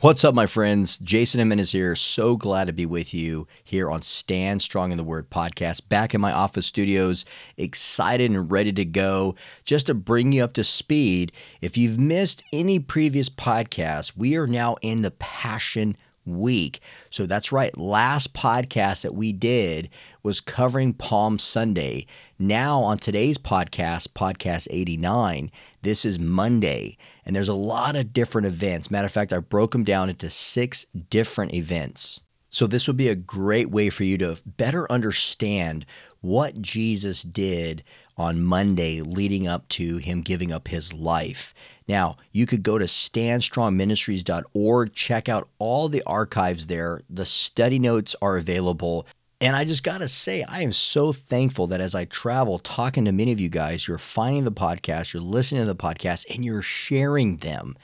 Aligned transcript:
What's 0.00 0.26
up, 0.26 0.34
my 0.34 0.44
friends? 0.44 0.98
Jason 0.98 1.38
Jimenez 1.38 1.72
here. 1.72 1.96
So 1.96 2.36
glad 2.36 2.66
to 2.66 2.74
be 2.74 2.84
with 2.84 3.14
you 3.14 3.48
here 3.64 3.90
on 3.90 4.02
Stand 4.02 4.60
Strong 4.60 4.90
in 4.90 4.98
the 4.98 5.02
Word 5.02 5.30
podcast, 5.30 5.88
back 5.88 6.12
in 6.14 6.20
my 6.20 6.32
office 6.32 6.66
studios, 6.66 7.24
excited 7.56 8.30
and 8.30 8.52
ready 8.52 8.74
to 8.74 8.84
go 8.84 9.36
just 9.64 9.86
to 9.86 9.94
bring 9.94 10.32
you 10.32 10.44
up 10.44 10.52
to 10.52 10.64
speed. 10.64 11.32
If 11.62 11.78
you've 11.78 11.98
missed 11.98 12.42
any 12.52 12.78
previous 12.78 13.30
podcasts, 13.30 14.14
we 14.14 14.36
are 14.36 14.46
now 14.46 14.76
in 14.82 15.00
the 15.00 15.12
Passion 15.12 15.96
week. 16.26 16.80
So 17.08 17.24
that's 17.24 17.52
right. 17.52 17.76
Last 17.78 18.34
podcast 18.34 19.02
that 19.02 19.14
we 19.14 19.32
did 19.32 19.88
was 20.22 20.40
covering 20.40 20.92
Palm 20.92 21.38
Sunday. 21.38 22.06
Now, 22.38 22.82
on 22.82 22.98
today's 22.98 23.38
podcast, 23.38 24.08
podcast 24.08 24.66
89, 24.70 25.50
this 25.86 26.04
is 26.04 26.18
Monday, 26.18 26.98
and 27.24 27.36
there's 27.36 27.48
a 27.48 27.54
lot 27.54 27.94
of 27.94 28.12
different 28.12 28.48
events. 28.48 28.90
Matter 28.90 29.06
of 29.06 29.12
fact, 29.12 29.32
I 29.32 29.38
broke 29.38 29.70
them 29.70 29.84
down 29.84 30.10
into 30.10 30.28
six 30.28 30.84
different 31.10 31.54
events. 31.54 32.20
So, 32.48 32.66
this 32.66 32.88
would 32.88 32.96
be 32.96 33.08
a 33.08 33.14
great 33.14 33.70
way 33.70 33.88
for 33.88 34.02
you 34.02 34.18
to 34.18 34.42
better 34.44 34.90
understand 34.90 35.86
what 36.22 36.60
Jesus 36.60 37.22
did 37.22 37.84
on 38.16 38.42
Monday 38.42 39.00
leading 39.00 39.46
up 39.46 39.68
to 39.68 39.98
him 39.98 40.22
giving 40.22 40.50
up 40.50 40.66
his 40.66 40.92
life. 40.92 41.54
Now, 41.86 42.16
you 42.32 42.46
could 42.46 42.64
go 42.64 42.78
to 42.78 42.86
standstrongministries.org, 42.86 44.92
check 44.92 45.28
out 45.28 45.48
all 45.60 45.88
the 45.88 46.02
archives 46.04 46.66
there. 46.66 47.02
The 47.08 47.26
study 47.26 47.78
notes 47.78 48.16
are 48.20 48.36
available. 48.36 49.06
And 49.40 49.54
I 49.54 49.64
just 49.64 49.84
got 49.84 49.98
to 49.98 50.08
say, 50.08 50.44
I 50.44 50.62
am 50.62 50.72
so 50.72 51.12
thankful 51.12 51.66
that 51.66 51.80
as 51.80 51.94
I 51.94 52.06
travel 52.06 52.58
talking 52.58 53.04
to 53.04 53.12
many 53.12 53.32
of 53.32 53.40
you 53.40 53.50
guys, 53.50 53.86
you're 53.86 53.98
finding 53.98 54.44
the 54.44 54.52
podcast, 54.52 55.12
you're 55.12 55.22
listening 55.22 55.62
to 55.62 55.66
the 55.66 55.76
podcast, 55.76 56.34
and 56.34 56.44
you're 56.44 56.62
sharing 56.62 57.36
them. 57.36 57.76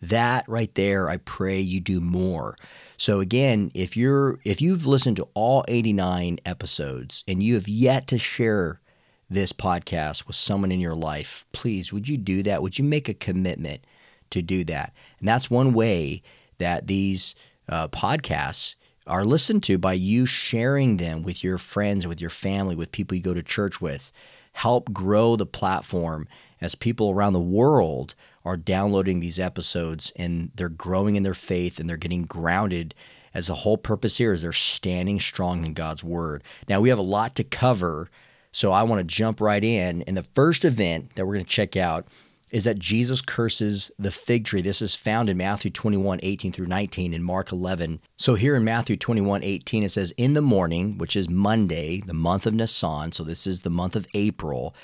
That 0.00 0.44
right 0.48 0.72
there, 0.74 1.08
I 1.08 1.16
pray 1.16 1.60
you 1.60 1.80
do 1.80 2.00
more. 2.00 2.56
So 2.96 3.20
again, 3.20 3.70
if 3.74 3.96
you're 3.96 4.38
if 4.44 4.60
you've 4.60 4.86
listened 4.86 5.16
to 5.16 5.28
all 5.34 5.64
89 5.68 6.38
episodes 6.44 7.24
and 7.26 7.42
you 7.42 7.54
have 7.54 7.68
yet 7.68 8.06
to 8.08 8.18
share 8.18 8.80
this 9.28 9.52
podcast 9.52 10.26
with 10.26 10.36
someone 10.36 10.72
in 10.72 10.80
your 10.80 10.94
life, 10.94 11.46
please 11.52 11.92
would 11.92 12.08
you 12.08 12.16
do 12.18 12.42
that? 12.44 12.62
Would 12.62 12.78
you 12.78 12.84
make 12.84 13.08
a 13.08 13.14
commitment 13.14 13.84
to 14.30 14.42
do 14.42 14.64
that? 14.64 14.92
And 15.18 15.28
that's 15.28 15.50
one 15.50 15.72
way 15.72 16.22
that 16.58 16.86
these 16.86 17.34
uh, 17.68 17.88
podcasts 17.88 18.76
are 19.06 19.24
listened 19.24 19.62
to 19.64 19.78
by 19.78 19.94
you 19.94 20.26
sharing 20.26 20.96
them 20.96 21.22
with 21.22 21.42
your 21.42 21.58
friends, 21.58 22.06
with 22.06 22.20
your 22.20 22.30
family, 22.30 22.76
with 22.76 22.92
people 22.92 23.16
you 23.16 23.22
go 23.22 23.34
to 23.34 23.42
church 23.42 23.80
with. 23.80 24.12
Help 24.52 24.92
grow 24.92 25.36
the 25.36 25.46
platform 25.46 26.28
as 26.60 26.74
people 26.74 27.10
around 27.10 27.32
the 27.32 27.40
world 27.40 28.14
are 28.44 28.56
downloading 28.56 29.20
these 29.20 29.38
episodes 29.38 30.12
and 30.16 30.50
they're 30.54 30.68
growing 30.68 31.16
in 31.16 31.22
their 31.22 31.34
faith 31.34 31.80
and 31.80 31.88
they're 31.88 31.96
getting 31.96 32.24
grounded 32.24 32.94
as 33.34 33.46
the 33.46 33.54
whole 33.56 33.78
purpose 33.78 34.18
here 34.18 34.32
is 34.32 34.42
they're 34.42 34.52
standing 34.52 35.18
strong 35.18 35.64
in 35.64 35.72
God's 35.72 36.04
word. 36.04 36.42
Now 36.68 36.80
we 36.80 36.90
have 36.90 36.98
a 36.98 37.02
lot 37.02 37.34
to 37.36 37.44
cover, 37.44 38.10
so 38.50 38.72
I 38.72 38.82
want 38.82 38.98
to 39.00 39.04
jump 39.04 39.40
right 39.40 39.62
in. 39.62 40.02
And 40.02 40.16
the 40.16 40.22
first 40.22 40.64
event 40.64 41.14
that 41.14 41.26
we're 41.26 41.34
going 41.34 41.44
to 41.44 41.50
check 41.50 41.76
out 41.76 42.06
is 42.52 42.64
that 42.64 42.78
Jesus 42.78 43.22
curses 43.22 43.90
the 43.98 44.10
fig 44.10 44.44
tree. 44.44 44.60
This 44.60 44.82
is 44.82 44.94
found 44.94 45.30
in 45.30 45.38
Matthew 45.38 45.70
21, 45.70 46.20
18 46.22 46.52
through 46.52 46.66
19, 46.66 47.14
and 47.14 47.24
Mark 47.24 47.50
11. 47.50 48.00
So 48.18 48.34
here 48.34 48.54
in 48.54 48.62
Matthew 48.62 48.96
21, 48.96 49.42
18, 49.42 49.82
it 49.82 49.88
says, 49.88 50.12
In 50.18 50.34
the 50.34 50.42
morning, 50.42 50.98
which 50.98 51.16
is 51.16 51.30
Monday, 51.30 52.02
the 52.04 52.12
month 52.12 52.46
of 52.46 52.52
Nisan, 52.52 53.10
so 53.10 53.24
this 53.24 53.46
is 53.46 53.62
the 53.62 53.70
month 53.70 53.96
of 53.96 54.06
April, 54.14 54.74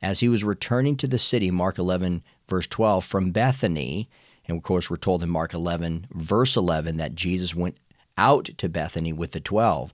as 0.00 0.20
he 0.20 0.28
was 0.28 0.44
returning 0.44 0.96
to 0.98 1.08
the 1.08 1.18
city, 1.18 1.50
Mark 1.50 1.78
11, 1.78 2.22
verse 2.48 2.68
12, 2.68 3.04
from 3.04 3.32
Bethany, 3.32 4.08
and 4.46 4.56
of 4.56 4.62
course, 4.62 4.88
we're 4.88 4.96
told 4.96 5.24
in 5.24 5.30
Mark 5.30 5.52
11, 5.52 6.06
verse 6.12 6.56
11, 6.56 6.96
that 6.98 7.16
Jesus 7.16 7.56
went 7.56 7.76
out 8.16 8.44
to 8.56 8.68
Bethany 8.68 9.12
with 9.12 9.32
the 9.32 9.40
12. 9.40 9.92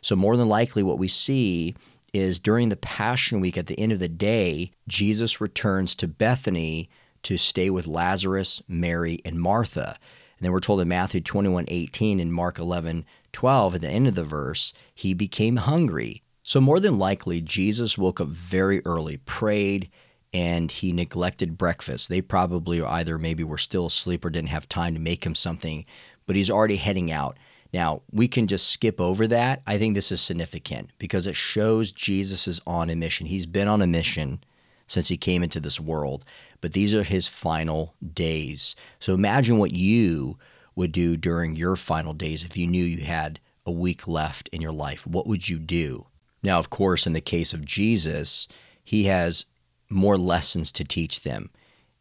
So, 0.00 0.16
more 0.16 0.36
than 0.36 0.48
likely, 0.48 0.82
what 0.82 0.98
we 0.98 1.06
see 1.06 1.76
is 2.12 2.38
during 2.38 2.68
the 2.68 2.76
Passion 2.76 3.40
Week, 3.40 3.56
at 3.56 3.66
the 3.66 3.78
end 3.78 3.92
of 3.92 3.98
the 3.98 4.08
day, 4.08 4.70
Jesus 4.86 5.40
returns 5.40 5.94
to 5.96 6.08
Bethany 6.08 6.90
to 7.22 7.38
stay 7.38 7.70
with 7.70 7.86
Lazarus, 7.86 8.62
Mary, 8.68 9.18
and 9.24 9.40
Martha. 9.40 9.96
And 10.38 10.44
then 10.44 10.52
we're 10.52 10.60
told 10.60 10.80
in 10.80 10.88
Matthew 10.88 11.20
21 11.20 11.66
18 11.68 12.20
and 12.20 12.32
Mark 12.32 12.58
11 12.58 13.04
12, 13.32 13.76
at 13.76 13.80
the 13.80 13.88
end 13.88 14.06
of 14.06 14.14
the 14.14 14.24
verse, 14.24 14.74
he 14.94 15.14
became 15.14 15.56
hungry. 15.56 16.22
So, 16.42 16.60
more 16.60 16.80
than 16.80 16.98
likely, 16.98 17.40
Jesus 17.40 17.96
woke 17.96 18.20
up 18.20 18.28
very 18.28 18.82
early, 18.84 19.16
prayed, 19.18 19.88
and 20.34 20.70
he 20.70 20.92
neglected 20.92 21.56
breakfast. 21.56 22.08
They 22.08 22.20
probably 22.20 22.82
either 22.82 23.18
maybe 23.18 23.44
were 23.44 23.58
still 23.58 23.86
asleep 23.86 24.24
or 24.24 24.30
didn't 24.30 24.48
have 24.48 24.68
time 24.68 24.94
to 24.94 25.00
make 25.00 25.24
him 25.24 25.34
something, 25.34 25.86
but 26.26 26.36
he's 26.36 26.50
already 26.50 26.76
heading 26.76 27.10
out. 27.10 27.38
Now, 27.72 28.02
we 28.10 28.28
can 28.28 28.46
just 28.46 28.68
skip 28.68 29.00
over 29.00 29.26
that. 29.28 29.62
I 29.66 29.78
think 29.78 29.94
this 29.94 30.12
is 30.12 30.20
significant 30.20 30.90
because 30.98 31.26
it 31.26 31.36
shows 31.36 31.90
Jesus 31.90 32.46
is 32.46 32.60
on 32.66 32.90
a 32.90 32.96
mission. 32.96 33.26
He's 33.26 33.46
been 33.46 33.68
on 33.68 33.80
a 33.80 33.86
mission 33.86 34.44
since 34.86 35.08
he 35.08 35.16
came 35.16 35.42
into 35.42 35.58
this 35.58 35.80
world, 35.80 36.24
but 36.60 36.74
these 36.74 36.94
are 36.94 37.02
his 37.02 37.28
final 37.28 37.94
days. 38.12 38.76
So 39.00 39.14
imagine 39.14 39.58
what 39.58 39.72
you 39.72 40.38
would 40.74 40.92
do 40.92 41.16
during 41.16 41.56
your 41.56 41.76
final 41.76 42.12
days 42.12 42.44
if 42.44 42.56
you 42.56 42.66
knew 42.66 42.84
you 42.84 43.04
had 43.04 43.40
a 43.64 43.72
week 43.72 44.06
left 44.06 44.48
in 44.48 44.60
your 44.60 44.72
life. 44.72 45.06
What 45.06 45.26
would 45.26 45.48
you 45.48 45.58
do? 45.58 46.06
Now, 46.42 46.58
of 46.58 46.70
course, 46.70 47.06
in 47.06 47.12
the 47.12 47.20
case 47.20 47.54
of 47.54 47.64
Jesus, 47.64 48.48
he 48.84 49.04
has 49.04 49.46
more 49.88 50.18
lessons 50.18 50.72
to 50.72 50.84
teach 50.84 51.22
them. 51.22 51.50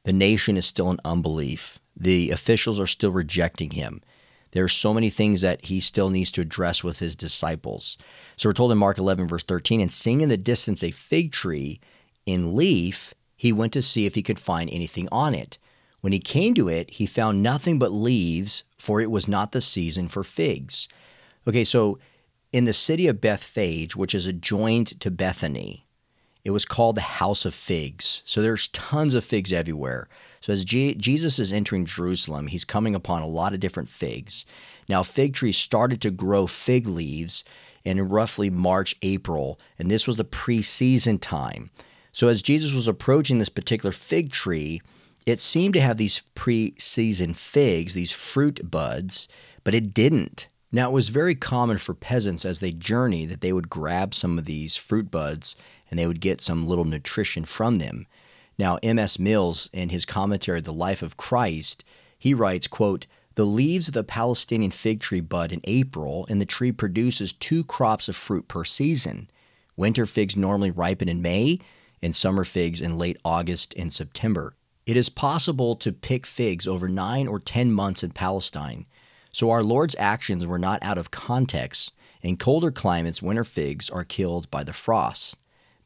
The 0.04 0.14
nation 0.14 0.58
is 0.58 0.66
still 0.66 0.90
in 0.90 0.98
unbelief. 1.06 1.80
The 1.96 2.32
officials 2.32 2.80
are 2.80 2.88
still 2.88 3.12
rejecting 3.12 3.72
him. 3.72 4.02
There 4.52 4.64
are 4.64 4.70
so 4.70 4.94
many 4.94 5.10
things 5.10 5.42
that 5.42 5.66
he 5.66 5.80
still 5.80 6.10
needs 6.10 6.32
to 6.32 6.42
address 6.42 6.84
with 6.84 7.00
his 7.00 7.16
disciples. 7.16 7.98
So 8.36 8.50
we're 8.50 8.54
told 8.54 8.72
in 8.72 8.78
Mark 8.78 8.98
11, 8.98 9.28
verse 9.28 9.44
13, 9.44 9.82
and 9.82 9.92
seeing 9.92 10.22
in 10.22 10.30
the 10.30 10.38
distance 10.38 10.84
a 10.84 10.92
fig 10.92 11.32
tree 11.32 11.80
in 12.26 12.56
leaf, 12.56 13.14
he 13.36 13.54
went 13.54 13.74
to 13.74 13.82
see 13.82 14.06
if 14.06 14.16
he 14.16 14.24
could 14.24 14.40
find 14.40 14.70
anything 14.70 15.08
on 15.12 15.34
it. 15.34 15.58
When 16.02 16.14
he 16.14 16.20
came 16.20 16.54
to 16.56 16.68
it, 16.68 16.92
he 16.92 17.06
found 17.06 17.44
nothing 17.44 17.80
but 17.80 17.92
leaves, 17.92 18.64
for 18.78 19.00
it 19.00 19.12
was 19.12 19.28
not 19.28 19.52
the 19.52 19.62
season 19.62 20.08
for 20.08 20.24
figs. 20.24 20.88
Okay, 21.48 21.64
so 21.64 22.00
in 22.52 22.66
the 22.66 22.74
city 22.74 23.08
of 23.08 23.22
Bethphage, 23.22 23.96
which 23.96 24.14
is 24.14 24.26
adjoined 24.26 25.00
to 25.00 25.10
Bethany, 25.10 25.86
it 26.44 26.52
was 26.52 26.66
called 26.66 26.96
the 26.96 27.02
House 27.02 27.46
of 27.46 27.54
Figs. 27.54 28.24
So 28.26 28.42
there's 28.42 28.68
tons 28.70 29.14
of 29.14 29.24
figs 29.24 29.54
everywhere. 29.54 30.08
So 30.40 30.54
as 30.54 30.66
G- 30.66 30.96
Jesus 30.96 31.38
is 31.38 31.54
entering 31.54 31.86
Jerusalem, 31.86 32.48
he's 32.48 32.66
coming 32.66 32.96
upon 32.96 33.22
a 33.22 33.28
lot 33.28 33.54
of 33.54 33.60
different 33.60 33.90
figs. 33.90 34.46
Now, 34.90 35.04
fig 35.04 35.34
trees 35.34 35.58
started 35.58 36.02
to 36.02 36.12
grow 36.12 36.48
fig 36.48 36.88
leaves 36.88 37.44
in 37.84 38.10
roughly 38.10 38.50
March, 38.50 38.96
April, 39.02 39.60
and 39.78 39.90
this 39.90 40.08
was 40.08 40.18
the 40.18 40.24
pre-season 40.24 41.20
time. 41.20 41.70
So 42.12 42.28
as 42.28 42.42
Jesus 42.42 42.74
was 42.74 42.88
approaching 42.88 43.40
this 43.40 43.50
particular 43.50 43.92
fig 43.92 44.32
tree, 44.32 44.82
it 45.26 45.40
seemed 45.40 45.76
to 45.76 45.82
have 45.82 45.98
these 45.98 46.24
pre-season 46.36 47.36
figs, 47.36 47.94
these 47.94 48.12
fruit 48.12 48.70
buds, 48.70 49.28
but 49.64 49.76
it 49.76 49.94
didn't. 49.94 50.48
Now, 50.72 50.90
it 50.90 50.94
was 50.94 51.10
very 51.10 51.36
common 51.36 51.78
for 51.78 51.94
peasants 51.94 52.46
as 52.46 52.60
they 52.60 52.72
journeyed 52.72 53.30
that 53.30 53.42
they 53.42 53.54
would 53.54 53.70
grab 53.70 54.14
some 54.14 54.38
of 54.38 54.46
these 54.46 54.78
fruit 54.78 55.12
buds 55.12 55.56
and 55.92 56.00
they 56.00 56.08
would 56.08 56.22
get 56.22 56.42
some 56.42 56.66
little 56.66 56.86
nutrition 56.86 57.46
from 57.46 57.78
them. 57.78 58.08
Now, 58.58 58.80
M.S. 58.82 59.20
Mills, 59.20 59.70
in 59.72 59.90
his 59.90 60.06
commentary, 60.06 60.62
The 60.62 60.74
Life 60.74 61.04
of 61.04 61.18
Christ, 61.18 61.84
he 62.18 62.34
writes, 62.34 62.68
quote, 62.68 63.06
the 63.36 63.46
leaves 63.46 63.88
of 63.88 63.94
the 63.94 64.04
Palestinian 64.04 64.72
fig 64.72 65.00
tree 65.00 65.22
bud 65.22 65.52
in 65.52 65.62
April, 65.64 66.26
and 66.30 66.42
the 66.42 66.46
tree 66.46 66.72
produces 66.72 67.32
two 67.34 67.64
crops 67.64 68.10
of 68.10 68.16
fruit 68.16 68.48
per 68.48 68.64
season. 68.64 69.30
Winter 69.78 70.06
figs 70.06 70.36
normally 70.36 70.72
ripen 70.72 71.08
in 71.08 71.22
May, 71.22 71.60
and 72.02 72.16
summer 72.16 72.44
figs 72.44 72.82
in 72.82 72.98
late 72.98 73.18
August 73.24 73.74
and 73.78 73.94
September. 73.94 74.54
It 74.86 74.98
is 74.98 75.10
possible 75.10 75.76
to 75.78 75.92
pick 75.92 76.26
figs 76.26 76.68
over 76.68 76.90
nine 76.90 77.28
or 77.28 77.40
ten 77.40 77.72
months 77.72 78.04
in 78.04 78.12
Palestine, 78.12 78.86
so 79.32 79.50
our 79.50 79.64
Lord's 79.64 79.96
actions 79.98 80.46
were 80.46 80.60
not 80.60 80.84
out 80.84 80.98
of 80.98 81.12
context. 81.12 81.94
In 82.22 82.36
colder 82.36 82.72
climates, 82.72 83.22
winter 83.22 83.44
figs 83.44 83.90
are 83.90 84.04
killed 84.04 84.52
by 84.52 84.64
the 84.64 84.74
frost. 84.74 85.38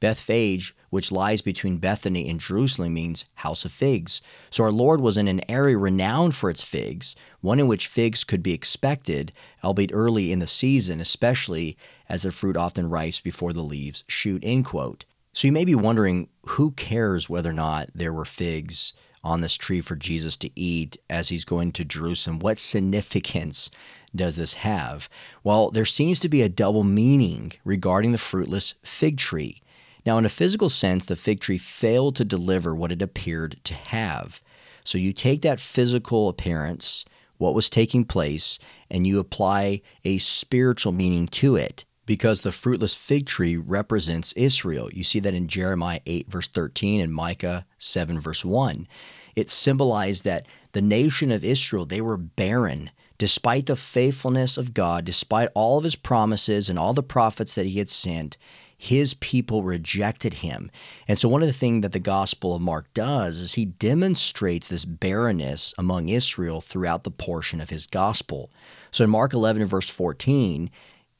Bethphage, 0.05 0.75
which 0.91 1.11
lies 1.11 1.41
between 1.41 1.79
Bethany 1.79 2.29
and 2.29 2.39
Jerusalem, 2.39 2.93
means 2.93 3.25
house 3.33 3.65
of 3.65 3.71
figs. 3.71 4.21
So 4.51 4.63
our 4.63 4.71
Lord 4.71 5.01
was 5.01 5.17
in 5.17 5.27
an 5.27 5.41
area 5.49 5.79
renowned 5.79 6.35
for 6.35 6.51
its 6.51 6.61
figs, 6.61 7.15
one 7.41 7.59
in 7.59 7.67
which 7.67 7.87
figs 7.87 8.23
could 8.23 8.43
be 8.43 8.53
expected, 8.53 9.31
albeit 9.63 9.89
early 9.91 10.31
in 10.31 10.37
the 10.37 10.45
season, 10.45 10.99
especially 10.99 11.75
as 12.07 12.21
the 12.21 12.31
fruit 12.31 12.55
often 12.55 12.87
ripes 12.87 13.19
before 13.19 13.51
the 13.51 13.63
leaves 13.63 14.03
shoot. 14.07 14.43
End 14.45 14.65
quote. 14.65 15.05
So 15.33 15.47
you 15.47 15.51
may 15.51 15.65
be 15.65 15.73
wondering 15.73 16.29
who 16.49 16.69
cares 16.69 17.27
whether 17.27 17.49
or 17.49 17.53
not 17.53 17.89
there 17.95 18.13
were 18.13 18.25
figs 18.25 18.93
on 19.23 19.41
this 19.41 19.57
tree 19.57 19.81
for 19.81 19.95
Jesus 19.95 20.37
to 20.37 20.51
eat 20.55 20.97
as 21.09 21.29
he's 21.29 21.45
going 21.45 21.71
to 21.71 21.83
Jerusalem? 21.83 22.37
What 22.37 22.59
significance 22.59 23.71
does 24.15 24.35
this 24.35 24.53
have? 24.53 25.09
Well, 25.43 25.71
there 25.71 25.83
seems 25.83 26.19
to 26.19 26.29
be 26.29 26.43
a 26.43 26.47
double 26.47 26.83
meaning 26.83 27.53
regarding 27.63 28.11
the 28.11 28.19
fruitless 28.19 28.75
fig 28.83 29.17
tree. 29.17 29.63
Now, 30.05 30.17
in 30.17 30.25
a 30.25 30.29
physical 30.29 30.69
sense, 30.69 31.05
the 31.05 31.15
fig 31.15 31.39
tree 31.39 31.57
failed 31.57 32.15
to 32.17 32.25
deliver 32.25 32.75
what 32.75 32.91
it 32.91 33.01
appeared 33.01 33.59
to 33.63 33.73
have. 33.73 34.41
So 34.83 34.97
you 34.97 35.13
take 35.13 35.41
that 35.41 35.59
physical 35.59 36.29
appearance, 36.29 37.05
what 37.37 37.55
was 37.55 37.69
taking 37.69 38.05
place, 38.05 38.59
and 38.89 39.07
you 39.07 39.19
apply 39.19 39.81
a 40.03 40.19
spiritual 40.19 40.91
meaning 40.91 41.27
to 41.27 41.55
it 41.55 41.85
because 42.05 42.41
the 42.41 42.51
fruitless 42.51 42.93
fig 42.93 43.25
tree 43.25 43.57
represents 43.57 44.31
Israel. 44.33 44.91
You 44.93 45.03
see 45.03 45.19
that 45.21 45.33
in 45.33 45.47
Jeremiah 45.47 46.01
8, 46.05 46.27
verse 46.29 46.47
13, 46.47 47.01
and 47.01 47.13
Micah 47.13 47.65
7, 47.79 48.19
verse 48.19 48.45
1. 48.45 48.87
It 49.35 49.49
symbolized 49.49 50.23
that 50.23 50.45
the 50.73 50.81
nation 50.81 51.31
of 51.31 51.43
Israel, 51.43 51.85
they 51.85 52.01
were 52.01 52.17
barren. 52.17 52.91
Despite 53.17 53.65
the 53.65 53.77
faithfulness 53.77 54.57
of 54.57 54.73
God, 54.73 55.05
despite 55.05 55.49
all 55.55 55.77
of 55.77 55.85
his 55.85 55.95
promises 55.95 56.69
and 56.69 56.77
all 56.77 56.93
the 56.93 57.01
prophets 57.01 57.55
that 57.55 57.65
he 57.65 57.79
had 57.79 57.89
sent, 57.89 58.37
his 58.77 59.13
people 59.15 59.63
rejected 59.63 60.35
him. 60.35 60.69
And 61.07 61.17
so, 61.17 61.29
one 61.29 61.41
of 61.41 61.47
the 61.47 61.53
things 61.53 61.81
that 61.83 61.93
the 61.93 61.99
Gospel 61.99 62.55
of 62.55 62.61
Mark 62.61 62.93
does 62.93 63.37
is 63.37 63.53
he 63.53 63.65
demonstrates 63.65 64.67
this 64.67 64.85
barrenness 64.85 65.73
among 65.77 66.09
Israel 66.09 66.61
throughout 66.61 67.03
the 67.03 67.11
portion 67.11 67.61
of 67.61 67.69
his 67.69 67.87
Gospel. 67.87 68.51
So, 68.91 69.03
in 69.03 69.09
Mark 69.09 69.33
11, 69.33 69.65
verse 69.65 69.89
14, 69.89 70.69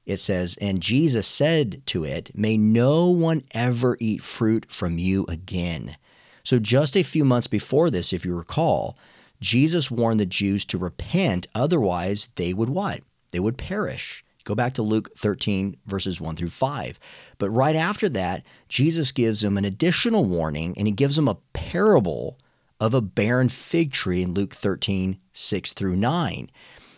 it 0.06 0.18
says, 0.18 0.58
And 0.60 0.82
Jesus 0.82 1.28
said 1.28 1.82
to 1.88 2.04
it, 2.04 2.32
May 2.36 2.58
no 2.58 3.10
one 3.10 3.44
ever 3.52 3.98
eat 4.00 4.22
fruit 4.22 4.68
from 4.70 4.98
you 4.98 5.26
again. 5.28 5.98
So, 6.44 6.60
just 6.60 6.98
a 6.98 7.04
few 7.04 7.24
months 7.24 7.48
before 7.48 7.90
this, 7.90 8.12
if 8.12 8.26
you 8.26 8.36
recall, 8.36 8.98
Jesus 9.40 9.90
warned 9.90 10.20
the 10.20 10.26
Jews 10.26 10.66
to 10.66 10.78
repent, 10.78 11.48
otherwise, 11.56 12.30
they 12.36 12.54
would 12.54 12.70
what? 12.70 13.02
They 13.32 13.40
would 13.40 13.58
perish. 13.58 14.25
Go 14.46 14.56
back 14.56 14.74
to 14.76 14.84
Luke 14.84 15.14
13, 15.18 15.76
verses 15.86 16.22
1 16.22 16.36
through 16.38 16.50
5. 16.50 17.00
But 17.38 17.50
right 17.50 17.76
after 17.76 18.08
that, 18.10 18.44
Jesus 18.70 19.12
gives 19.12 19.42
them 19.42 19.58
an 19.58 19.66
additional 19.66 20.24
warning 20.24 20.74
and 20.78 20.88
he 20.88 20.94
gives 20.94 21.18
them 21.18 21.28
a 21.28 21.38
parable 21.54 22.38
of 22.80 22.94
a 22.94 23.02
barren 23.02 23.50
fig 23.50 23.92
tree 23.92 24.22
in 24.22 24.34
Luke 24.34 24.54
13, 24.54 25.18
6 25.34 25.74
through 25.74 25.96
9. 25.96 26.50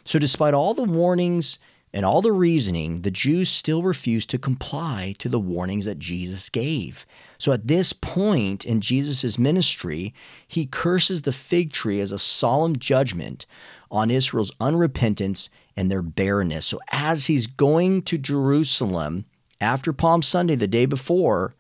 So, 0.06 0.20
despite 0.20 0.54
all 0.54 0.74
the 0.74 0.84
warnings 0.84 1.60
and 1.94 2.06
all 2.06 2.22
the 2.22 2.32
reasoning, 2.32 3.02
the 3.02 3.12
Jews 3.12 3.50
still 3.50 3.82
refused 3.82 4.30
to 4.30 4.38
comply 4.38 5.16
to 5.20 5.30
the 5.30 5.40
warnings 5.40 5.86
that 5.86 6.00
Jesus 6.00 6.50
gave. 6.50 7.06
So 7.38 7.52
at 7.52 7.68
this 7.68 7.94
point 7.94 8.66
in 8.66 8.82
Jesus' 8.82 9.40
ministry, 9.40 10.14
he 10.48 10.66
curses 10.66 11.22
the 11.22 11.32
fig 11.32 11.72
tree 11.72 12.02
as 12.02 12.12
a 12.12 12.20
solemn 12.20 12.78
judgment 12.78 13.46
on 13.90 14.12
Israel's 14.12 14.52
unrepentance 14.60 15.50
and 15.78 15.92
their 15.92 16.02
barrenness. 16.02 16.66
So 16.66 16.80
as 16.92 17.28
he's 17.28 17.48
going 17.48 18.02
to 18.04 18.18
Jerusalem 18.18 19.26
after 19.62 19.94
Palm 19.94 20.22
Sunday, 20.24 20.56
the 20.56 20.68
day 20.68 20.88
before, 20.88 21.56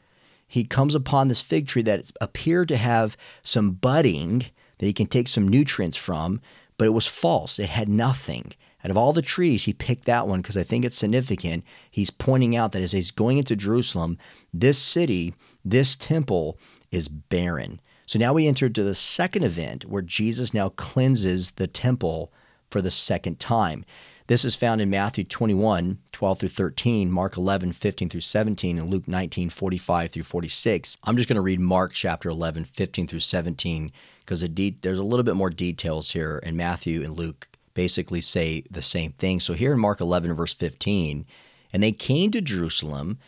he 0.48 0.64
comes 0.64 0.96
upon 0.96 1.28
this 1.28 1.42
fig 1.42 1.68
tree 1.68 1.84
that 1.84 2.12
appeared 2.20 2.68
to 2.70 2.78
have 2.78 3.16
some 3.44 3.72
budding 3.72 4.46
that 4.80 4.86
he 4.86 4.94
can 4.94 5.08
take 5.08 5.28
some 5.28 5.48
nutrients 5.48 5.98
from, 5.98 6.42
but 6.78 6.86
it 6.86 6.94
was 6.94 7.08
false. 7.08 7.60
It 7.60 7.70
had 7.70 7.88
nothing. 7.88 8.54
Out 8.84 8.92
of 8.92 8.98
all 8.98 9.14
the 9.14 9.22
trees, 9.22 9.66
he 9.66 9.74
picked 9.74 10.06
that 10.06 10.28
one 10.28 10.42
because 10.42 10.58
I 10.58 10.64
think 10.64 10.86
it's 10.86 10.98
significant. 10.98 11.64
He's 11.90 12.10
pointing 12.10 12.56
out 12.56 12.72
that 12.72 12.82
as 12.82 12.92
he's 12.92 13.12
going 13.12 13.38
into 13.38 13.56
Jerusalem, 13.56 14.18
this 14.54 14.78
city, 14.78 15.34
this 15.66 15.96
temple 15.96 16.58
is 16.92 17.08
barren. 17.08 17.82
So 18.06 18.18
now 18.20 18.34
we 18.34 18.48
enter 18.48 18.70
to 18.70 18.84
the 18.84 18.96
second 18.96 19.44
event 19.44 19.86
where 19.86 20.02
Jesus 20.02 20.54
now 20.54 20.70
cleanses 20.70 21.52
the 21.54 21.68
temple 21.68 22.32
for 22.70 22.82
the 22.82 22.92
second 22.92 23.40
time. 23.40 23.86
This 24.28 24.44
is 24.44 24.58
found 24.58 24.82
in 24.82 24.90
Matthew 24.90 25.24
21, 25.24 26.00
12 26.12 26.40
through 26.40 26.50
13, 26.50 27.10
Mark 27.10 27.38
11, 27.38 27.72
15 27.72 28.10
through 28.10 28.20
17, 28.20 28.78
and 28.78 28.90
Luke 28.90 29.08
19, 29.08 29.50
45 29.50 30.12
through 30.12 30.24
46. 30.24 30.98
I'm 31.06 31.16
just 31.16 31.30
going 31.30 31.38
to 31.38 31.42
read 31.42 31.62
Mark 31.62 31.94
chapter 31.94 32.28
11, 32.28 32.66
15 32.66 33.08
through 33.08 33.22
17, 33.22 33.92
because 34.20 34.42
there's 34.42 35.00
a 35.00 35.04
little 35.04 35.24
bit 35.24 35.38
more 35.38 35.50
details 35.50 36.12
here, 36.12 36.42
and 36.44 36.58
Matthew 36.58 37.04
and 37.04 37.18
Luke 37.18 37.48
basically 37.74 38.20
say 38.20 38.64
the 38.70 38.82
same 38.82 39.12
thing. 39.14 39.40
So 39.40 39.54
here 39.54 39.72
in 39.72 39.80
Mark 39.80 40.02
11, 40.02 40.34
verse 40.34 40.54
15, 40.54 41.26
and 41.72 41.82
they 41.82 41.94
came 41.94 42.32
to 42.32 42.42
Jerusalem, 42.42 43.20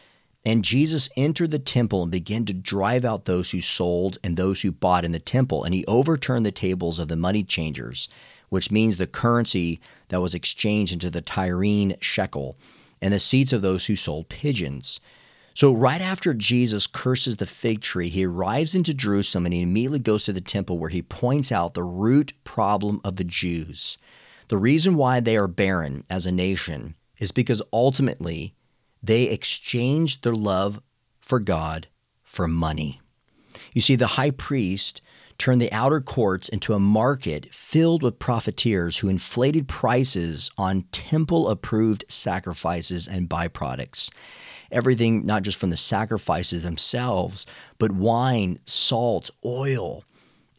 and 0.45 0.65
Jesus 0.65 1.09
entered 1.15 1.51
the 1.51 1.59
temple 1.59 2.01
and 2.01 2.11
began 2.11 2.43
to 2.45 2.53
drive 2.53 3.05
out 3.05 3.23
those 3.23 3.51
who 3.51 3.61
sold 3.61 4.17
and 4.21 4.35
those 4.35 4.63
who 4.63 4.71
bought 4.71 5.05
in 5.05 5.11
the 5.13 5.19
temple. 5.19 5.63
And 5.63 5.73
he 5.73 5.85
overturned 5.85 6.45
the 6.45 6.51
tables 6.51 6.97
of 6.99 7.07
the 7.09 7.15
money 7.15 7.43
changers, 7.43 8.09
which 8.49 8.71
means 8.71 8.97
the 8.97 9.07
currency 9.07 9.79
that 10.09 10.21
was 10.21 10.33
exchanged 10.33 10.93
into 10.93 11.09
the 11.09 11.21
Tyrian 11.21 11.95
shekel, 12.01 12.57
and 13.01 13.13
the 13.13 13.19
seats 13.19 13.53
of 13.53 13.61
those 13.61 13.85
who 13.85 13.95
sold 13.95 14.29
pigeons. 14.29 14.99
So, 15.53 15.73
right 15.73 16.01
after 16.01 16.33
Jesus 16.33 16.87
curses 16.87 17.37
the 17.37 17.45
fig 17.45 17.81
tree, 17.81 18.09
he 18.09 18.25
arrives 18.25 18.75
into 18.75 18.93
Jerusalem 18.93 19.45
and 19.45 19.53
he 19.53 19.61
immediately 19.61 19.99
goes 19.99 20.23
to 20.25 20.33
the 20.33 20.41
temple 20.41 20.77
where 20.77 20.89
he 20.89 21.01
points 21.01 21.51
out 21.51 21.73
the 21.73 21.83
root 21.83 22.33
problem 22.43 23.01
of 23.03 23.17
the 23.17 23.23
Jews. 23.23 23.97
The 24.47 24.57
reason 24.57 24.95
why 24.95 25.19
they 25.19 25.37
are 25.37 25.47
barren 25.47 26.05
as 26.09 26.25
a 26.25 26.31
nation 26.31 26.95
is 27.19 27.31
because 27.31 27.61
ultimately 27.73 28.55
they 29.03 29.23
exchanged 29.23 30.23
their 30.23 30.35
love 30.35 30.81
for 31.19 31.39
God 31.39 31.87
for 32.23 32.47
money. 32.47 33.01
You 33.73 33.81
see, 33.81 33.95
the 33.95 34.07
high 34.07 34.31
priest 34.31 35.01
turned 35.39 35.61
the 35.61 35.71
outer 35.71 36.01
courts 36.01 36.49
into 36.49 36.73
a 36.73 36.79
market 36.79 37.47
filled 37.53 38.03
with 38.03 38.19
profiteers 38.19 38.97
who 38.97 39.09
inflated 39.09 39.67
prices 39.67 40.51
on 40.57 40.83
temple 40.91 41.49
approved 41.49 42.03
sacrifices 42.07 43.07
and 43.07 43.29
byproducts. 43.29 44.11
Everything, 44.71 45.25
not 45.25 45.41
just 45.41 45.57
from 45.57 45.71
the 45.71 45.77
sacrifices 45.77 46.63
themselves, 46.63 47.47
but 47.79 47.91
wine, 47.91 48.59
salt, 48.65 49.31
oil, 49.43 50.03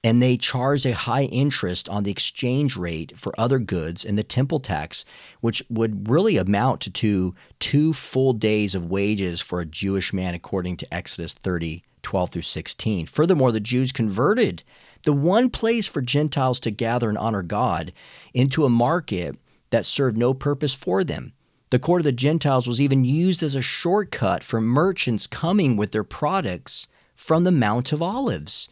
and 0.03 0.23
they 0.23 0.37
charged 0.37 0.87
a 0.87 0.95
high 0.95 1.25
interest 1.25 1.89
on 1.89 2.03
the 2.03 2.11
exchange 2.11 2.77
rate 2.77 3.17
for 3.17 3.39
other 3.39 3.59
goods 3.59 4.05
and 4.05 4.17
the 4.19 4.25
temple 4.25 4.59
tax, 4.59 5.05
which 5.41 5.63
would 5.69 6.09
really 6.09 6.39
amount 6.39 6.81
to 6.81 7.35
two 7.59 7.93
full 7.93 8.33
days 8.33 8.75
of 8.75 8.87
wages 8.87 9.41
for 9.41 9.61
a 9.61 9.67
Jewish 9.67 10.13
man, 10.13 10.35
according 10.35 10.79
to 10.79 10.93
Exodus 10.95 11.35
30 11.35 11.85
12 12.03 12.31
through 12.31 12.43
16. 12.43 13.07
Furthermore, 13.07 13.53
the 13.53 13.61
Jews 13.61 13.93
converted 13.93 14.63
the 15.05 15.13
one 15.13 15.49
place 15.51 15.87
for 15.87 16.03
Gentiles 16.03 16.61
to 16.61 16.71
gather 16.71 17.09
and 17.09 17.19
honor 17.19 17.43
God 17.43 17.93
into 18.35 18.65
a 18.65 18.71
market 18.71 19.37
that 19.71 19.87
served 19.87 20.17
no 20.17 20.35
purpose 20.35 20.75
for 20.75 21.05
them. 21.05 21.33
The 21.71 21.79
court 21.79 22.01
of 22.01 22.05
the 22.05 22.13
Gentiles 22.13 22.67
was 22.67 22.81
even 22.81 23.05
used 23.05 23.43
as 23.43 23.55
a 23.55 23.63
shortcut 23.63 24.43
for 24.43 24.61
merchants 24.61 25.27
coming 25.27 25.77
with 25.77 25.93
their 25.93 26.05
products 26.05 26.89
from 27.15 27.45
the 27.45 27.53
Mount 27.53 27.93
of 27.93 28.03
Olives. 28.03 28.69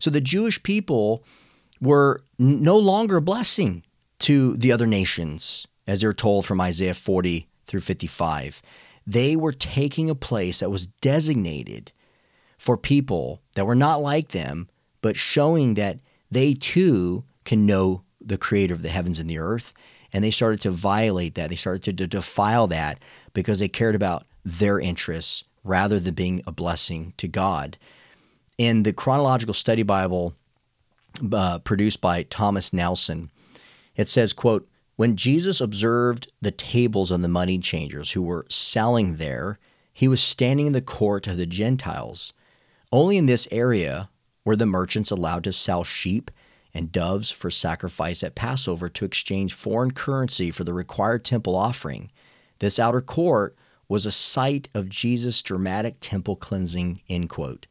So 0.00 0.10
the 0.10 0.20
Jewish 0.20 0.62
people 0.62 1.24
were 1.80 2.22
no 2.38 2.76
longer 2.76 3.18
a 3.18 3.22
blessing 3.22 3.84
to 4.20 4.56
the 4.56 4.72
other 4.72 4.86
nations, 4.86 5.66
as 5.86 6.00
they're 6.00 6.12
told 6.12 6.44
from 6.44 6.60
Isaiah 6.60 6.94
40 6.94 7.46
through 7.66 7.80
55. 7.80 8.60
They 9.06 9.36
were 9.36 9.52
taking 9.52 10.10
a 10.10 10.14
place 10.14 10.60
that 10.60 10.70
was 10.70 10.86
designated 10.86 11.92
for 12.60 12.76
people 12.76 13.40
that 13.54 13.66
were 13.66 13.74
not 13.74 14.02
like 14.02 14.28
them, 14.28 14.68
but 15.00 15.16
showing 15.16 15.74
that 15.74 15.98
they 16.30 16.54
too 16.54 17.24
can 17.44 17.64
know 17.64 18.02
the 18.20 18.38
creator 18.38 18.74
of 18.74 18.82
the 18.82 18.88
heavens 18.90 19.18
and 19.18 19.28
the 19.28 19.38
earth. 19.38 19.72
And 20.12 20.22
they 20.22 20.30
started 20.30 20.60
to 20.62 20.70
violate 20.70 21.34
that. 21.36 21.50
They 21.50 21.56
started 21.56 21.96
to 21.96 22.06
defile 22.06 22.66
that 22.66 22.98
because 23.32 23.60
they 23.60 23.68
cared 23.68 23.94
about 23.94 24.26
their 24.44 24.78
interests 24.78 25.44
rather 25.64 25.98
than 25.98 26.14
being 26.14 26.42
a 26.46 26.52
blessing 26.52 27.14
to 27.16 27.28
God 27.28 27.78
in 28.60 28.82
the 28.82 28.92
chronological 28.92 29.54
study 29.54 29.82
bible 29.82 30.34
uh, 31.32 31.58
produced 31.60 32.02
by 32.02 32.22
thomas 32.24 32.74
nelson 32.74 33.30
it 33.96 34.06
says 34.06 34.34
quote 34.34 34.68
when 34.96 35.16
jesus 35.16 35.62
observed 35.62 36.30
the 36.42 36.50
tables 36.50 37.10
of 37.10 37.22
the 37.22 37.28
money 37.28 37.58
changers 37.58 38.12
who 38.12 38.20
were 38.20 38.44
selling 38.50 39.16
there 39.16 39.58
he 39.94 40.06
was 40.06 40.20
standing 40.20 40.66
in 40.66 40.74
the 40.74 40.82
court 40.82 41.26
of 41.26 41.38
the 41.38 41.46
gentiles 41.46 42.34
only 42.92 43.16
in 43.16 43.26
this 43.26 43.48
area 43.50 44.08
were 44.44 44.56
the 44.56 44.66
merchants 44.66 45.10
allowed 45.10 45.44
to 45.44 45.52
sell 45.52 45.84
sheep 45.84 46.30
and 46.72 46.92
doves 46.92 47.30
for 47.30 47.50
sacrifice 47.50 48.22
at 48.22 48.34
passover 48.34 48.88
to 48.88 49.04
exchange 49.04 49.52
foreign 49.52 49.90
currency 49.90 50.50
for 50.50 50.64
the 50.64 50.74
required 50.74 51.24
temple 51.24 51.56
offering 51.56 52.10
this 52.60 52.78
outer 52.78 53.00
court 53.00 53.56
was 53.88 54.06
a 54.06 54.12
site 54.12 54.68
of 54.74 54.88
jesus 54.88 55.42
dramatic 55.42 55.96
temple 56.00 56.36
cleansing 56.36 57.00
end 57.08 57.28
quote 57.28 57.66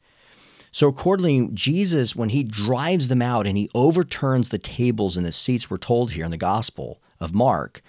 so, 0.71 0.87
accordingly, 0.87 1.49
Jesus, 1.53 2.15
when 2.15 2.29
he 2.29 2.43
drives 2.43 3.07
them 3.07 3.21
out 3.21 3.47
and 3.47 3.57
he 3.57 3.69
overturns 3.73 4.49
the 4.49 4.59
tables 4.59 5.17
and 5.17 5.25
the 5.25 5.31
seats, 5.31 5.69
we're 5.69 5.77
told 5.77 6.11
here 6.11 6.25
in 6.25 6.31
the 6.31 6.37
Gospel 6.37 7.01
of 7.19 7.33
Mark, 7.33 7.81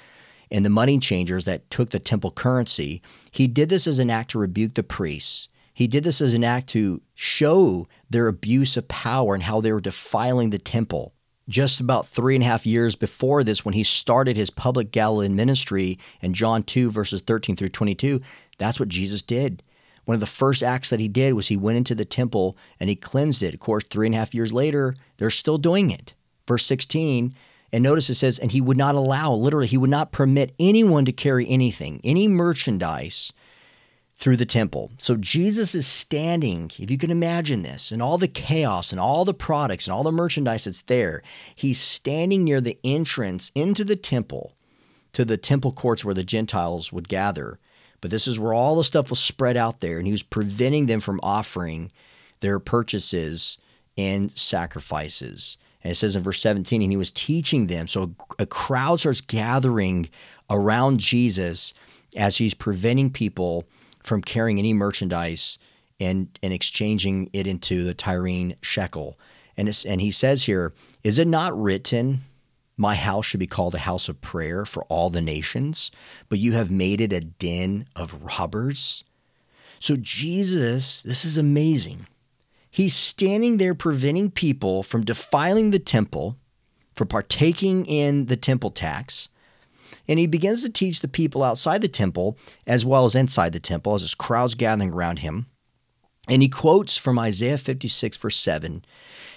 and 0.50 0.64
the 0.64 0.70
money 0.70 0.98
changers 0.98 1.44
that 1.44 1.70
took 1.70 1.90
the 1.90 1.98
temple 1.98 2.30
currency, 2.30 3.02
he 3.30 3.46
did 3.46 3.68
this 3.68 3.86
as 3.86 3.98
an 3.98 4.10
act 4.10 4.30
to 4.30 4.38
rebuke 4.38 4.74
the 4.74 4.82
priests. 4.82 5.48
He 5.80 5.88
did 5.88 6.04
this 6.04 6.20
as 6.20 6.34
an 6.34 6.44
act 6.44 6.68
to 6.70 7.00
show 7.14 7.88
their 8.10 8.28
abuse 8.28 8.76
of 8.76 8.86
power 8.86 9.32
and 9.32 9.42
how 9.42 9.62
they 9.62 9.72
were 9.72 9.80
defiling 9.80 10.50
the 10.50 10.58
temple. 10.58 11.14
Just 11.48 11.80
about 11.80 12.06
three 12.06 12.34
and 12.34 12.44
a 12.44 12.46
half 12.46 12.66
years 12.66 12.96
before 12.96 13.42
this, 13.42 13.64
when 13.64 13.72
he 13.72 13.82
started 13.82 14.36
his 14.36 14.50
public 14.50 14.92
Galilean 14.92 15.34
ministry 15.34 15.96
in 16.20 16.34
John 16.34 16.64
2, 16.64 16.90
verses 16.90 17.22
13 17.22 17.56
through 17.56 17.70
22, 17.70 18.20
that's 18.58 18.78
what 18.78 18.90
Jesus 18.90 19.22
did. 19.22 19.62
One 20.04 20.12
of 20.12 20.20
the 20.20 20.26
first 20.26 20.62
acts 20.62 20.90
that 20.90 21.00
he 21.00 21.08
did 21.08 21.32
was 21.32 21.48
he 21.48 21.56
went 21.56 21.78
into 21.78 21.94
the 21.94 22.04
temple 22.04 22.58
and 22.78 22.90
he 22.90 22.94
cleansed 22.94 23.42
it. 23.42 23.54
Of 23.54 23.60
course, 23.60 23.84
three 23.84 24.04
and 24.04 24.14
a 24.14 24.18
half 24.18 24.34
years 24.34 24.52
later, 24.52 24.94
they're 25.16 25.30
still 25.30 25.56
doing 25.56 25.88
it. 25.88 26.12
Verse 26.46 26.66
16, 26.66 27.34
and 27.72 27.82
notice 27.82 28.10
it 28.10 28.16
says, 28.16 28.38
and 28.38 28.52
he 28.52 28.60
would 28.60 28.76
not 28.76 28.96
allow, 28.96 29.32
literally, 29.32 29.66
he 29.66 29.78
would 29.78 29.88
not 29.88 30.12
permit 30.12 30.54
anyone 30.60 31.06
to 31.06 31.12
carry 31.12 31.48
anything, 31.48 32.02
any 32.04 32.28
merchandise 32.28 33.32
through 34.20 34.36
the 34.36 34.44
temple. 34.44 34.90
So 34.98 35.16
Jesus 35.16 35.74
is 35.74 35.86
standing, 35.86 36.70
if 36.78 36.90
you 36.90 36.98
can 36.98 37.10
imagine 37.10 37.62
this, 37.62 37.90
and 37.90 38.02
all 38.02 38.18
the 38.18 38.28
chaos 38.28 38.92
and 38.92 39.00
all 39.00 39.24
the 39.24 39.32
products 39.32 39.86
and 39.86 39.94
all 39.94 40.02
the 40.02 40.12
merchandise 40.12 40.64
that's 40.64 40.82
there, 40.82 41.22
he's 41.54 41.80
standing 41.80 42.44
near 42.44 42.60
the 42.60 42.78
entrance 42.84 43.50
into 43.54 43.82
the 43.82 43.96
temple 43.96 44.52
to 45.14 45.24
the 45.24 45.38
temple 45.38 45.72
courts 45.72 46.04
where 46.04 46.14
the 46.14 46.22
Gentiles 46.22 46.92
would 46.92 47.08
gather. 47.08 47.58
But 48.02 48.10
this 48.10 48.28
is 48.28 48.38
where 48.38 48.52
all 48.52 48.76
the 48.76 48.84
stuff 48.84 49.08
was 49.08 49.18
spread 49.18 49.56
out 49.56 49.80
there, 49.80 49.96
and 49.96 50.06
he 50.06 50.12
was 50.12 50.22
preventing 50.22 50.84
them 50.84 51.00
from 51.00 51.18
offering 51.22 51.90
their 52.40 52.58
purchases 52.58 53.56
and 53.96 54.36
sacrifices. 54.38 55.56
And 55.82 55.92
it 55.92 55.94
says 55.94 56.14
in 56.14 56.22
verse 56.22 56.42
17, 56.42 56.82
and 56.82 56.92
he 56.92 56.96
was 56.96 57.10
teaching 57.10 57.68
them. 57.68 57.88
So 57.88 58.14
a 58.38 58.44
crowd 58.44 59.00
starts 59.00 59.22
gathering 59.22 60.10
around 60.50 61.00
Jesus 61.00 61.72
as 62.14 62.36
he's 62.36 62.52
preventing 62.52 63.10
people 63.10 63.64
from 64.02 64.22
carrying 64.22 64.58
any 64.58 64.72
merchandise 64.72 65.58
and, 66.00 66.38
and 66.42 66.52
exchanging 66.52 67.28
it 67.32 67.46
into 67.46 67.84
the 67.84 67.94
Tyrian 67.94 68.54
shekel. 68.62 69.18
And, 69.56 69.68
and 69.86 70.00
he 70.00 70.10
says 70.10 70.44
here, 70.44 70.72
Is 71.04 71.18
it 71.18 71.28
not 71.28 71.58
written, 71.58 72.20
My 72.76 72.94
house 72.94 73.26
should 73.26 73.40
be 73.40 73.46
called 73.46 73.74
a 73.74 73.80
house 73.80 74.08
of 74.08 74.20
prayer 74.20 74.64
for 74.64 74.84
all 74.84 75.10
the 75.10 75.20
nations, 75.20 75.90
but 76.28 76.38
you 76.38 76.52
have 76.52 76.70
made 76.70 77.00
it 77.00 77.12
a 77.12 77.20
den 77.20 77.86
of 77.94 78.22
robbers? 78.22 79.04
So, 79.78 79.96
Jesus, 79.96 81.02
this 81.02 81.24
is 81.24 81.38
amazing. 81.38 82.06
He's 82.70 82.94
standing 82.94 83.56
there 83.56 83.74
preventing 83.74 84.30
people 84.30 84.82
from 84.82 85.04
defiling 85.04 85.70
the 85.70 85.78
temple, 85.78 86.36
for 86.94 87.04
partaking 87.06 87.86
in 87.86 88.26
the 88.26 88.36
temple 88.36 88.70
tax. 88.70 89.29
And 90.10 90.18
he 90.18 90.26
begins 90.26 90.64
to 90.64 90.68
teach 90.68 90.98
the 90.98 91.08
people 91.08 91.44
outside 91.44 91.82
the 91.82 91.88
temple 91.88 92.36
as 92.66 92.84
well 92.84 93.04
as 93.04 93.14
inside 93.14 93.52
the 93.52 93.60
temple 93.60 93.94
as 93.94 94.02
his 94.02 94.16
crowds 94.16 94.56
gathering 94.56 94.92
around 94.92 95.20
him. 95.20 95.46
And 96.28 96.42
he 96.42 96.48
quotes 96.48 96.96
from 96.96 97.16
Isaiah 97.16 97.56
56, 97.56 98.16
verse 98.16 98.36
7, 98.36 98.84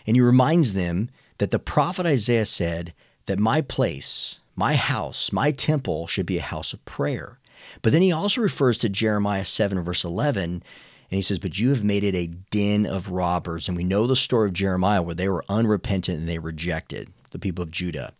and 0.08 0.16
he 0.16 0.22
reminds 0.22 0.74
them 0.74 1.12
that 1.38 1.52
the 1.52 1.60
prophet 1.60 2.08
Isaiah 2.08 2.46
said 2.46 2.96
that 3.28 3.38
my 3.38 3.62
place, 3.62 4.40
my 4.56 4.74
house, 4.74 5.32
my 5.32 5.52
temple 5.52 6.08
should 6.08 6.26
be 6.26 6.40
a 6.40 6.42
house 6.42 6.74
of 6.74 6.84
prayer. 6.86 7.40
But 7.84 7.94
then 7.94 8.02
he 8.02 8.12
also 8.12 8.42
refers 8.42 8.80
to 8.80 8.90
Jeremiah 8.90 9.46
7, 9.46 9.80
verse 9.84 10.04
11, 10.04 10.44
and 10.44 10.64
he 11.10 11.22
says, 11.22 11.38
But 11.38 11.60
you 11.60 11.70
have 11.70 11.84
made 11.84 12.04
it 12.04 12.16
a 12.16 12.28
den 12.50 12.88
of 12.88 13.12
robbers. 13.12 13.68
And 13.68 13.78
we 13.78 13.84
know 13.84 14.08
the 14.08 14.16
story 14.16 14.48
of 14.48 14.54
Jeremiah 14.54 15.04
where 15.04 15.14
they 15.14 15.30
were 15.30 15.46
unrepentant 15.48 16.18
and 16.18 16.28
they 16.28 16.40
rejected 16.40 17.10
the 17.30 17.38
people 17.38 17.64
of 17.64 17.70
Judah. 17.70 18.14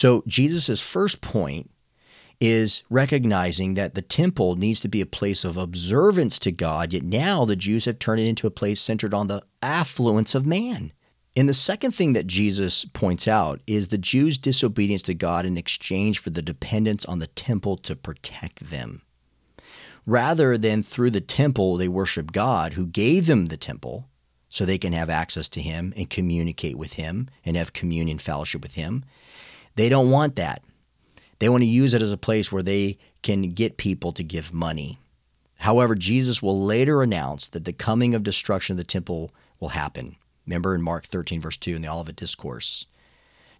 So 0.00 0.24
Jesus' 0.26 0.80
first 0.80 1.20
point 1.20 1.70
is 2.40 2.84
recognizing 2.88 3.74
that 3.74 3.94
the 3.94 4.00
temple 4.00 4.56
needs 4.56 4.80
to 4.80 4.88
be 4.88 5.02
a 5.02 5.06
place 5.06 5.44
of 5.44 5.58
observance 5.58 6.38
to 6.38 6.50
God, 6.50 6.94
yet 6.94 7.02
now 7.02 7.44
the 7.44 7.54
Jews 7.54 7.84
have 7.84 7.98
turned 7.98 8.18
it 8.18 8.26
into 8.26 8.46
a 8.46 8.50
place 8.50 8.80
centered 8.80 9.12
on 9.12 9.26
the 9.26 9.42
affluence 9.62 10.34
of 10.34 10.46
man. 10.46 10.94
And 11.36 11.46
the 11.46 11.52
second 11.52 11.92
thing 11.92 12.14
that 12.14 12.26
Jesus 12.26 12.86
points 12.86 13.28
out 13.28 13.60
is 13.66 13.88
the 13.88 13.98
Jews' 13.98 14.38
disobedience 14.38 15.02
to 15.02 15.12
God 15.12 15.44
in 15.44 15.58
exchange 15.58 16.18
for 16.18 16.30
the 16.30 16.40
dependence 16.40 17.04
on 17.04 17.18
the 17.18 17.26
temple 17.26 17.76
to 17.76 17.94
protect 17.94 18.70
them 18.70 19.02
rather 20.06 20.56
than 20.56 20.82
through 20.82 21.10
the 21.10 21.20
temple 21.20 21.76
they 21.76 21.88
worship 21.88 22.32
God 22.32 22.72
who 22.72 22.86
gave 22.86 23.26
them 23.26 23.48
the 23.48 23.58
temple 23.58 24.08
so 24.48 24.64
they 24.64 24.78
can 24.78 24.94
have 24.94 25.10
access 25.10 25.48
to 25.50 25.60
him 25.60 25.92
and 25.94 26.08
communicate 26.08 26.76
with 26.76 26.94
him 26.94 27.28
and 27.44 27.54
have 27.54 27.74
communion 27.74 28.16
fellowship 28.16 28.62
with 28.62 28.76
him. 28.76 29.04
They 29.76 29.88
don't 29.88 30.10
want 30.10 30.36
that. 30.36 30.62
They 31.38 31.48
want 31.48 31.62
to 31.62 31.66
use 31.66 31.94
it 31.94 32.02
as 32.02 32.12
a 32.12 32.18
place 32.18 32.52
where 32.52 32.62
they 32.62 32.98
can 33.22 33.50
get 33.50 33.76
people 33.76 34.12
to 34.12 34.22
give 34.22 34.52
money. 34.52 34.98
However, 35.58 35.94
Jesus 35.94 36.42
will 36.42 36.62
later 36.62 37.02
announce 37.02 37.48
that 37.48 37.64
the 37.64 37.72
coming 37.72 38.14
of 38.14 38.22
destruction 38.22 38.74
of 38.74 38.78
the 38.78 38.84
temple 38.84 39.30
will 39.58 39.70
happen. 39.70 40.16
Remember 40.46 40.74
in 40.74 40.82
Mark 40.82 41.04
13, 41.04 41.40
verse 41.40 41.56
2, 41.56 41.76
in 41.76 41.82
the 41.82 41.88
Olivet 41.88 42.16
Discourse. 42.16 42.86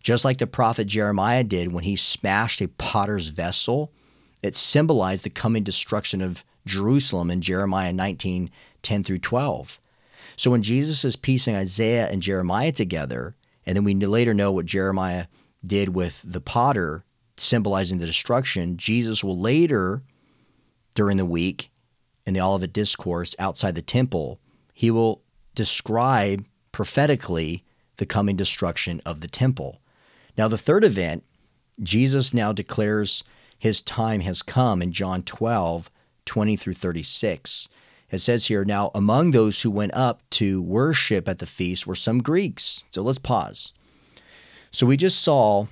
Just 0.03 0.25
like 0.25 0.39
the 0.39 0.47
prophet 0.47 0.87
Jeremiah 0.87 1.45
did 1.45 1.73
when 1.73 1.85
he 1.85 1.97
smashed 1.97 2.61
a 2.63 2.69
potter's 2.69 3.29
vessel 3.29 3.93
it 4.43 4.57
symbolized 4.57 5.25
the 5.25 5.31
coming 5.31 5.63
destruction 5.63 6.21
of 6.23 6.45
Jerusalem 6.67 7.31
in 7.31 7.41
Jeremiah 7.41 7.93
19 7.93 8.51
10 8.83 9.05
through 9.05 9.19
12. 9.19 9.81
So 10.37 10.51
when 10.51 10.63
Jesus 10.63 11.05
is 11.05 11.17
piecing 11.17 11.55
Isaiah 11.55 12.09
and 12.09 12.23
Jeremiah 12.23 12.73
together, 12.73 13.35
and 13.67 13.77
then 13.77 13.85
we 13.85 13.95
later 13.95 14.33
know 14.33 14.51
what 14.51 14.65
Jeremiah 14.65 15.27
did 15.65 15.91
with 15.91 16.23
the 16.25 16.41
potter, 16.41 17.05
symbolizing 17.37 17.99
the 17.99 18.07
destruction, 18.07 18.77
Jesus 18.77 19.23
will 19.23 19.39
later, 19.39 20.03
during 20.95 21.17
the 21.17 21.27
week, 21.27 21.71
in 22.27 22.35
the 22.35 22.41
Olivet 22.41 22.73
Discourse 22.73 23.35
outside 23.39 23.75
the 23.75 23.83
temple, 23.83 24.39
he 24.73 24.91
will 24.91 25.23
describe 25.55 26.45
prophetically 26.73 27.65
the 27.97 28.07
coming 28.07 28.37
destruction 28.37 29.01
of 29.05 29.21
the 29.21 29.29
temple. 29.29 29.81
Now, 30.37 30.49
the 30.49 30.59
third 30.59 30.85
event, 30.85 31.25
Jesus 31.83 32.33
now 32.33 32.53
declares 32.53 33.25
his 33.59 33.83
time 33.83 34.21
has 34.21 34.43
come 34.43 34.81
in 34.81 34.93
John 34.93 35.23
12, 35.23 35.91
20 36.25 36.57
through 36.57 36.75
36. 36.75 37.69
It 38.11 38.19
says 38.19 38.47
here, 38.47 38.65
Now 38.65 38.91
among 38.95 39.31
those 39.31 39.63
who 39.63 39.71
went 39.71 39.95
up 39.95 40.23
to 40.31 40.63
worship 40.63 41.29
at 41.29 41.39
the 41.39 41.47
feast 41.47 41.87
were 41.87 41.95
some 41.95 42.23
Greeks. 42.23 42.85
So 42.91 43.03
let's 43.03 43.19
pause. 43.19 43.73
So 44.73 44.87
we 44.87 44.97
just 44.97 45.21
saw 45.21 45.67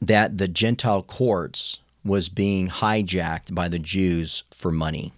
that 0.00 0.38
the 0.38 0.48
Gentile 0.48 1.02
courts 1.02 1.80
was 2.04 2.28
being 2.28 2.68
hijacked 2.68 3.54
by 3.54 3.68
the 3.68 3.78
Jews 3.78 4.44
for 4.50 4.70
money. 4.70 5.12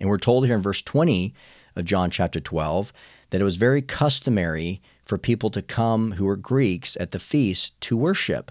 And 0.00 0.10
we're 0.10 0.18
told 0.18 0.46
here 0.46 0.56
in 0.56 0.62
verse 0.62 0.82
20 0.82 1.32
of 1.76 1.84
John 1.84 2.10
chapter 2.10 2.40
12 2.40 2.92
that 3.30 3.40
it 3.40 3.44
was 3.44 3.56
very 3.56 3.80
customary 3.82 4.80
for 5.04 5.18
people 5.18 5.50
to 5.50 5.62
come 5.62 6.12
who 6.12 6.24
were 6.24 6.36
Greeks 6.36 6.96
at 6.98 7.12
the 7.12 7.18
feast 7.18 7.78
to 7.82 7.96
worship. 7.96 8.50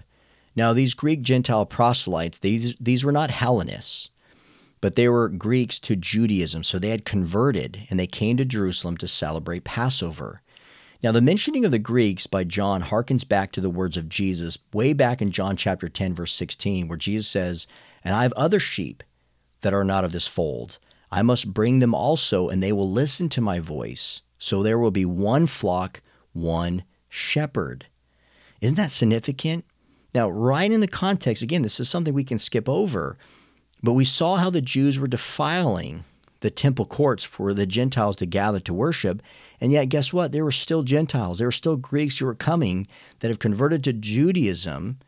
Now, 0.55 0.71
these 0.71 0.93
Greek 0.93 1.21
Gentile 1.21 1.65
proselytes, 1.65 2.39
these, 2.39 2.75
these 2.79 3.03
were 3.03 3.11
not 3.11 3.31
Hellenists, 3.31 4.09
but 4.81 4.95
they 4.95 5.09
were 5.09 5.29
Greeks 5.29 5.79
to 5.79 5.95
Judaism. 5.95 6.63
So 6.63 6.77
they 6.77 6.89
had 6.89 7.05
converted 7.05 7.83
and 7.89 7.99
they 7.99 8.07
came 8.07 8.37
to 8.37 8.45
Jerusalem 8.45 8.97
to 8.97 9.07
celebrate 9.07 9.63
Passover. 9.63 10.41
Now, 11.03 11.11
the 11.11 11.21
mentioning 11.21 11.65
of 11.65 11.71
the 11.71 11.79
Greeks 11.79 12.27
by 12.27 12.45
John 12.45 12.83
harkens 12.83 13.27
back 13.27 13.51
to 13.51 13.61
the 13.61 13.69
words 13.69 13.97
of 13.97 14.07
Jesus 14.07 14.57
way 14.73 14.93
back 14.93 15.21
in 15.21 15.31
John 15.31 15.57
chapter 15.57 15.89
10, 15.89 16.15
verse 16.15 16.31
16, 16.31 16.87
where 16.87 16.97
Jesus 16.97 17.27
says, 17.27 17.67
And 18.05 18.15
I 18.15 18.23
have 18.23 18.31
other 18.33 18.59
sheep 18.59 19.03
that 19.61 19.73
are 19.73 19.83
not 19.83 20.05
of 20.05 20.13
this 20.13 20.29
fold. 20.29 20.79
I 21.11 21.21
must 21.21 21.53
bring 21.53 21.79
them 21.79 21.93
also, 21.93 22.47
and 22.47 22.63
they 22.63 22.71
will 22.71 22.89
listen 22.89 23.27
to 23.29 23.41
my 23.41 23.59
voice. 23.59 24.21
So 24.37 24.63
there 24.63 24.79
will 24.79 24.91
be 24.91 25.03
one 25.03 25.45
flock, 25.45 26.01
one 26.31 26.85
shepherd. 27.09 27.87
Isn't 28.61 28.77
that 28.77 28.91
significant? 28.91 29.65
Now, 30.15 30.29
right 30.29 30.71
in 30.71 30.79
the 30.79 30.87
context, 30.87 31.43
again, 31.43 31.63
this 31.63 31.81
is 31.81 31.89
something 31.89 32.13
we 32.13 32.23
can 32.23 32.37
skip 32.37 32.69
over, 32.69 33.17
but 33.81 33.93
we 33.93 34.05
saw 34.05 34.37
how 34.37 34.49
the 34.49 34.61
Jews 34.61 34.99
were 34.99 35.07
defiling 35.07 36.05
the 36.43 36.51
temple 36.51 36.85
courts 36.85 37.23
for 37.23 37.53
the 37.53 37.65
Gentiles 37.65 38.17
to 38.17 38.25
gather 38.25 38.59
to 38.59 38.73
worship. 38.73 39.23
And 39.61 39.71
yet, 39.71 39.85
guess 39.85 40.11
what? 40.11 40.33
There 40.33 40.43
were 40.43 40.51
still 40.51 40.83
Gentiles, 40.83 41.37
there 41.37 41.47
were 41.47 41.53
still 41.53 41.77
Greeks 41.77 42.19
who 42.19 42.25
were 42.25 42.35
coming 42.35 42.85
that 43.21 43.29
have 43.29 43.39
converted 43.39 43.83
to 43.85 43.93
Judaism. 43.93 44.99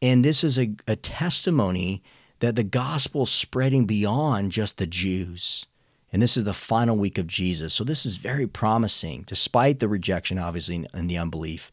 And 0.00 0.24
this 0.24 0.42
is 0.42 0.58
a, 0.58 0.74
a 0.88 0.96
testimony 0.96 2.02
that 2.40 2.56
the 2.56 2.64
gospel 2.64 3.24
is 3.24 3.30
spreading 3.30 3.84
beyond 3.84 4.52
just 4.52 4.78
the 4.78 4.86
Jews. 4.86 5.66
And 6.10 6.22
this 6.22 6.36
is 6.36 6.44
the 6.44 6.54
final 6.54 6.96
week 6.96 7.18
of 7.18 7.26
Jesus. 7.26 7.74
So 7.74 7.84
this 7.84 8.06
is 8.06 8.16
very 8.16 8.46
promising, 8.46 9.24
despite 9.26 9.80
the 9.80 9.88
rejection, 9.88 10.38
obviously, 10.38 10.86
and 10.94 11.10
the 11.10 11.18
unbelief 11.18 11.70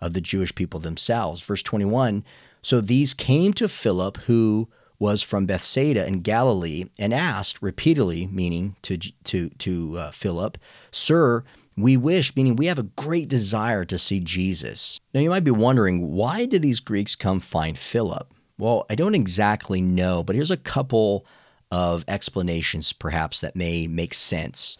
of 0.00 0.14
the 0.14 0.20
Jewish 0.20 0.52
people 0.52 0.80
themselves. 0.80 1.42
Verse 1.42 1.62
21 1.62 2.24
So 2.60 2.80
these 2.80 3.14
came 3.14 3.52
to 3.52 3.68
Philip, 3.68 4.16
who 4.18 4.68
was 5.02 5.20
from 5.20 5.46
Bethsaida 5.46 6.06
in 6.06 6.20
Galilee, 6.20 6.84
and 6.96 7.12
asked 7.12 7.60
repeatedly, 7.60 8.28
meaning 8.28 8.76
to, 8.82 8.96
to, 9.24 9.48
to 9.48 9.98
uh, 9.98 10.10
Philip, 10.12 10.56
Sir, 10.92 11.42
we 11.76 11.96
wish, 11.96 12.36
meaning 12.36 12.54
we 12.54 12.66
have 12.66 12.78
a 12.78 12.84
great 12.84 13.28
desire 13.28 13.84
to 13.84 13.98
see 13.98 14.20
Jesus. 14.20 15.00
Now 15.12 15.20
you 15.20 15.30
might 15.30 15.42
be 15.42 15.50
wondering, 15.50 16.12
why 16.12 16.46
did 16.46 16.62
these 16.62 16.78
Greeks 16.78 17.16
come 17.16 17.40
find 17.40 17.76
Philip? 17.76 18.32
Well, 18.58 18.86
I 18.88 18.94
don't 18.94 19.16
exactly 19.16 19.80
know, 19.80 20.22
but 20.22 20.36
here's 20.36 20.52
a 20.52 20.56
couple 20.56 21.26
of 21.72 22.04
explanations, 22.06 22.92
perhaps, 22.92 23.40
that 23.40 23.56
may 23.56 23.88
make 23.88 24.14
sense. 24.14 24.78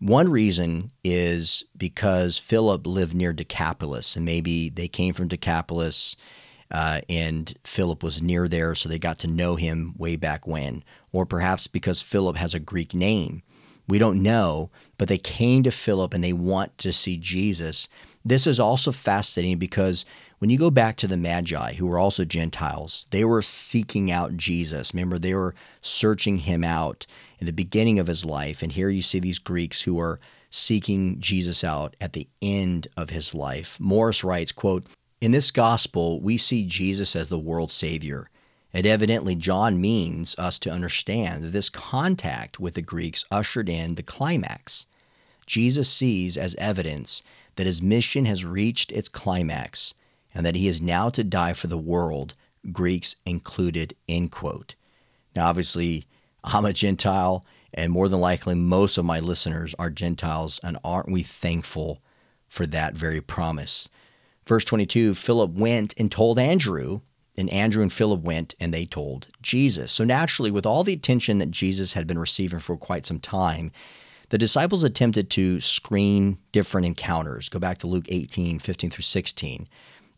One 0.00 0.30
reason 0.30 0.90
is 1.04 1.62
because 1.76 2.38
Philip 2.38 2.88
lived 2.88 3.14
near 3.14 3.32
Decapolis, 3.32 4.16
and 4.16 4.24
maybe 4.24 4.68
they 4.68 4.88
came 4.88 5.14
from 5.14 5.28
Decapolis, 5.28 6.16
uh, 6.70 7.00
and 7.08 7.54
Philip 7.64 8.02
was 8.02 8.22
near 8.22 8.48
there, 8.48 8.74
so 8.74 8.88
they 8.88 8.98
got 8.98 9.18
to 9.20 9.28
know 9.28 9.56
him 9.56 9.94
way 9.98 10.16
back 10.16 10.46
when. 10.46 10.84
Or 11.12 11.26
perhaps 11.26 11.66
because 11.66 12.02
Philip 12.02 12.36
has 12.36 12.54
a 12.54 12.60
Greek 12.60 12.94
name. 12.94 13.42
We 13.88 13.98
don't 13.98 14.22
know, 14.22 14.70
but 14.98 15.08
they 15.08 15.18
came 15.18 15.64
to 15.64 15.72
Philip 15.72 16.14
and 16.14 16.22
they 16.22 16.32
want 16.32 16.78
to 16.78 16.92
see 16.92 17.16
Jesus. 17.16 17.88
This 18.24 18.46
is 18.46 18.60
also 18.60 18.92
fascinating 18.92 19.58
because 19.58 20.04
when 20.38 20.48
you 20.48 20.58
go 20.58 20.70
back 20.70 20.96
to 20.98 21.08
the 21.08 21.16
Magi, 21.16 21.74
who 21.74 21.88
were 21.88 21.98
also 21.98 22.24
Gentiles, 22.24 23.06
they 23.10 23.24
were 23.24 23.42
seeking 23.42 24.10
out 24.10 24.36
Jesus. 24.36 24.94
Remember, 24.94 25.18
they 25.18 25.34
were 25.34 25.56
searching 25.82 26.38
him 26.38 26.62
out 26.62 27.04
in 27.40 27.46
the 27.46 27.52
beginning 27.52 27.98
of 27.98 28.06
his 28.06 28.24
life. 28.24 28.62
And 28.62 28.70
here 28.70 28.90
you 28.90 29.02
see 29.02 29.18
these 29.18 29.40
Greeks 29.40 29.82
who 29.82 29.98
are 29.98 30.20
seeking 30.50 31.20
Jesus 31.20 31.64
out 31.64 31.96
at 32.00 32.12
the 32.12 32.28
end 32.40 32.86
of 32.96 33.10
his 33.10 33.34
life. 33.34 33.78
Morris 33.80 34.22
writes, 34.22 34.52
quote, 34.52 34.84
In 35.20 35.32
this 35.32 35.50
gospel, 35.50 36.18
we 36.20 36.38
see 36.38 36.64
Jesus 36.64 37.14
as 37.14 37.28
the 37.28 37.38
world's 37.38 37.74
savior. 37.74 38.30
And 38.72 38.86
evidently, 38.86 39.34
John 39.34 39.78
means 39.78 40.34
us 40.38 40.58
to 40.60 40.70
understand 40.70 41.42
that 41.42 41.52
this 41.52 41.68
contact 41.68 42.58
with 42.58 42.72
the 42.72 42.82
Greeks 42.82 43.26
ushered 43.30 43.68
in 43.68 43.96
the 43.96 44.02
climax. 44.02 44.86
Jesus 45.44 45.90
sees 45.90 46.38
as 46.38 46.54
evidence 46.54 47.22
that 47.56 47.66
his 47.66 47.82
mission 47.82 48.24
has 48.24 48.46
reached 48.46 48.92
its 48.92 49.10
climax 49.10 49.92
and 50.32 50.46
that 50.46 50.54
he 50.54 50.68
is 50.68 50.80
now 50.80 51.10
to 51.10 51.24
die 51.24 51.52
for 51.52 51.66
the 51.66 51.76
world, 51.76 52.34
Greeks 52.72 53.16
included, 53.26 53.94
end 54.08 54.30
quote. 54.30 54.74
Now, 55.36 55.48
obviously, 55.48 56.06
I'm 56.44 56.64
a 56.64 56.72
Gentile, 56.72 57.44
and 57.74 57.92
more 57.92 58.08
than 58.08 58.20
likely, 58.20 58.54
most 58.54 58.96
of 58.96 59.04
my 59.04 59.20
listeners 59.20 59.74
are 59.78 59.90
Gentiles, 59.90 60.60
and 60.62 60.78
aren't 60.82 61.10
we 61.10 61.22
thankful 61.22 62.00
for 62.48 62.64
that 62.66 62.94
very 62.94 63.20
promise? 63.20 63.90
Verse 64.50 64.64
22 64.64 65.14
Philip 65.14 65.52
went 65.52 65.94
and 65.96 66.10
told 66.10 66.36
Andrew, 66.36 67.02
and 67.38 67.48
Andrew 67.52 67.82
and 67.82 67.92
Philip 67.92 68.22
went 68.22 68.56
and 68.58 68.74
they 68.74 68.84
told 68.84 69.28
Jesus. 69.40 69.92
So, 69.92 70.02
naturally, 70.02 70.50
with 70.50 70.66
all 70.66 70.82
the 70.82 70.92
attention 70.92 71.38
that 71.38 71.52
Jesus 71.52 71.92
had 71.92 72.08
been 72.08 72.18
receiving 72.18 72.58
for 72.58 72.76
quite 72.76 73.06
some 73.06 73.20
time, 73.20 73.70
the 74.30 74.38
disciples 74.38 74.82
attempted 74.82 75.30
to 75.30 75.60
screen 75.60 76.36
different 76.50 76.84
encounters. 76.84 77.48
Go 77.48 77.60
back 77.60 77.78
to 77.78 77.86
Luke 77.86 78.06
18, 78.08 78.58
15 78.58 78.90
through 78.90 79.02
16. 79.02 79.68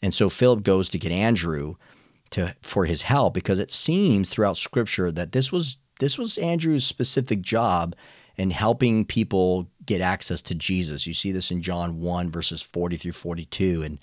And 0.03 0.15
so 0.15 0.31
Philip 0.31 0.63
goes 0.63 0.89
to 0.89 0.99
get 0.99 1.13
Andrew 1.13 1.75
to 2.31 2.55
for 2.63 2.87
his 2.87 3.03
help 3.03 3.35
because 3.35 3.59
it 3.59 3.71
seems 3.71 4.31
throughout 4.31 4.57
scripture 4.57 5.13
that 5.13 5.33
this 5.33 5.53
was 5.53 5.77
this 6.01 6.17
was 6.17 6.39
Andrew's 6.39 6.87
specific 6.87 7.43
job 7.43 7.95
in 8.39 8.51
helping 8.51 9.05
people 9.05 9.69
get 9.87 10.01
access 10.01 10.43
to 10.43 10.55
Jesus. 10.55 11.07
You 11.07 11.15
see 11.15 11.33
this 11.33 11.51
in 11.51 11.63
John 11.63 12.01
1 12.01 12.31
verses 12.31 12.63
40 12.63 12.97
through 12.97 13.13
42 13.13 13.83
and 13.83 13.99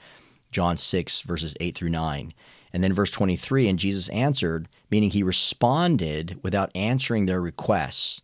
John 0.51 0.77
6 0.77 1.21
verses 1.21 1.55
8 1.59 1.75
through 1.75 1.89
9. 1.89 2.33
And 2.71 2.83
then 2.83 2.93
verse 2.93 3.11
23 3.11 3.67
and 3.67 3.79
Jesus 3.79 4.09
answered, 4.09 4.67
meaning 4.91 5.09
he 5.09 5.23
responded 5.23 6.39
without 6.43 6.71
answering 6.75 7.25
their 7.25 7.41
requests. 7.41 8.21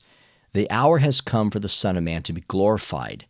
The 0.53 0.69
hour 0.69 0.99
has 0.99 1.19
come 1.21 1.51
for 1.51 1.59
the 1.59 1.67
Son 1.69 1.97
of 1.97 2.03
Man 2.03 2.23
to 2.23 2.33
be 2.33 2.41
glorified. 2.41 3.25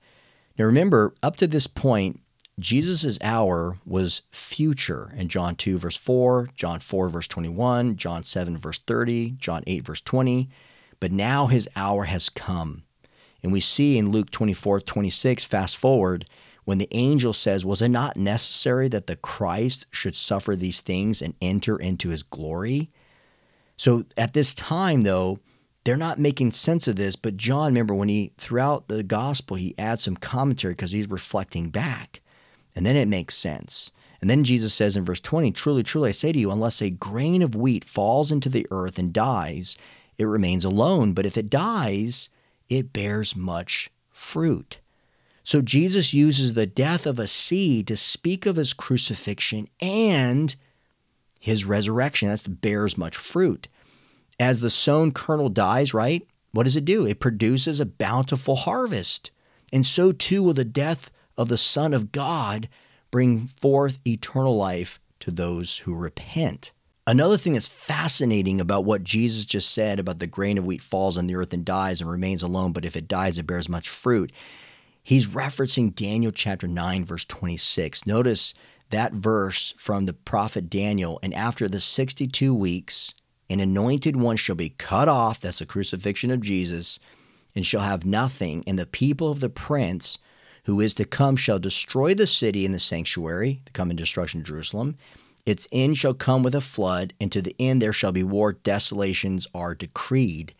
Now 0.57 0.65
remember, 0.65 1.13
up 1.23 1.35
to 1.37 1.47
this 1.47 1.67
point, 1.67 2.19
Jesus' 2.59 3.17
hour 3.21 3.77
was 3.85 4.21
future 4.29 5.11
in 5.17 5.27
John 5.27 5.55
2, 5.55 5.77
verse 5.77 5.97
4, 5.97 6.49
John 6.55 6.79
4, 6.79 7.09
verse 7.09 7.27
21, 7.27 7.97
John 7.97 8.23
7, 8.23 8.57
verse 8.57 8.77
30, 8.77 9.31
John 9.31 9.63
8, 9.67 9.85
verse 9.85 10.01
20. 10.01 10.49
But 11.01 11.11
now 11.11 11.47
his 11.47 11.67
hour 11.75 12.05
has 12.05 12.29
come. 12.29 12.83
And 13.45 13.53
we 13.53 13.59
see 13.59 13.99
in 13.99 14.09
Luke 14.09 14.31
24, 14.31 14.79
26, 14.79 15.45
fast 15.45 15.77
forward, 15.77 16.25
when 16.63 16.79
the 16.79 16.87
angel 16.89 17.31
says, 17.31 17.63
Was 17.63 17.79
it 17.79 17.89
not 17.89 18.17
necessary 18.17 18.87
that 18.87 19.05
the 19.05 19.17
Christ 19.17 19.85
should 19.91 20.15
suffer 20.15 20.55
these 20.55 20.81
things 20.81 21.21
and 21.21 21.35
enter 21.39 21.77
into 21.77 22.09
his 22.09 22.23
glory? 22.23 22.89
So 23.77 24.05
at 24.17 24.33
this 24.33 24.55
time, 24.55 25.03
though, 25.03 25.37
they're 25.83 25.95
not 25.95 26.17
making 26.17 26.53
sense 26.53 26.87
of 26.87 26.95
this. 26.95 27.15
But 27.15 27.37
John, 27.37 27.67
remember, 27.67 27.93
when 27.93 28.09
he, 28.09 28.31
throughout 28.35 28.87
the 28.87 29.03
gospel, 29.03 29.57
he 29.57 29.77
adds 29.77 30.01
some 30.01 30.17
commentary 30.17 30.73
because 30.73 30.89
he's 30.89 31.07
reflecting 31.07 31.69
back. 31.69 32.21
And 32.75 32.83
then 32.83 32.95
it 32.95 33.07
makes 33.07 33.35
sense. 33.35 33.91
And 34.21 34.27
then 34.27 34.43
Jesus 34.43 34.73
says 34.73 34.97
in 34.97 35.05
verse 35.05 35.19
20, 35.19 35.51
Truly, 35.51 35.83
truly, 35.83 36.09
I 36.09 36.13
say 36.13 36.31
to 36.31 36.39
you, 36.39 36.49
unless 36.49 36.81
a 36.81 36.89
grain 36.89 37.43
of 37.43 37.55
wheat 37.55 37.85
falls 37.85 38.31
into 38.31 38.49
the 38.49 38.65
earth 38.71 38.97
and 38.97 39.13
dies, 39.13 39.77
it 40.17 40.25
remains 40.25 40.65
alone. 40.65 41.13
But 41.13 41.27
if 41.27 41.37
it 41.37 41.51
dies, 41.51 42.27
it 42.69 42.93
bears 42.93 43.35
much 43.35 43.91
fruit. 44.09 44.79
So 45.43 45.61
Jesus 45.61 46.13
uses 46.13 46.53
the 46.53 46.65
death 46.65 47.05
of 47.05 47.19
a 47.19 47.27
seed 47.27 47.87
to 47.87 47.95
speak 47.95 48.45
of 48.45 48.55
his 48.55 48.73
crucifixion 48.73 49.67
and 49.79 50.55
his 51.39 51.65
resurrection. 51.65 52.29
That 52.29 52.61
bears 52.61 52.97
much 52.97 53.15
fruit. 53.15 53.67
As 54.39 54.59
the 54.59 54.71
sown 54.71 55.11
kernel 55.11 55.49
dies, 55.49 55.93
right? 55.93 56.27
What 56.51 56.63
does 56.63 56.75
it 56.75 56.85
do? 56.85 57.05
It 57.05 57.19
produces 57.19 57.79
a 57.79 57.85
bountiful 57.85 58.55
harvest. 58.55 59.29
And 59.71 59.85
so 59.85 60.11
too 60.11 60.41
will 60.41 60.53
the 60.53 60.65
death 60.65 61.11
of 61.37 61.49
the 61.49 61.57
Son 61.57 61.93
of 61.93 62.11
God 62.11 62.67
bring 63.11 63.47
forth 63.47 63.99
eternal 64.07 64.57
life 64.57 64.99
to 65.19 65.31
those 65.31 65.79
who 65.79 65.95
repent. 65.95 66.71
Another 67.07 67.37
thing 67.37 67.53
that's 67.53 67.67
fascinating 67.67 68.59
about 68.59 68.83
what 68.83 69.03
Jesus 69.03 69.45
just 69.45 69.71
said 69.71 69.99
about 69.99 70.17
the 70.17 70.25
grain 70.25 70.57
of 70.57 70.65
wheat 70.65 70.81
falls 70.81 71.17
on 71.17 71.27
the 71.27 71.35
earth 71.35 71.53
and 71.53 71.63
dies 71.63 72.01
and 72.01 72.09
remains 72.09 72.41
alone, 72.41 72.71
but 72.71 72.83
if 72.83 72.95
it 72.95 73.07
dies, 73.07 73.37
it 73.37 73.45
bears 73.45 73.69
much 73.69 73.87
fruit. 73.87 74.31
He's 75.03 75.27
referencing 75.27 75.93
Daniel 75.93 76.31
chapter 76.31 76.67
9, 76.67 77.05
verse 77.05 77.23
26. 77.25 78.07
Notice 78.07 78.55
that 78.89 79.13
verse 79.13 79.75
from 79.77 80.07
the 80.07 80.13
prophet 80.13 80.67
Daniel. 80.67 81.19
And 81.21 81.31
after 81.35 81.69
the 81.69 81.79
62 81.79 82.55
weeks, 82.55 83.13
an 83.51 83.59
anointed 83.59 84.15
one 84.15 84.35
shall 84.37 84.55
be 84.55 84.69
cut 84.69 85.07
off, 85.07 85.39
that's 85.39 85.59
the 85.59 85.67
crucifixion 85.67 86.31
of 86.31 86.41
Jesus, 86.41 86.99
and 87.55 87.63
shall 87.63 87.81
have 87.81 88.03
nothing, 88.03 88.63
and 88.65 88.79
the 88.79 88.87
people 88.87 89.29
of 89.29 89.41
the 89.41 89.49
prince 89.49 90.17
who 90.63 90.81
is 90.81 90.95
to 90.95 91.05
come 91.05 91.35
shall 91.35 91.59
destroy 91.59 92.15
the 92.15 92.25
city 92.25 92.65
and 92.65 92.73
the 92.73 92.79
sanctuary, 92.79 93.61
the 93.65 93.71
coming 93.71 93.95
destruction 93.95 94.39
of 94.39 94.47
Jerusalem. 94.47 94.97
Its 95.45 95.67
end 95.71 95.97
shall 95.97 96.13
come 96.13 96.41
with 96.41 96.55
a 96.55 96.61
flood, 96.61 97.13
and 97.21 97.31
to 97.31 97.41
the 97.41 97.55
end 97.59 97.81
there 97.81 97.93
shall 97.93 98.11
be 98.11 98.23
war. 98.23 98.53
Desolations 98.53 99.47
are 99.53 99.75
decreed. 99.75 100.53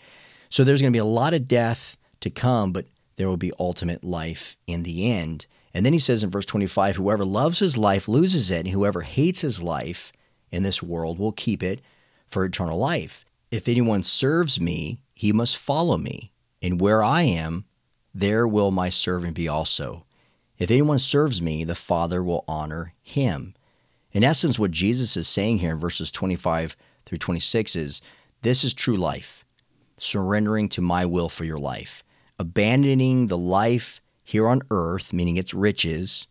So 0.50 0.63
there's 0.63 0.82
going 0.82 0.93
to 0.93 0.98
be 0.98 1.02
a 1.02 1.06
lot 1.06 1.34
of 1.34 1.48
death 1.48 1.98
to 2.19 2.30
come, 2.30 2.71
but 2.71 2.86
there 3.17 3.28
will 3.28 3.38
be 3.38 3.52
ultimate 3.60 4.04
life 4.04 4.58
in 4.67 4.84
the 4.84 5.12
end. 5.12 5.48
And 5.74 5.86
then 5.86 5.93
he 5.93 6.00
says 6.00 6.24
in 6.24 6.30
verse 6.30 6.45
25 6.45 6.95
Whoever 6.95 7.26
loves 7.26 7.60
his 7.60 7.78
life 7.78 8.08
loses 8.08 8.52
it, 8.52 8.65
and 8.65 8.69
whoever 8.69 9.02
hates 9.02 9.41
his 9.41 9.62
life 9.62 10.12
in 10.52 10.63
this 10.63 10.84
world 10.84 11.19
will 11.19 11.32
keep 11.32 11.63
it 11.63 11.82
for 12.30 12.45
eternal 12.45 12.78
life. 12.78 13.26
If 13.52 13.67
anyone 13.67 14.04
serves 14.04 14.60
me, 14.60 15.00
he 15.13 15.34
must 15.34 15.58
follow 15.58 15.98
me, 15.98 16.32
and 16.62 16.80
where 16.80 17.04
I 17.04 17.24
am, 17.24 17.65
there 18.13 18.48
will 18.48 18.71
my 18.71 18.89
servant 18.89 19.36
be 19.36 19.48
also. 19.48 20.06
If 20.58 20.71
anyone 20.71 21.00
serves 21.00 21.41
me, 21.41 21.63
the 21.63 21.76
Father 21.76 22.24
will 22.24 22.45
honor 22.48 22.93
him. 23.02 23.55
In 24.15 24.23
essence, 24.23 24.58
what 24.58 24.71
Jesus 24.71 25.17
is 25.17 25.28
saying 25.28 25.58
here 25.58 25.73
in 25.73 25.80
verses 25.80 26.10
25 26.10 26.78
through 27.06 27.17
26 27.17 27.75
is 27.75 28.01
this 28.43 28.63
is 28.63 28.73
true 28.73 28.95
life, 28.95 29.43
surrendering 29.97 30.69
to 30.69 30.82
my 30.82 31.06
will 31.06 31.28
for 31.28 31.43
your 31.43 31.58
life, 31.58 32.01
abandoning 32.39 33.28
the 33.28 33.38
life 33.38 33.99
here 34.23 34.47
on 34.47 34.62
earth, 34.71 35.12
meaning 35.12 35.36
its 35.36 35.54
riches, 35.54 36.28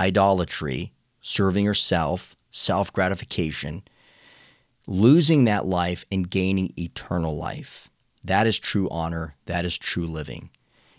idolatry, 0.00 0.92
serving 1.20 1.64
yourself, 1.64 2.34
self 2.50 2.92
gratification, 2.92 3.84
losing 4.88 5.44
that 5.44 5.64
life 5.64 6.04
and 6.10 6.30
gaining 6.30 6.72
eternal 6.76 7.36
life. 7.36 7.90
That 8.24 8.48
is 8.48 8.58
true 8.58 8.88
honor. 8.90 9.36
That 9.46 9.64
is 9.64 9.78
true 9.78 10.08
living. 10.08 10.50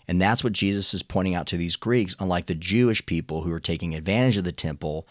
And 0.08 0.18
that's 0.18 0.42
what 0.42 0.54
Jesus 0.54 0.94
is 0.94 1.02
pointing 1.02 1.34
out 1.34 1.46
to 1.48 1.58
these 1.58 1.76
Greeks, 1.76 2.16
unlike 2.18 2.46
the 2.46 2.54
Jewish 2.54 3.04
people 3.04 3.42
who 3.42 3.52
are 3.52 3.60
taking 3.60 3.94
advantage 3.94 4.38
of 4.38 4.44
the 4.44 4.50
temple 4.50 5.06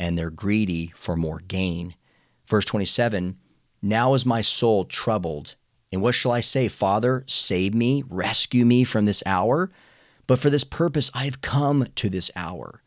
and 0.00 0.18
they're 0.18 0.30
greedy 0.30 0.90
for 0.96 1.14
more 1.14 1.40
gain. 1.46 1.94
Verse 2.48 2.64
27 2.64 3.36
Now 3.80 4.14
is 4.14 4.26
my 4.26 4.40
soul 4.40 4.84
troubled. 4.84 5.54
And 5.92 6.02
what 6.02 6.14
shall 6.14 6.32
I 6.32 6.40
say? 6.40 6.68
Father, 6.68 7.24
save 7.26 7.74
me, 7.74 8.02
rescue 8.08 8.64
me 8.64 8.82
from 8.82 9.04
this 9.04 9.22
hour. 9.26 9.70
But 10.26 10.38
for 10.38 10.50
this 10.50 10.64
purpose 10.64 11.10
I 11.14 11.24
have 11.26 11.42
come 11.42 11.86
to 11.96 12.08
this 12.08 12.30
hour. 12.34 12.82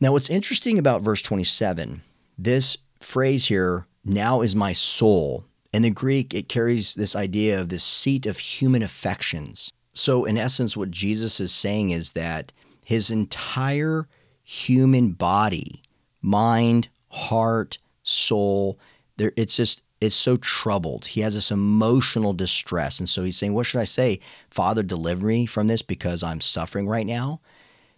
Now, 0.00 0.12
what's 0.12 0.30
interesting 0.30 0.78
about 0.78 1.02
verse 1.02 1.20
27, 1.22 2.02
this 2.38 2.78
phrase 3.00 3.48
here, 3.48 3.86
now 4.04 4.42
is 4.42 4.54
my 4.54 4.72
soul. 4.72 5.44
In 5.72 5.82
the 5.82 5.90
Greek, 5.90 6.32
it 6.32 6.48
carries 6.48 6.94
this 6.94 7.16
idea 7.16 7.60
of 7.60 7.68
this 7.68 7.82
seat 7.82 8.24
of 8.24 8.38
human 8.38 8.82
affections. 8.82 9.72
So, 9.92 10.24
in 10.24 10.38
essence, 10.38 10.76
what 10.76 10.92
Jesus 10.92 11.40
is 11.40 11.52
saying 11.52 11.90
is 11.90 12.12
that 12.12 12.52
his 12.84 13.10
entire 13.10 14.06
human 14.44 15.10
body, 15.10 15.82
mind, 16.22 16.88
heart, 17.08 17.78
soul, 18.02 18.78
there, 19.16 19.32
it's 19.36 19.56
just 19.56 19.82
is 20.00 20.14
so 20.14 20.36
troubled. 20.36 21.06
He 21.06 21.22
has 21.22 21.34
this 21.34 21.50
emotional 21.50 22.32
distress. 22.32 23.00
And 23.00 23.08
so 23.08 23.24
he's 23.24 23.36
saying, 23.36 23.54
What 23.54 23.66
should 23.66 23.80
I 23.80 23.84
say? 23.84 24.20
Father, 24.50 24.82
deliver 24.82 25.26
me 25.26 25.46
from 25.46 25.66
this 25.66 25.82
because 25.82 26.22
I'm 26.22 26.40
suffering 26.40 26.88
right 26.88 27.06
now. 27.06 27.40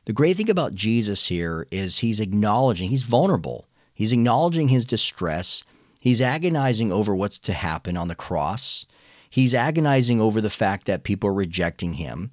The 0.07 0.13
great 0.13 0.37
thing 0.37 0.51
about 0.51 0.75
Jesus 0.75 1.29
here 1.29 1.67
is 1.71 1.99
he's 1.99 2.21
acknowledging, 2.21 2.89
he's 2.89 3.03
vulnerable. 3.03 3.67
He's 3.95 4.13
acknowledging 4.13 4.69
his 4.69 4.87
distress. 4.87 5.63
He's 6.01 6.23
agonizing 6.23 6.91
over 6.91 7.15
what's 7.15 7.39
to 7.41 7.53
happen 7.53 7.99
on 7.99 8.09
the 8.09 8.15
cross. 8.15 8.87
He's 9.29 9.53
agonizing 9.53 10.21
over 10.21 10.41
the 10.41 10.49
fact 10.49 10.87
that 10.87 11.05
people 11.05 11.29
are 11.29 11.35
rejecting 11.35 11.95
him. 11.95 12.31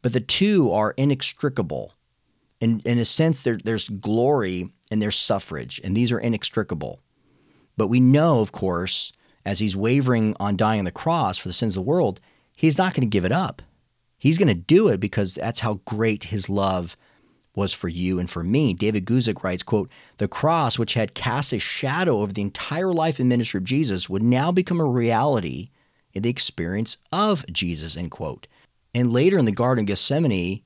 But 0.00 0.14
the 0.14 0.20
two 0.20 0.72
are 0.72 0.94
inextricable. 0.96 1.92
In, 2.60 2.80
in 2.86 2.98
a 2.98 3.04
sense, 3.04 3.42
there, 3.42 3.58
there's 3.62 3.88
glory 3.88 4.70
and 4.92 5.02
their 5.02 5.10
suffrage, 5.10 5.80
and 5.82 5.96
these 5.96 6.12
are 6.12 6.20
inextricable. 6.20 7.00
But 7.76 7.88
we 7.88 7.98
know, 7.98 8.40
of 8.40 8.52
course, 8.52 9.12
as 9.44 9.58
he's 9.58 9.76
wavering 9.76 10.36
on 10.38 10.56
dying 10.56 10.78
on 10.78 10.84
the 10.84 10.92
cross 10.92 11.38
for 11.38 11.48
the 11.48 11.54
sins 11.54 11.76
of 11.76 11.82
the 11.82 11.90
world, 11.90 12.20
he's 12.56 12.78
not 12.78 12.94
going 12.94 13.08
to 13.08 13.12
give 13.12 13.24
it 13.24 13.32
up. 13.32 13.62
He's 14.18 14.38
going 14.38 14.48
to 14.48 14.54
do 14.54 14.88
it 14.88 15.00
because 15.00 15.34
that's 15.34 15.60
how 15.60 15.80
great 15.84 16.24
his 16.24 16.48
love 16.48 16.96
was 17.54 17.72
for 17.72 17.88
you 17.88 18.18
and 18.18 18.30
for 18.30 18.42
me. 18.42 18.72
David 18.72 19.04
Guzik 19.04 19.42
writes, 19.42 19.62
quote, 19.62 19.90
the 20.18 20.28
cross, 20.28 20.78
which 20.78 20.94
had 20.94 21.14
cast 21.14 21.52
a 21.52 21.58
shadow 21.58 22.20
over 22.20 22.32
the 22.32 22.42
entire 22.42 22.92
life 22.92 23.18
and 23.18 23.28
ministry 23.28 23.58
of 23.58 23.64
Jesus, 23.64 24.08
would 24.08 24.22
now 24.22 24.52
become 24.52 24.80
a 24.80 24.86
reality 24.86 25.70
in 26.14 26.22
the 26.22 26.30
experience 26.30 26.98
of 27.12 27.44
Jesus, 27.52 27.96
end 27.96 28.10
quote. 28.10 28.46
And 28.94 29.12
later 29.12 29.38
in 29.38 29.44
the 29.44 29.52
Garden 29.52 29.82
of 29.82 29.88
Gethsemane, 29.88 30.62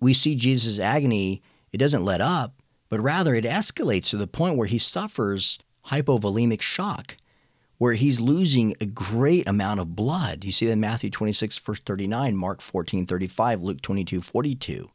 we 0.00 0.14
see 0.14 0.36
Jesus' 0.36 0.78
agony, 0.78 1.42
it 1.72 1.78
doesn't 1.78 2.04
let 2.04 2.20
up, 2.20 2.61
but 2.92 3.00
rather 3.00 3.34
it 3.34 3.46
escalates 3.46 4.10
to 4.10 4.18
the 4.18 4.26
point 4.26 4.58
where 4.58 4.66
he 4.66 4.76
suffers 4.76 5.58
hypovolemic 5.86 6.60
shock, 6.60 7.16
where 7.78 7.94
he's 7.94 8.20
losing 8.20 8.76
a 8.82 8.84
great 8.84 9.48
amount 9.48 9.80
of 9.80 9.96
blood. 9.96 10.44
You 10.44 10.52
see 10.52 10.66
that 10.66 10.72
in 10.72 10.80
Matthew 10.80 11.08
26, 11.08 11.56
verse 11.56 11.80
39, 11.80 12.36
Mark 12.36 12.60
14, 12.60 13.06
35, 13.06 13.62
Luke 13.62 13.80
22, 13.80 14.20
42. 14.20 14.90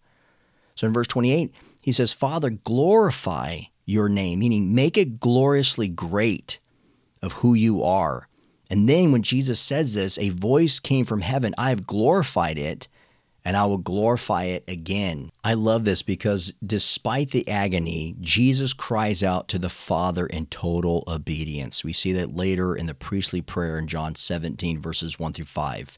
So 0.76 0.86
in 0.86 0.94
verse 0.94 1.08
28, 1.08 1.52
he 1.82 1.92
says, 1.92 2.14
Father, 2.14 2.52
glorify 2.52 3.62
your 3.84 4.10
name, 4.10 4.42
meaning 4.42 4.76
make 4.76 4.96
it 4.96 5.20
gloriously 5.20 5.88
great 5.88 6.60
of 7.24 7.34
who 7.34 7.56
you 7.56 7.82
are. 7.82 8.28
And 8.70 8.88
then 8.88 9.12
when 9.12 9.24
Jesus 9.24 9.60
says 9.60 9.96
this, 9.96 10.20
a 10.20 10.30
voice 10.30 10.80
came 10.80 11.04
from 11.04 11.22
heaven, 11.22 11.56
I 11.58 11.70
have 11.70 11.88
glorified 11.88 12.60
it 12.60 12.88
and 13.48 13.56
I 13.56 13.64
will 13.64 13.78
glorify 13.78 14.44
it 14.44 14.66
again. 14.68 15.30
I 15.42 15.54
love 15.54 15.86
this 15.86 16.02
because 16.02 16.54
despite 16.62 17.32
the 17.32 17.48
agony, 17.48 18.14
Jesus 18.20 18.74
cries 18.74 19.24
out 19.24 19.48
to 19.48 19.58
the 19.58 19.70
Father 19.70 20.28
in 20.28 20.48
total 20.48 21.06
obedience. 21.08 21.82
We 21.82 21.94
see 21.94 22.12
that 22.12 22.36
later 22.36 22.76
in 22.76 22.88
the 22.88 22.94
priestly 22.94 23.42
prayer 23.42 23.80
in 23.80 23.88
John 23.88 24.16
17, 24.16 24.82
verses 24.82 25.18
1 25.18 25.32
through 25.32 25.46
5. 25.46 25.98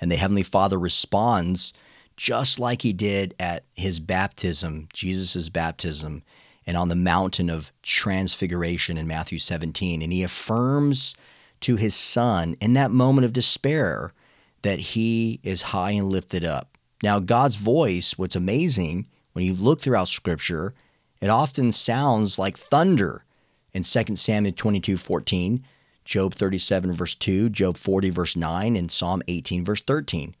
And 0.00 0.10
the 0.10 0.16
Heavenly 0.16 0.42
Father 0.42 0.78
responds 0.78 1.74
just 2.16 2.58
like 2.58 2.80
he 2.80 2.94
did 2.94 3.34
at 3.38 3.64
his 3.76 4.00
baptism, 4.00 4.88
Jesus' 4.94 5.50
baptism, 5.50 6.22
and 6.66 6.78
on 6.78 6.88
the 6.88 6.94
mountain 6.94 7.50
of 7.50 7.72
transfiguration 7.82 8.96
in 8.96 9.06
Matthew 9.06 9.38
17. 9.38 10.00
And 10.00 10.14
he 10.14 10.22
affirms 10.22 11.14
to 11.60 11.76
his 11.76 11.94
son 11.94 12.56
in 12.58 12.72
that 12.72 12.90
moment 12.90 13.26
of 13.26 13.34
despair 13.34 14.14
that 14.62 14.78
he 14.80 15.40
is 15.42 15.60
high 15.60 15.90
and 15.90 16.06
lifted 16.06 16.42
up. 16.42 16.69
Now, 17.02 17.18
God's 17.18 17.56
voice, 17.56 18.18
what's 18.18 18.36
amazing 18.36 19.06
when 19.32 19.44
you 19.44 19.54
look 19.54 19.80
throughout 19.80 20.08
Scripture, 20.08 20.74
it 21.20 21.28
often 21.28 21.72
sounds 21.72 22.38
like 22.38 22.56
thunder 22.56 23.24
in 23.72 23.84
2 23.84 24.16
Samuel 24.16 24.54
22 24.54 24.96
14, 24.96 25.64
Job 26.04 26.34
37, 26.34 26.92
verse 26.92 27.14
2, 27.14 27.48
Job 27.50 27.76
40, 27.76 28.10
verse 28.10 28.36
9, 28.36 28.76
and 28.76 28.90
Psalm 28.90 29.22
18, 29.28 29.64
verse 29.64 29.80
13. 29.80 30.34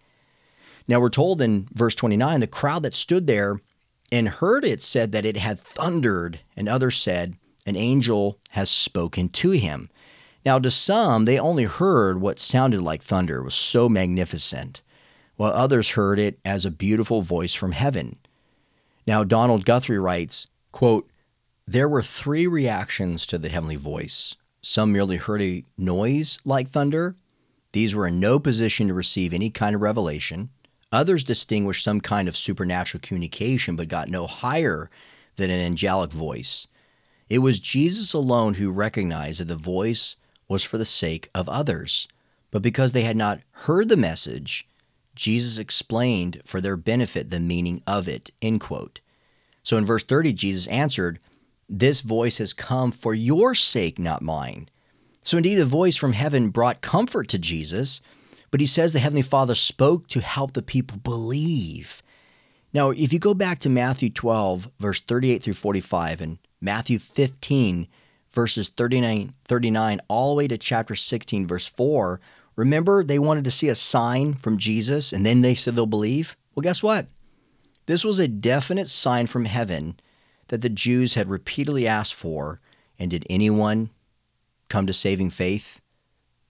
Now, 0.88 1.00
we're 1.00 1.10
told 1.10 1.40
in 1.40 1.68
verse 1.72 1.94
29 1.94 2.40
the 2.40 2.46
crowd 2.46 2.82
that 2.82 2.94
stood 2.94 3.26
there 3.26 3.60
and 4.10 4.28
heard 4.28 4.64
it 4.64 4.82
said 4.82 5.12
that 5.12 5.24
it 5.24 5.36
had 5.36 5.58
thundered, 5.58 6.40
and 6.56 6.68
others 6.68 6.96
said, 6.96 7.36
An 7.66 7.76
angel 7.76 8.38
has 8.50 8.70
spoken 8.70 9.28
to 9.28 9.52
him. 9.52 9.88
Now, 10.44 10.58
to 10.58 10.70
some, 10.70 11.26
they 11.26 11.38
only 11.38 11.64
heard 11.64 12.20
what 12.20 12.40
sounded 12.40 12.82
like 12.82 13.02
thunder. 13.02 13.38
It 13.38 13.44
was 13.44 13.54
so 13.54 13.88
magnificent 13.88 14.82
while 15.40 15.54
others 15.54 15.92
heard 15.92 16.18
it 16.18 16.38
as 16.44 16.66
a 16.66 16.70
beautiful 16.70 17.22
voice 17.22 17.54
from 17.54 17.72
heaven. 17.72 18.18
Now, 19.06 19.24
Donald 19.24 19.64
Guthrie 19.64 19.98
writes, 19.98 20.48
quote, 20.70 21.08
There 21.66 21.88
were 21.88 22.02
three 22.02 22.46
reactions 22.46 23.24
to 23.28 23.38
the 23.38 23.48
heavenly 23.48 23.76
voice. 23.76 24.36
Some 24.60 24.92
merely 24.92 25.16
heard 25.16 25.40
a 25.40 25.64
noise 25.78 26.36
like 26.44 26.68
thunder. 26.68 27.16
These 27.72 27.94
were 27.94 28.08
in 28.08 28.20
no 28.20 28.38
position 28.38 28.88
to 28.88 28.92
receive 28.92 29.32
any 29.32 29.48
kind 29.48 29.74
of 29.74 29.80
revelation. 29.80 30.50
Others 30.92 31.24
distinguished 31.24 31.84
some 31.84 32.02
kind 32.02 32.28
of 32.28 32.36
supernatural 32.36 33.00
communication 33.02 33.76
but 33.76 33.88
got 33.88 34.10
no 34.10 34.26
higher 34.26 34.90
than 35.36 35.48
an 35.48 35.64
angelic 35.64 36.12
voice. 36.12 36.68
It 37.30 37.38
was 37.38 37.60
Jesus 37.60 38.12
alone 38.12 38.54
who 38.56 38.70
recognized 38.70 39.40
that 39.40 39.48
the 39.48 39.56
voice 39.56 40.16
was 40.48 40.64
for 40.64 40.76
the 40.76 40.84
sake 40.84 41.30
of 41.34 41.48
others. 41.48 42.08
But 42.50 42.60
because 42.60 42.92
they 42.92 43.04
had 43.04 43.16
not 43.16 43.40
heard 43.52 43.88
the 43.88 43.96
message, 43.96 44.66
Jesus 45.20 45.58
explained 45.58 46.40
for 46.46 46.62
their 46.62 46.78
benefit 46.78 47.28
the 47.28 47.40
meaning 47.40 47.82
of 47.86 48.08
it. 48.08 48.30
End 48.40 48.58
quote. 48.58 49.00
So 49.62 49.76
in 49.76 49.84
verse 49.84 50.02
30, 50.02 50.32
Jesus 50.32 50.66
answered, 50.68 51.18
This 51.68 52.00
voice 52.00 52.38
has 52.38 52.54
come 52.54 52.90
for 52.90 53.12
your 53.12 53.54
sake, 53.54 53.98
not 53.98 54.22
mine. 54.22 54.70
So 55.20 55.36
indeed, 55.36 55.56
the 55.56 55.66
voice 55.66 55.98
from 55.98 56.14
heaven 56.14 56.48
brought 56.48 56.80
comfort 56.80 57.28
to 57.28 57.38
Jesus, 57.38 58.00
but 58.50 58.60
he 58.60 58.66
says 58.66 58.94
the 58.94 58.98
Heavenly 58.98 59.20
Father 59.20 59.54
spoke 59.54 60.08
to 60.08 60.20
help 60.20 60.54
the 60.54 60.62
people 60.62 60.96
believe. 60.96 62.02
Now, 62.72 62.88
if 62.88 63.12
you 63.12 63.18
go 63.18 63.34
back 63.34 63.58
to 63.58 63.68
Matthew 63.68 64.08
12, 64.08 64.70
verse 64.78 65.00
38 65.00 65.42
through 65.42 65.52
45, 65.52 66.22
and 66.22 66.38
Matthew 66.62 66.98
15, 66.98 67.88
verses 68.32 68.68
39, 68.70 69.34
39 69.44 70.00
all 70.08 70.30
the 70.30 70.38
way 70.38 70.48
to 70.48 70.56
chapter 70.56 70.94
16, 70.94 71.46
verse 71.46 71.66
4, 71.66 72.22
Remember, 72.60 73.02
they 73.02 73.18
wanted 73.18 73.44
to 73.44 73.50
see 73.50 73.70
a 73.70 73.74
sign 73.74 74.34
from 74.34 74.58
Jesus 74.58 75.14
and 75.14 75.24
then 75.24 75.40
they 75.40 75.54
said 75.54 75.74
they'll 75.74 75.86
believe? 75.86 76.36
Well, 76.54 76.60
guess 76.60 76.82
what? 76.82 77.06
This 77.86 78.04
was 78.04 78.18
a 78.18 78.28
definite 78.28 78.90
sign 78.90 79.28
from 79.28 79.46
heaven 79.46 79.98
that 80.48 80.60
the 80.60 80.68
Jews 80.68 81.14
had 81.14 81.30
repeatedly 81.30 81.86
asked 81.86 82.12
for. 82.12 82.60
And 82.98 83.10
did 83.10 83.24
anyone 83.30 83.88
come 84.68 84.86
to 84.86 84.92
saving 84.92 85.30
faith? 85.30 85.80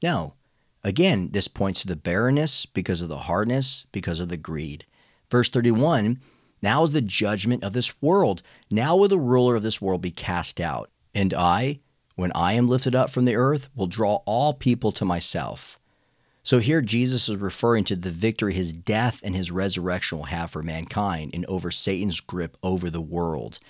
No. 0.03 0.35
Again, 0.83 1.29
this 1.31 1.47
points 1.47 1.83
to 1.83 1.87
the 1.87 1.95
barrenness 1.95 2.67
because 2.67 3.01
of 3.01 3.09
the 3.09 3.19
hardness, 3.19 3.87
because 3.93 4.19
of 4.19 4.29
the 4.29 4.37
greed. 4.37 4.87
Verse 5.31 5.49
31 5.49 6.19
Now 6.61 6.83
is 6.83 6.91
the 6.91 7.03
judgment 7.03 7.63
of 7.63 7.73
this 7.73 8.03
world. 8.03 8.43
Now 8.69 8.97
will 8.97 9.07
the 9.07 9.17
ruler 9.17 9.55
of 9.55 9.63
this 9.63 9.81
world 9.81 10.03
be 10.03 10.11
cast 10.11 10.61
out. 10.61 10.91
And 11.15 11.33
I, 11.33 11.79
when 12.17 12.33
I 12.35 12.55
am 12.55 12.69
lifted 12.69 12.97
up 12.97 13.11
from 13.11 13.27
the 13.27 13.37
earth, 13.37 13.69
will 13.77 13.87
draw 13.87 14.23
all 14.27 14.55
people 14.55 14.91
to 14.91 15.05
myself. 15.05 15.80
So 16.51 16.59
here 16.59 16.81
Jesus 16.81 17.29
is 17.29 17.37
referring 17.37 17.85
to 17.85 17.95
the 17.95 18.11
victory 18.11 18.55
his 18.55 18.73
death 18.73 19.21
and 19.23 19.37
his 19.37 19.53
resurrection 19.53 20.19
will 20.19 20.25
have 20.25 20.51
for 20.51 20.65
mankind 20.65 21.31
and 21.33 21.47
over 21.47 21.71
Satan's 21.71 22.19
grip 22.19 22.57
over 22.61 22.91
the 22.91 23.01
world. 23.01 23.61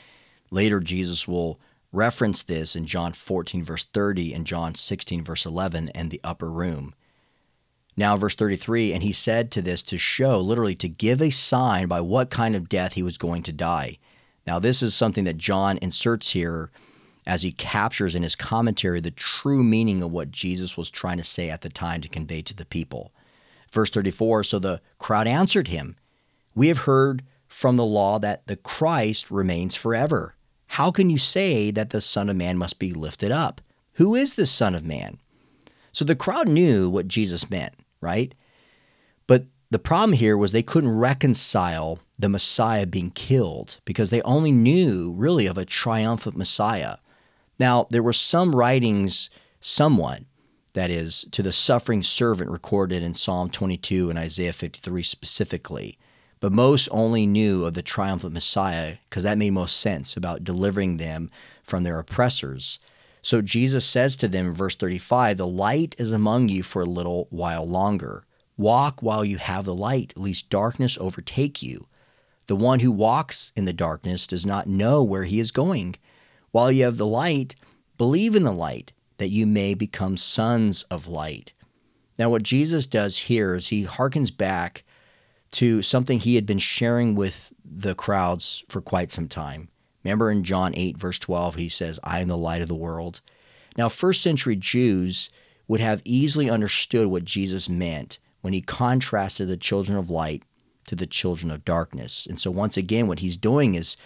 Later, 0.50 0.80
Jesus 0.80 1.28
will 1.28 1.60
reference 1.92 2.42
this 2.42 2.74
in 2.74 2.86
John 2.86 3.12
14, 3.12 3.62
verse 3.62 3.84
30, 3.84 4.32
and 4.32 4.46
John 4.46 4.74
16, 4.74 5.22
verse 5.22 5.44
11, 5.44 5.90
and 5.90 6.10
the 6.10 6.22
upper 6.24 6.50
room. 6.50 6.94
Now, 7.98 8.16
verse 8.16 8.34
33, 8.34 8.94
and 8.94 9.02
he 9.02 9.12
said 9.12 9.50
to 9.50 9.60
this 9.60 9.82
to 9.82 9.98
show, 9.98 10.40
literally, 10.40 10.74
to 10.76 10.88
give 10.88 11.20
a 11.20 11.28
sign 11.28 11.86
by 11.86 12.00
what 12.00 12.30
kind 12.30 12.56
of 12.56 12.70
death 12.70 12.94
he 12.94 13.02
was 13.02 13.18
going 13.18 13.42
to 13.42 13.52
die. 13.52 13.98
Now, 14.46 14.58
this 14.58 14.82
is 14.82 14.94
something 14.94 15.24
that 15.24 15.36
John 15.36 15.78
inserts 15.82 16.30
here 16.30 16.70
as 17.26 17.42
he 17.42 17.52
captures 17.52 18.14
in 18.14 18.22
his 18.22 18.36
commentary 18.36 19.00
the 19.00 19.10
true 19.10 19.62
meaning 19.62 20.02
of 20.02 20.10
what 20.10 20.30
Jesus 20.30 20.76
was 20.76 20.90
trying 20.90 21.18
to 21.18 21.24
say 21.24 21.50
at 21.50 21.60
the 21.60 21.68
time 21.68 22.00
to 22.00 22.08
convey 22.08 22.42
to 22.42 22.54
the 22.54 22.64
people. 22.64 23.12
Verse 23.70 23.90
34 23.90 24.44
So 24.44 24.58
the 24.58 24.80
crowd 24.98 25.28
answered 25.28 25.68
him, 25.68 25.96
We 26.54 26.68
have 26.68 26.78
heard 26.78 27.22
from 27.46 27.76
the 27.76 27.84
law 27.84 28.18
that 28.18 28.46
the 28.46 28.56
Christ 28.56 29.30
remains 29.30 29.74
forever. 29.74 30.34
How 30.68 30.90
can 30.90 31.10
you 31.10 31.18
say 31.18 31.70
that 31.72 31.90
the 31.90 32.00
Son 32.00 32.28
of 32.28 32.36
Man 32.36 32.56
must 32.56 32.78
be 32.78 32.92
lifted 32.92 33.32
up? 33.32 33.60
Who 33.94 34.14
is 34.14 34.36
the 34.36 34.46
Son 34.46 34.74
of 34.74 34.84
Man? 34.84 35.18
So 35.92 36.04
the 36.04 36.14
crowd 36.14 36.48
knew 36.48 36.88
what 36.88 37.08
Jesus 37.08 37.50
meant, 37.50 37.74
right? 38.00 38.34
But 39.26 39.46
the 39.70 39.78
problem 39.78 40.16
here 40.16 40.36
was 40.36 40.52
they 40.52 40.62
couldn't 40.62 40.96
reconcile 40.96 41.98
the 42.18 42.28
Messiah 42.28 42.86
being 42.86 43.10
killed 43.10 43.80
because 43.84 44.10
they 44.10 44.22
only 44.22 44.52
knew 44.52 45.12
really 45.16 45.46
of 45.46 45.58
a 45.58 45.64
triumphant 45.64 46.36
Messiah. 46.36 46.96
Now, 47.60 47.86
there 47.90 48.02
were 48.02 48.14
some 48.14 48.56
writings, 48.56 49.28
somewhat, 49.60 50.22
that 50.72 50.88
is, 50.88 51.26
to 51.30 51.42
the 51.42 51.52
suffering 51.52 52.02
servant 52.02 52.50
recorded 52.50 53.02
in 53.02 53.12
Psalm 53.12 53.50
22 53.50 54.08
and 54.08 54.18
Isaiah 54.18 54.54
53 54.54 55.02
specifically, 55.02 55.98
but 56.40 56.52
most 56.52 56.88
only 56.90 57.26
knew 57.26 57.66
of 57.66 57.74
the 57.74 57.82
triumphant 57.82 58.32
Messiah 58.32 58.96
because 59.10 59.24
that 59.24 59.36
made 59.36 59.50
most 59.50 59.78
sense 59.78 60.16
about 60.16 60.42
delivering 60.42 60.96
them 60.96 61.30
from 61.62 61.82
their 61.82 61.98
oppressors. 61.98 62.78
So 63.20 63.42
Jesus 63.42 63.84
says 63.84 64.16
to 64.16 64.28
them 64.28 64.46
in 64.46 64.54
verse 64.54 64.74
35 64.74 65.36
The 65.36 65.46
light 65.46 65.94
is 65.98 66.12
among 66.12 66.48
you 66.48 66.62
for 66.62 66.80
a 66.80 66.86
little 66.86 67.26
while 67.28 67.68
longer. 67.68 68.24
Walk 68.56 69.02
while 69.02 69.22
you 69.22 69.36
have 69.36 69.66
the 69.66 69.74
light, 69.74 70.14
lest 70.16 70.48
darkness 70.48 70.96
overtake 70.98 71.62
you. 71.62 71.88
The 72.46 72.56
one 72.56 72.80
who 72.80 72.90
walks 72.90 73.52
in 73.54 73.66
the 73.66 73.74
darkness 73.74 74.26
does 74.26 74.46
not 74.46 74.66
know 74.66 75.04
where 75.04 75.24
he 75.24 75.40
is 75.40 75.50
going. 75.50 75.96
While 76.52 76.72
you 76.72 76.84
have 76.84 76.96
the 76.96 77.06
light, 77.06 77.54
believe 77.96 78.34
in 78.34 78.44
the 78.44 78.52
light, 78.52 78.92
that 79.18 79.28
you 79.28 79.46
may 79.46 79.74
become 79.74 80.16
sons 80.16 80.82
of 80.84 81.06
light. 81.06 81.52
Now, 82.18 82.30
what 82.30 82.42
Jesus 82.42 82.86
does 82.86 83.18
here 83.18 83.54
is 83.54 83.68
he 83.68 83.84
harkens 83.84 84.36
back 84.36 84.84
to 85.52 85.82
something 85.82 86.18
he 86.18 86.34
had 86.34 86.46
been 86.46 86.58
sharing 86.58 87.14
with 87.14 87.52
the 87.64 87.94
crowds 87.94 88.64
for 88.68 88.80
quite 88.80 89.10
some 89.10 89.28
time. 89.28 89.68
Remember 90.04 90.30
in 90.30 90.44
John 90.44 90.72
8, 90.74 90.96
verse 90.96 91.18
12, 91.18 91.56
he 91.56 91.68
says, 91.68 92.00
I 92.02 92.20
am 92.20 92.28
the 92.28 92.36
light 92.36 92.62
of 92.62 92.68
the 92.68 92.74
world. 92.74 93.20
Now, 93.76 93.88
first 93.88 94.22
century 94.22 94.56
Jews 94.56 95.30
would 95.68 95.80
have 95.80 96.02
easily 96.04 96.50
understood 96.50 97.06
what 97.06 97.24
Jesus 97.24 97.68
meant 97.68 98.18
when 98.40 98.52
he 98.52 98.60
contrasted 98.60 99.48
the 99.48 99.56
children 99.56 99.96
of 99.96 100.10
light 100.10 100.42
to 100.86 100.96
the 100.96 101.06
children 101.06 101.50
of 101.50 101.64
darkness. 101.64 102.26
And 102.26 102.38
so, 102.38 102.50
once 102.50 102.76
again, 102.76 103.06
what 103.06 103.20
he's 103.20 103.36
doing 103.36 103.74
is 103.74 103.96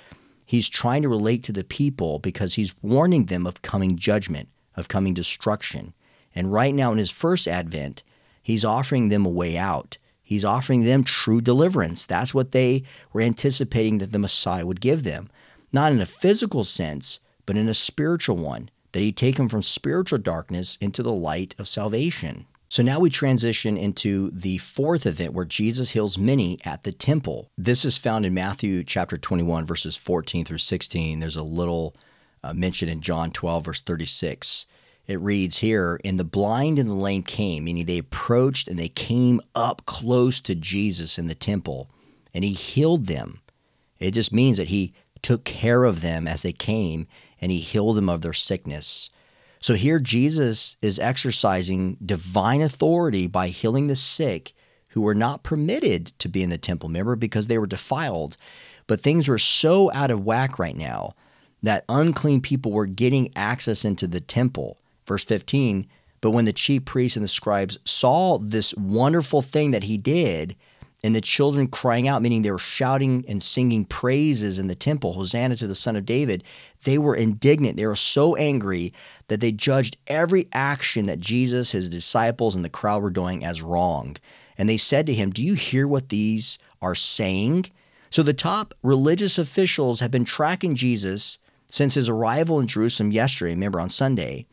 he's 0.44 0.68
trying 0.68 1.02
to 1.02 1.08
relate 1.08 1.42
to 1.44 1.52
the 1.52 1.64
people 1.64 2.18
because 2.18 2.54
he's 2.54 2.74
warning 2.82 3.26
them 3.26 3.46
of 3.46 3.62
coming 3.62 3.96
judgment, 3.96 4.48
of 4.76 4.88
coming 4.88 5.14
destruction. 5.14 5.94
And 6.34 6.52
right 6.52 6.74
now, 6.74 6.92
in 6.92 6.98
his 6.98 7.10
first 7.10 7.46
advent, 7.46 8.02
he's 8.42 8.64
offering 8.64 9.08
them 9.08 9.24
a 9.24 9.30
way 9.30 9.56
out. 9.56 9.98
He's 10.22 10.44
offering 10.44 10.84
them 10.84 11.04
true 11.04 11.40
deliverance. 11.40 12.06
That's 12.06 12.32
what 12.32 12.52
they 12.52 12.82
were 13.12 13.20
anticipating 13.20 13.98
that 13.98 14.12
the 14.12 14.18
Messiah 14.18 14.66
would 14.66 14.80
give 14.80 15.02
them 15.04 15.28
not 15.74 15.90
in 15.90 16.00
a 16.00 16.06
physical 16.06 16.62
sense, 16.62 17.18
but 17.46 17.56
in 17.56 17.68
a 17.68 17.74
spiritual 17.74 18.36
one, 18.36 18.70
that 18.92 19.00
he'd 19.00 19.16
take 19.16 19.36
them 19.36 19.48
from 19.48 19.60
spiritual 19.60 20.20
darkness 20.20 20.78
into 20.80 21.02
the 21.02 21.12
light 21.12 21.52
of 21.58 21.66
salvation. 21.66 22.46
So 22.68 22.82
now 22.82 22.98
we 22.98 23.10
transition 23.10 23.76
into 23.76 24.30
the 24.30 24.58
fourth 24.58 25.06
event 25.06 25.32
where 25.32 25.44
Jesus 25.44 25.90
heals 25.90 26.18
many 26.18 26.58
at 26.64 26.82
the 26.82 26.92
temple. 26.92 27.50
This 27.56 27.84
is 27.84 27.98
found 27.98 28.26
in 28.26 28.34
Matthew 28.34 28.82
chapter 28.82 29.16
21, 29.16 29.66
verses 29.66 29.96
14 29.96 30.44
through 30.44 30.58
16. 30.58 31.20
There's 31.20 31.36
a 31.36 31.42
little 31.42 31.94
uh, 32.42 32.52
mention 32.52 32.88
in 32.88 33.00
John 33.00 33.30
12, 33.30 33.64
verse 33.64 33.80
36. 33.80 34.66
It 35.06 35.20
reads 35.20 35.58
here, 35.58 36.00
And 36.04 36.18
the 36.18 36.24
blind 36.24 36.78
and 36.78 36.88
the 36.88 36.94
lame 36.94 37.22
came, 37.22 37.64
meaning 37.64 37.84
they 37.84 37.98
approached 37.98 38.68
and 38.68 38.78
they 38.78 38.88
came 38.88 39.40
up 39.54 39.84
close 39.86 40.40
to 40.40 40.54
Jesus 40.54 41.18
in 41.18 41.26
the 41.26 41.34
temple, 41.34 41.90
and 42.32 42.42
he 42.42 42.52
healed 42.52 43.06
them. 43.06 43.40
It 43.98 44.12
just 44.12 44.32
means 44.32 44.56
that 44.56 44.68
he 44.68 44.94
took 45.22 45.44
care 45.44 45.84
of 45.84 46.00
them 46.00 46.26
as 46.26 46.42
they 46.42 46.52
came 46.52 47.06
and 47.40 47.50
he 47.50 47.58
healed 47.58 47.96
them 47.96 48.08
of 48.08 48.22
their 48.22 48.34
sickness. 48.34 49.08
So 49.64 49.72
here 49.72 49.98
Jesus 49.98 50.76
is 50.82 50.98
exercising 50.98 51.96
divine 52.04 52.60
authority 52.60 53.26
by 53.26 53.48
healing 53.48 53.86
the 53.86 53.96
sick 53.96 54.52
who 54.88 55.00
were 55.00 55.14
not 55.14 55.42
permitted 55.42 56.12
to 56.18 56.28
be 56.28 56.42
in 56.42 56.50
the 56.50 56.58
temple, 56.58 56.90
remember, 56.90 57.16
because 57.16 57.46
they 57.46 57.56
were 57.56 57.66
defiled. 57.66 58.36
But 58.86 59.00
things 59.00 59.26
were 59.26 59.38
so 59.38 59.90
out 59.92 60.10
of 60.10 60.22
whack 60.22 60.58
right 60.58 60.76
now 60.76 61.14
that 61.62 61.86
unclean 61.88 62.42
people 62.42 62.72
were 62.72 62.84
getting 62.84 63.32
access 63.34 63.86
into 63.86 64.06
the 64.06 64.20
temple. 64.20 64.82
Verse 65.06 65.24
15, 65.24 65.86
but 66.20 66.32
when 66.32 66.44
the 66.44 66.52
chief 66.52 66.84
priests 66.84 67.16
and 67.16 67.24
the 67.24 67.28
scribes 67.28 67.78
saw 67.86 68.36
this 68.36 68.74
wonderful 68.74 69.40
thing 69.40 69.70
that 69.70 69.84
he 69.84 69.96
did, 69.96 70.56
and 71.04 71.14
the 71.14 71.20
children 71.20 71.66
crying 71.66 72.08
out, 72.08 72.22
meaning 72.22 72.40
they 72.40 72.50
were 72.50 72.58
shouting 72.58 73.26
and 73.28 73.42
singing 73.42 73.84
praises 73.84 74.58
in 74.58 74.68
the 74.68 74.74
temple, 74.74 75.12
Hosanna 75.12 75.54
to 75.56 75.66
the 75.66 75.74
Son 75.74 75.96
of 75.96 76.06
David, 76.06 76.42
they 76.84 76.96
were 76.96 77.14
indignant. 77.14 77.76
They 77.76 77.86
were 77.86 77.94
so 77.94 78.36
angry 78.36 78.94
that 79.28 79.40
they 79.40 79.52
judged 79.52 79.98
every 80.06 80.48
action 80.54 81.04
that 81.04 81.20
Jesus, 81.20 81.72
his 81.72 81.90
disciples, 81.90 82.54
and 82.54 82.64
the 82.64 82.70
crowd 82.70 83.02
were 83.02 83.10
doing 83.10 83.44
as 83.44 83.60
wrong. 83.60 84.16
And 84.56 84.66
they 84.66 84.78
said 84.78 85.04
to 85.06 85.12
him, 85.12 85.30
Do 85.30 85.42
you 85.42 85.52
hear 85.52 85.86
what 85.86 86.08
these 86.08 86.58
are 86.80 86.94
saying? 86.94 87.66
So 88.08 88.22
the 88.22 88.32
top 88.32 88.72
religious 88.82 89.36
officials 89.36 90.00
have 90.00 90.10
been 90.10 90.24
tracking 90.24 90.74
Jesus 90.74 91.38
since 91.66 91.94
his 91.94 92.08
arrival 92.08 92.58
in 92.58 92.66
Jerusalem 92.66 93.12
yesterday, 93.12 93.52
remember 93.52 93.78
on 93.78 93.90
Sunday. 93.90 94.46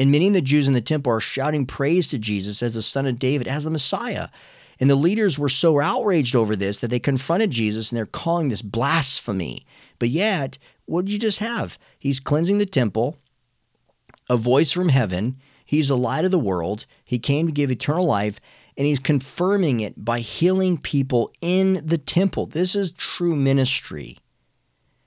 And 0.00 0.10
many 0.10 0.26
of 0.26 0.34
the 0.34 0.40
Jews 0.40 0.66
in 0.66 0.74
the 0.74 0.80
temple 0.80 1.12
are 1.12 1.20
shouting 1.20 1.64
praise 1.64 2.08
to 2.08 2.18
Jesus 2.18 2.60
as 2.60 2.74
the 2.74 2.82
Son 2.82 3.06
of 3.06 3.20
David, 3.20 3.46
as 3.46 3.62
the 3.62 3.70
Messiah. 3.70 4.26
And 4.82 4.90
the 4.90 4.96
leaders 4.96 5.38
were 5.38 5.48
so 5.48 5.78
outraged 5.78 6.34
over 6.34 6.56
this 6.56 6.80
that 6.80 6.88
they 6.88 6.98
confronted 6.98 7.52
Jesus 7.52 7.92
and 7.92 7.96
they're 7.96 8.04
calling 8.04 8.48
this 8.48 8.62
blasphemy. 8.62 9.64
But 10.00 10.08
yet, 10.08 10.58
what 10.86 11.04
did 11.04 11.12
you 11.12 11.20
just 11.20 11.38
have? 11.38 11.78
He's 12.00 12.18
cleansing 12.18 12.58
the 12.58 12.66
temple, 12.66 13.16
a 14.28 14.36
voice 14.36 14.72
from 14.72 14.88
heaven. 14.88 15.36
He's 15.64 15.86
the 15.86 15.96
light 15.96 16.24
of 16.24 16.32
the 16.32 16.38
world. 16.40 16.86
He 17.04 17.20
came 17.20 17.46
to 17.46 17.52
give 17.52 17.70
eternal 17.70 18.06
life, 18.06 18.40
and 18.76 18.84
he's 18.84 18.98
confirming 18.98 19.78
it 19.78 20.04
by 20.04 20.18
healing 20.18 20.76
people 20.78 21.32
in 21.40 21.74
the 21.86 21.96
temple. 21.96 22.46
This 22.46 22.74
is 22.74 22.90
true 22.90 23.36
ministry, 23.36 24.18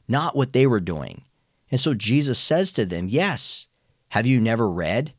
not 0.07 0.37
what 0.37 0.53
they 0.53 0.65
were 0.65 0.79
doing. 0.79 1.25
And 1.69 1.81
so 1.81 1.93
Jesus 1.93 2.39
says 2.39 2.71
to 2.71 2.85
them, 2.85 3.09
Yes, 3.09 3.67
have 4.11 4.25
you 4.25 4.39
never 4.39 4.69
read? 4.69 5.13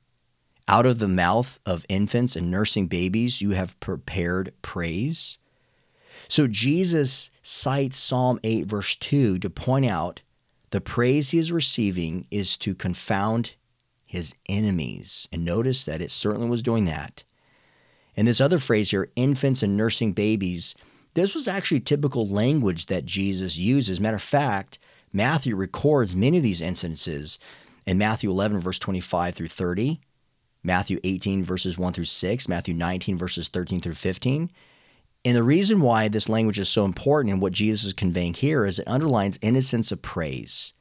Out 0.68 0.86
of 0.86 0.98
the 0.98 1.08
mouth 1.08 1.60
of 1.64 1.86
infants 1.88 2.34
and 2.34 2.50
nursing 2.50 2.88
babies, 2.88 3.40
you 3.40 3.50
have 3.50 3.78
prepared 3.78 4.52
praise. 4.62 5.38
So 6.28 6.48
Jesus 6.48 7.30
cites 7.42 7.96
Psalm 7.96 8.40
8, 8.42 8.66
verse 8.66 8.96
2 8.96 9.38
to 9.38 9.50
point 9.50 9.86
out 9.86 10.22
the 10.70 10.80
praise 10.80 11.30
he 11.30 11.38
is 11.38 11.52
receiving 11.52 12.26
is 12.30 12.56
to 12.58 12.74
confound 12.74 13.54
his 14.08 14.34
enemies. 14.48 15.28
And 15.32 15.44
notice 15.44 15.84
that 15.84 16.00
it 16.00 16.10
certainly 16.10 16.48
was 16.48 16.62
doing 16.62 16.84
that. 16.86 17.22
And 18.16 18.26
this 18.26 18.40
other 18.40 18.58
phrase 18.58 18.90
here, 18.90 19.10
infants 19.14 19.62
and 19.62 19.76
nursing 19.76 20.12
babies, 20.12 20.74
this 21.14 21.34
was 21.34 21.46
actually 21.46 21.80
typical 21.80 22.26
language 22.26 22.86
that 22.86 23.06
Jesus 23.06 23.56
uses. 23.56 24.00
Matter 24.00 24.16
of 24.16 24.22
fact, 24.22 24.78
Matthew 25.12 25.54
records 25.54 26.16
many 26.16 26.38
of 26.38 26.42
these 26.42 26.60
instances 26.60 27.38
in 27.84 27.98
Matthew 27.98 28.30
11, 28.30 28.58
verse 28.58 28.78
25 28.78 29.34
through 29.34 29.46
30, 29.46 30.00
Matthew 30.66 30.98
18, 31.04 31.44
verses 31.44 31.78
1 31.78 31.92
through 31.92 32.06
6, 32.06 32.48
Matthew 32.48 32.74
19, 32.74 33.16
verses 33.16 33.46
13 33.46 33.80
through 33.80 33.94
15. 33.94 34.50
And 35.24 35.36
the 35.36 35.44
reason 35.44 35.80
why 35.80 36.08
this 36.08 36.28
language 36.28 36.58
is 36.58 36.68
so 36.68 36.84
important 36.84 37.32
and 37.32 37.40
what 37.40 37.52
Jesus 37.52 37.86
is 37.86 37.92
conveying 37.92 38.34
here 38.34 38.64
is 38.64 38.80
it 38.80 38.88
underlines 38.88 39.38
innocence 39.40 39.92
of 39.92 40.02
praise. 40.02 40.72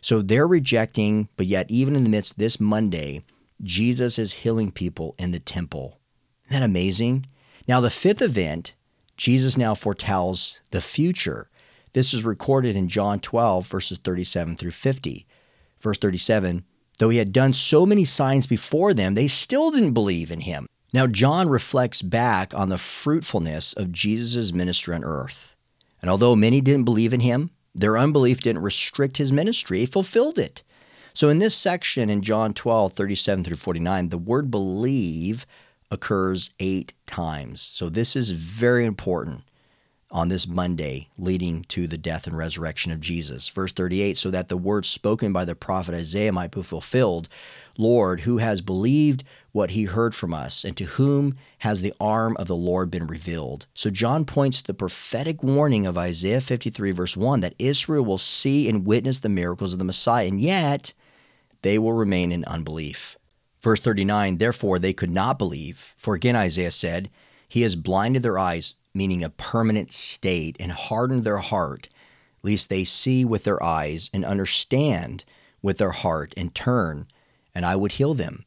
So 0.00 0.22
they're 0.22 0.46
rejecting, 0.46 1.28
but 1.36 1.46
yet, 1.46 1.68
even 1.68 1.96
in 1.96 2.04
the 2.04 2.10
midst 2.10 2.38
this 2.38 2.60
Monday, 2.60 3.22
Jesus 3.60 4.20
is 4.20 4.34
healing 4.34 4.70
people 4.70 5.16
in 5.18 5.32
the 5.32 5.40
temple. 5.40 5.98
Isn't 6.46 6.60
that 6.60 6.64
amazing? 6.64 7.26
Now, 7.66 7.80
the 7.80 7.90
fifth 7.90 8.22
event, 8.22 8.74
Jesus 9.16 9.56
now 9.56 9.74
foretells 9.74 10.60
the 10.70 10.80
future. 10.80 11.50
This 11.92 12.14
is 12.14 12.24
recorded 12.24 12.76
in 12.76 12.88
John 12.88 13.18
12, 13.18 13.66
verses 13.66 13.98
37 13.98 14.54
through 14.54 14.70
50. 14.70 15.26
Verse 15.80 15.98
37 15.98 16.64
Though 16.98 17.10
he 17.10 17.18
had 17.18 17.32
done 17.32 17.52
so 17.52 17.86
many 17.86 18.04
signs 18.04 18.46
before 18.46 18.92
them, 18.92 19.14
they 19.14 19.28
still 19.28 19.70
didn't 19.70 19.94
believe 19.94 20.30
in 20.30 20.40
him. 20.40 20.66
Now, 20.92 21.06
John 21.06 21.48
reflects 21.48 22.02
back 22.02 22.54
on 22.54 22.70
the 22.70 22.78
fruitfulness 22.78 23.72
of 23.74 23.92
Jesus' 23.92 24.52
ministry 24.52 24.94
on 24.94 25.04
earth. 25.04 25.56
And 26.00 26.10
although 26.10 26.34
many 26.34 26.60
didn't 26.60 26.84
believe 26.84 27.12
in 27.12 27.20
him, 27.20 27.50
their 27.74 27.98
unbelief 27.98 28.40
didn't 28.40 28.62
restrict 28.62 29.18
his 29.18 29.30
ministry, 29.30 29.82
it 29.82 29.92
fulfilled 29.92 30.38
it. 30.38 30.62
So, 31.14 31.28
in 31.28 31.38
this 31.38 31.54
section 31.54 32.10
in 32.10 32.22
John 32.22 32.54
12, 32.54 32.92
37 32.92 33.44
through 33.44 33.56
49, 33.56 34.08
the 34.08 34.18
word 34.18 34.50
believe 34.50 35.46
occurs 35.90 36.50
eight 36.60 36.94
times. 37.06 37.60
So, 37.60 37.88
this 37.88 38.16
is 38.16 38.30
very 38.30 38.84
important 38.84 39.44
on 40.10 40.28
this 40.28 40.46
Monday 40.46 41.08
leading 41.18 41.64
to 41.64 41.86
the 41.86 41.98
death 41.98 42.26
and 42.26 42.36
resurrection 42.36 42.92
of 42.92 43.00
Jesus. 43.00 43.48
Verse 43.48 43.72
38 43.72 44.16
so 44.16 44.30
that 44.30 44.48
the 44.48 44.56
words 44.56 44.88
spoken 44.88 45.32
by 45.32 45.44
the 45.44 45.54
prophet 45.54 45.94
Isaiah 45.94 46.32
might 46.32 46.50
be 46.50 46.62
fulfilled 46.62 47.28
Lord, 47.80 48.20
who 48.20 48.38
has 48.38 48.60
believed 48.60 49.22
what 49.52 49.70
he 49.70 49.84
heard 49.84 50.12
from 50.12 50.34
us, 50.34 50.64
and 50.64 50.76
to 50.76 50.84
whom 50.84 51.36
has 51.58 51.80
the 51.80 51.94
arm 52.00 52.36
of 52.36 52.48
the 52.48 52.56
Lord 52.56 52.90
been 52.90 53.06
revealed? 53.06 53.66
So 53.72 53.88
John 53.88 54.24
points 54.24 54.58
to 54.58 54.66
the 54.66 54.74
prophetic 54.74 55.44
warning 55.44 55.86
of 55.86 55.96
Isaiah 55.96 56.40
53, 56.40 56.90
verse 56.90 57.16
1, 57.16 57.40
that 57.40 57.54
Israel 57.56 58.04
will 58.04 58.18
see 58.18 58.68
and 58.68 58.84
witness 58.84 59.20
the 59.20 59.28
miracles 59.28 59.72
of 59.72 59.78
the 59.78 59.84
Messiah, 59.84 60.26
and 60.26 60.40
yet 60.40 60.92
they 61.62 61.78
will 61.78 61.92
remain 61.92 62.32
in 62.32 62.44
unbelief. 62.46 63.16
Verse 63.62 63.80
39 63.80 64.38
Therefore 64.38 64.80
they 64.80 64.92
could 64.92 65.10
not 65.10 65.38
believe, 65.38 65.94
for 65.96 66.14
again 66.14 66.36
Isaiah 66.36 66.72
said, 66.72 67.10
He 67.48 67.62
has 67.62 67.76
blinded 67.76 68.24
their 68.24 68.38
eyes 68.38 68.74
meaning 68.98 69.22
a 69.22 69.30
permanent 69.30 69.92
state, 69.92 70.56
and 70.58 70.72
harden 70.72 71.22
their 71.22 71.38
heart, 71.38 71.88
lest 72.42 72.68
they 72.68 72.84
see 72.84 73.24
with 73.24 73.44
their 73.44 73.62
eyes 73.62 74.10
and 74.12 74.24
understand 74.24 75.24
with 75.62 75.78
their 75.78 75.92
heart 75.92 76.34
and 76.36 76.54
turn, 76.54 77.06
and 77.54 77.64
I 77.64 77.76
would 77.76 77.92
heal 77.92 78.12
them. 78.12 78.44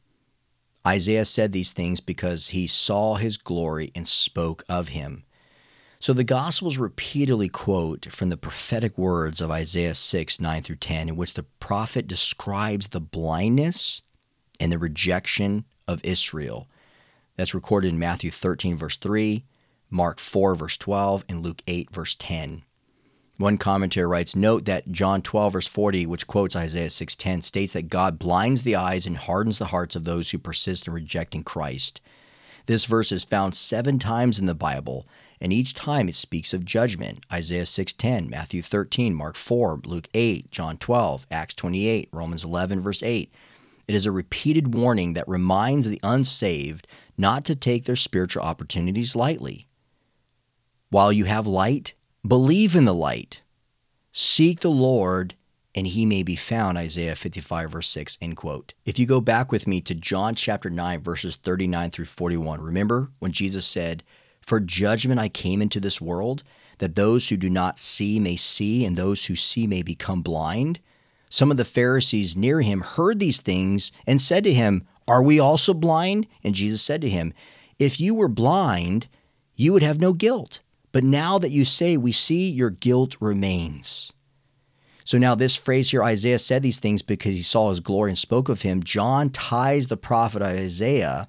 Isaiah 0.86 1.24
said 1.24 1.52
these 1.52 1.72
things 1.72 2.00
because 2.00 2.48
he 2.48 2.66
saw 2.66 3.14
his 3.14 3.36
glory 3.36 3.90
and 3.94 4.06
spoke 4.06 4.62
of 4.68 4.88
him. 4.88 5.24
So 6.00 6.12
the 6.12 6.24
Gospels 6.24 6.78
repeatedly 6.78 7.48
quote 7.48 8.10
from 8.10 8.28
the 8.28 8.36
prophetic 8.36 8.98
words 8.98 9.40
of 9.40 9.50
Isaiah 9.50 9.94
6, 9.94 10.40
9 10.40 10.62
through 10.62 10.76
10, 10.76 11.10
in 11.10 11.16
which 11.16 11.34
the 11.34 11.44
prophet 11.60 12.06
describes 12.06 12.88
the 12.88 13.00
blindness 13.00 14.02
and 14.60 14.70
the 14.70 14.78
rejection 14.78 15.64
of 15.88 16.00
Israel. 16.04 16.68
That's 17.36 17.54
recorded 17.54 17.88
in 17.88 17.98
Matthew 17.98 18.30
13, 18.30 18.76
verse 18.76 18.96
3, 18.96 19.44
Mark 19.92 20.18
4, 20.18 20.54
verse 20.54 20.76
12, 20.76 21.24
and 21.28 21.42
Luke 21.42 21.62
8, 21.66 21.90
verse 21.90 22.14
10. 22.14 22.64
One 23.38 23.58
commentator 23.58 24.08
writes, 24.08 24.34
Note 24.34 24.64
that 24.64 24.90
John 24.90 25.22
12, 25.22 25.52
verse 25.52 25.66
40, 25.66 26.06
which 26.06 26.26
quotes 26.26 26.56
Isaiah 26.56 26.90
6:10, 26.90 27.42
states 27.42 27.72
that 27.72 27.88
God 27.88 28.18
blinds 28.18 28.62
the 28.62 28.76
eyes 28.76 29.06
and 29.06 29.16
hardens 29.16 29.58
the 29.58 29.66
hearts 29.66 29.96
of 29.96 30.04
those 30.04 30.30
who 30.30 30.38
persist 30.38 30.86
in 30.86 30.92
rejecting 30.92 31.42
Christ. 31.42 32.00
This 32.66 32.84
verse 32.84 33.10
is 33.10 33.24
found 33.24 33.54
seven 33.54 33.98
times 33.98 34.38
in 34.38 34.46
the 34.46 34.54
Bible 34.54 35.06
and 35.42 35.52
each 35.52 35.74
time 35.74 36.08
it 36.08 36.14
speaks 36.14 36.54
of 36.54 36.64
judgment. 36.64 37.26
Isaiah 37.32 37.66
6:10, 37.66 38.30
Matthew 38.30 38.62
13, 38.62 39.12
Mark 39.12 39.34
4, 39.34 39.80
Luke 39.84 40.08
8, 40.14 40.52
John 40.52 40.76
12, 40.76 41.26
Acts 41.32 41.54
28, 41.54 42.08
Romans 42.12 42.44
11 42.44 42.80
verse 42.80 43.02
8. 43.02 43.28
It 43.88 43.94
is 43.96 44.06
a 44.06 44.12
repeated 44.12 44.72
warning 44.72 45.14
that 45.14 45.26
reminds 45.26 45.88
the 45.88 45.98
unsaved 46.04 46.86
not 47.18 47.44
to 47.46 47.56
take 47.56 47.86
their 47.86 47.96
spiritual 47.96 48.44
opportunities 48.44 49.16
lightly. 49.16 49.66
While 50.92 51.10
you 51.10 51.24
have 51.24 51.46
light, 51.46 51.94
believe 52.26 52.76
in 52.76 52.84
the 52.84 52.92
light. 52.92 53.40
Seek 54.12 54.60
the 54.60 54.68
Lord 54.68 55.34
and 55.74 55.86
he 55.86 56.04
may 56.04 56.22
be 56.22 56.36
found, 56.36 56.76
Isaiah 56.76 57.16
55, 57.16 57.70
verse 57.70 57.88
6, 57.88 58.18
end 58.20 58.36
quote. 58.36 58.74
If 58.84 58.98
you 58.98 59.06
go 59.06 59.22
back 59.22 59.50
with 59.50 59.66
me 59.66 59.80
to 59.80 59.94
John 59.94 60.34
chapter 60.34 60.68
9, 60.68 61.00
verses 61.00 61.36
39 61.36 61.88
through 61.88 62.04
41, 62.04 62.60
remember 62.60 63.10
when 63.20 63.32
Jesus 63.32 63.64
said, 63.64 64.02
for 64.42 64.60
judgment 64.60 65.18
I 65.18 65.30
came 65.30 65.62
into 65.62 65.80
this 65.80 65.98
world, 65.98 66.42
that 66.76 66.94
those 66.94 67.30
who 67.30 67.38
do 67.38 67.48
not 67.48 67.78
see 67.78 68.20
may 68.20 68.36
see, 68.36 68.84
and 68.84 68.94
those 68.94 69.24
who 69.24 69.34
see 69.34 69.66
may 69.66 69.82
become 69.82 70.20
blind. 70.20 70.78
Some 71.30 71.50
of 71.50 71.56
the 71.56 71.64
Pharisees 71.64 72.36
near 72.36 72.60
him 72.60 72.82
heard 72.82 73.18
these 73.18 73.40
things 73.40 73.92
and 74.06 74.20
said 74.20 74.44
to 74.44 74.52
him, 74.52 74.86
Are 75.08 75.22
we 75.22 75.40
also 75.40 75.72
blind? 75.72 76.26
And 76.44 76.54
Jesus 76.54 76.82
said 76.82 77.00
to 77.00 77.08
him, 77.08 77.32
If 77.78 77.98
you 77.98 78.14
were 78.14 78.28
blind, 78.28 79.08
you 79.56 79.72
would 79.72 79.82
have 79.82 79.98
no 79.98 80.12
guilt. 80.12 80.60
But 80.92 81.04
now 81.04 81.38
that 81.38 81.50
you 81.50 81.64
say 81.64 81.96
we 81.96 82.12
see, 82.12 82.48
your 82.48 82.70
guilt 82.70 83.16
remains. 83.20 84.12
So 85.04 85.18
now, 85.18 85.34
this 85.34 85.56
phrase 85.56 85.90
here, 85.90 86.04
Isaiah 86.04 86.38
said 86.38 86.62
these 86.62 86.78
things 86.78 87.02
because 87.02 87.34
he 87.34 87.42
saw 87.42 87.70
his 87.70 87.80
glory 87.80 88.10
and 88.10 88.18
spoke 88.18 88.48
of 88.48 88.62
him. 88.62 88.82
John 88.82 89.30
ties 89.30 89.88
the 89.88 89.96
prophet 89.96 90.42
Isaiah 90.42 91.28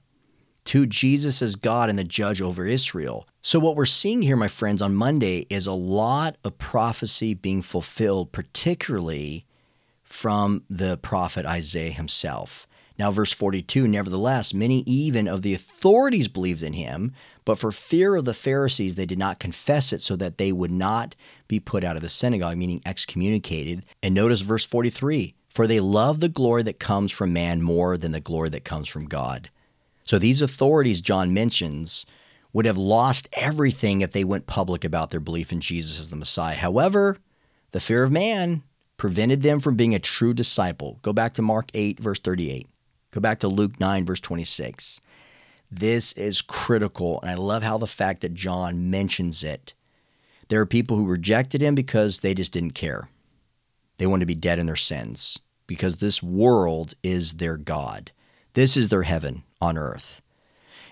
to 0.66 0.86
Jesus 0.86 1.42
as 1.42 1.56
God 1.56 1.90
and 1.90 1.98
the 1.98 2.04
judge 2.04 2.42
over 2.42 2.66
Israel. 2.66 3.28
So, 3.42 3.60
what 3.60 3.76
we're 3.76 3.86
seeing 3.86 4.22
here, 4.22 4.36
my 4.36 4.48
friends, 4.48 4.82
on 4.82 4.94
Monday 4.94 5.48
is 5.50 5.66
a 5.66 5.74
lot 5.74 6.38
of 6.44 6.58
prophecy 6.58 7.34
being 7.34 7.62
fulfilled, 7.62 8.32
particularly 8.32 9.46
from 10.04 10.64
the 10.70 10.98
prophet 10.98 11.46
Isaiah 11.46 11.92
himself. 11.92 12.68
Now, 12.98 13.12
verse 13.12 13.34
42 13.34 13.88
Nevertheless, 13.88 14.54
many 14.54 14.82
even 14.82 15.28
of 15.28 15.42
the 15.42 15.54
authorities 15.54 16.28
believed 16.28 16.64
in 16.64 16.74
him, 16.74 17.14
but 17.46 17.58
for 17.58 17.72
fear 17.72 18.16
of 18.16 18.26
the 18.26 18.34
Pharisees, 18.34 18.96
they 18.96 19.06
did 19.06 19.18
not 19.18 19.40
confess 19.40 19.92
it 19.92 20.02
so 20.02 20.16
that 20.16 20.38
they 20.38 20.52
would 20.52 20.72
not 20.72 21.16
be 21.48 21.60
put 21.60 21.84
out 21.84 21.96
of 21.96 22.02
the 22.02 22.10
synagogue, 22.10 22.58
meaning 22.58 22.82
excommunicated. 22.86 23.84
And 24.02 24.14
notice 24.14 24.42
verse 24.42 24.66
43 24.66 25.34
For 25.48 25.68
they 25.68 25.80
love 25.80 26.20
the 26.20 26.30
glory 26.30 26.64
that 26.64 26.80
comes 26.80 27.12
from 27.12 27.34
man 27.34 27.62
more 27.62 27.98
than 27.98 28.12
the 28.12 28.20
glory 28.20 28.50
that 28.50 28.64
comes 28.66 28.88
from 28.88 29.06
God. 29.06 29.50
So 30.04 30.20
these 30.20 30.42
authorities 30.42 31.02
John 31.02 31.34
mentions 31.34 32.06
would 32.52 32.66
have 32.66 32.78
lost 32.78 33.28
everything 33.34 34.02
if 34.02 34.12
they 34.12 34.24
went 34.24 34.46
public 34.46 34.84
about 34.84 35.10
their 35.10 35.20
belief 35.20 35.52
in 35.52 35.60
Jesus 35.60 36.00
as 36.00 36.10
the 36.10 36.16
Messiah. 36.16 36.56
However, 36.56 37.18
the 37.72 37.80
fear 37.80 38.04
of 38.04 38.12
man 38.12 38.62
prevented 38.98 39.42
them 39.42 39.60
from 39.60 39.76
being 39.76 39.96
a 39.96 40.00
true 40.00 40.36
disciple. 40.36 41.00
Go 41.02 41.12
back 41.12 41.34
to 41.34 41.42
Mark 41.42 41.70
8, 41.74 42.00
verse 42.00 42.20
38. 42.20 42.68
Go 43.14 43.22
back 43.22 43.40
to 43.42 43.48
Luke 43.48 43.80
9, 43.80 44.06
verse 44.08 44.20
26. 44.20 45.00
This 45.70 46.14
is 46.14 46.42
critical, 46.42 47.20
and 47.22 47.30
I 47.30 47.36
love 47.36 47.62
how 47.62 47.78
the 47.78 47.86
fact 47.86 48.22
that 48.22 48.34
John 48.34 48.90
mentions 48.90 49.44
it. 49.44 49.76
There 50.48 50.60
are 50.60 50.66
people 50.66 50.98
who 50.98 51.06
rejected 51.06 51.62
him 51.62 51.76
because 51.76 52.20
they 52.20 52.34
just 52.34 52.52
didn't 52.52 52.72
care. 52.72 53.10
They 53.98 54.08
wanted 54.08 54.22
to 54.22 54.34
be 54.34 54.36
dead 54.36 54.58
in 54.58 54.66
their 54.66 54.76
sins 54.76 55.38
because 55.68 55.98
this 55.98 56.24
world 56.24 56.96
is 57.04 57.34
their 57.34 57.56
God. 57.56 58.12
This 58.54 58.76
is 58.76 58.90
their 58.90 59.04
heaven 59.04 59.44
on 59.62 59.78
earth. 59.78 60.24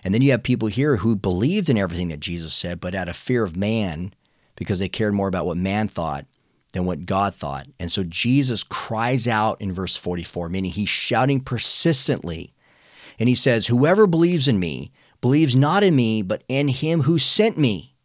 And 0.04 0.14
then 0.14 0.22
you 0.22 0.30
have 0.30 0.44
people 0.44 0.68
here 0.68 0.98
who 0.98 1.16
believed 1.16 1.70
in 1.70 1.78
everything 1.78 2.10
that 2.10 2.20
Jesus 2.20 2.54
said, 2.54 2.80
but 2.80 2.94
out 2.94 3.10
of 3.10 3.16
fear 3.16 3.44
of 3.44 3.58
man, 3.58 4.14
because 4.56 4.78
they 4.78 4.90
cared 4.90 5.16
more 5.16 5.28
about 5.28 5.48
what 5.48 5.58
man 5.58 5.88
thought 5.88 6.28
than 6.74 6.86
what 6.86 7.06
God 7.06 7.36
thought. 7.36 7.68
And 7.80 7.92
so 7.92 8.04
Jesus 8.04 8.64
cries 8.64 9.28
out 9.28 9.62
in 9.62 9.74
verse 9.74 9.96
44, 9.96 10.50
meaning 10.50 10.72
he's 10.72 10.90
shouting 10.90 11.42
persistently. 11.42 12.54
And 13.20 13.28
he 13.28 13.36
says, 13.36 13.68
Whoever 13.68 14.08
believes 14.08 14.48
in 14.48 14.60
me 14.60 14.92
believes 15.20 15.56
not 15.56 15.84
in 15.84 15.96
me, 15.96 16.22
but 16.22 16.44
in 16.48 16.70
him 16.70 17.02
who 17.02 17.20
sent 17.20 17.58
me. 17.58 17.96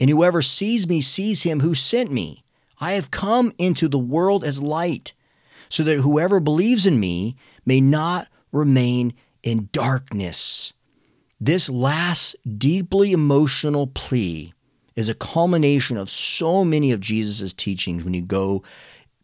And 0.00 0.10
whoever 0.10 0.42
sees 0.42 0.88
me 0.88 1.00
sees 1.00 1.42
him 1.42 1.60
who 1.60 1.74
sent 1.74 2.10
me. 2.10 2.44
I 2.80 2.92
have 2.92 3.10
come 3.10 3.52
into 3.58 3.88
the 3.88 3.98
world 3.98 4.44
as 4.44 4.62
light, 4.62 5.14
so 5.68 5.82
that 5.84 6.00
whoever 6.00 6.40
believes 6.40 6.86
in 6.86 6.98
me 6.98 7.36
may 7.64 7.80
not 7.80 8.28
remain 8.52 9.14
in 9.42 9.68
darkness. 9.72 10.72
This 11.40 11.68
last 11.68 12.36
deeply 12.58 13.12
emotional 13.12 13.86
plea 13.86 14.53
is 14.96 15.08
a 15.08 15.14
culmination 15.14 15.96
of 15.96 16.10
so 16.10 16.64
many 16.64 16.92
of 16.92 17.00
Jesus' 17.00 17.52
teachings 17.52 18.04
when 18.04 18.14
you 18.14 18.22
go 18.22 18.62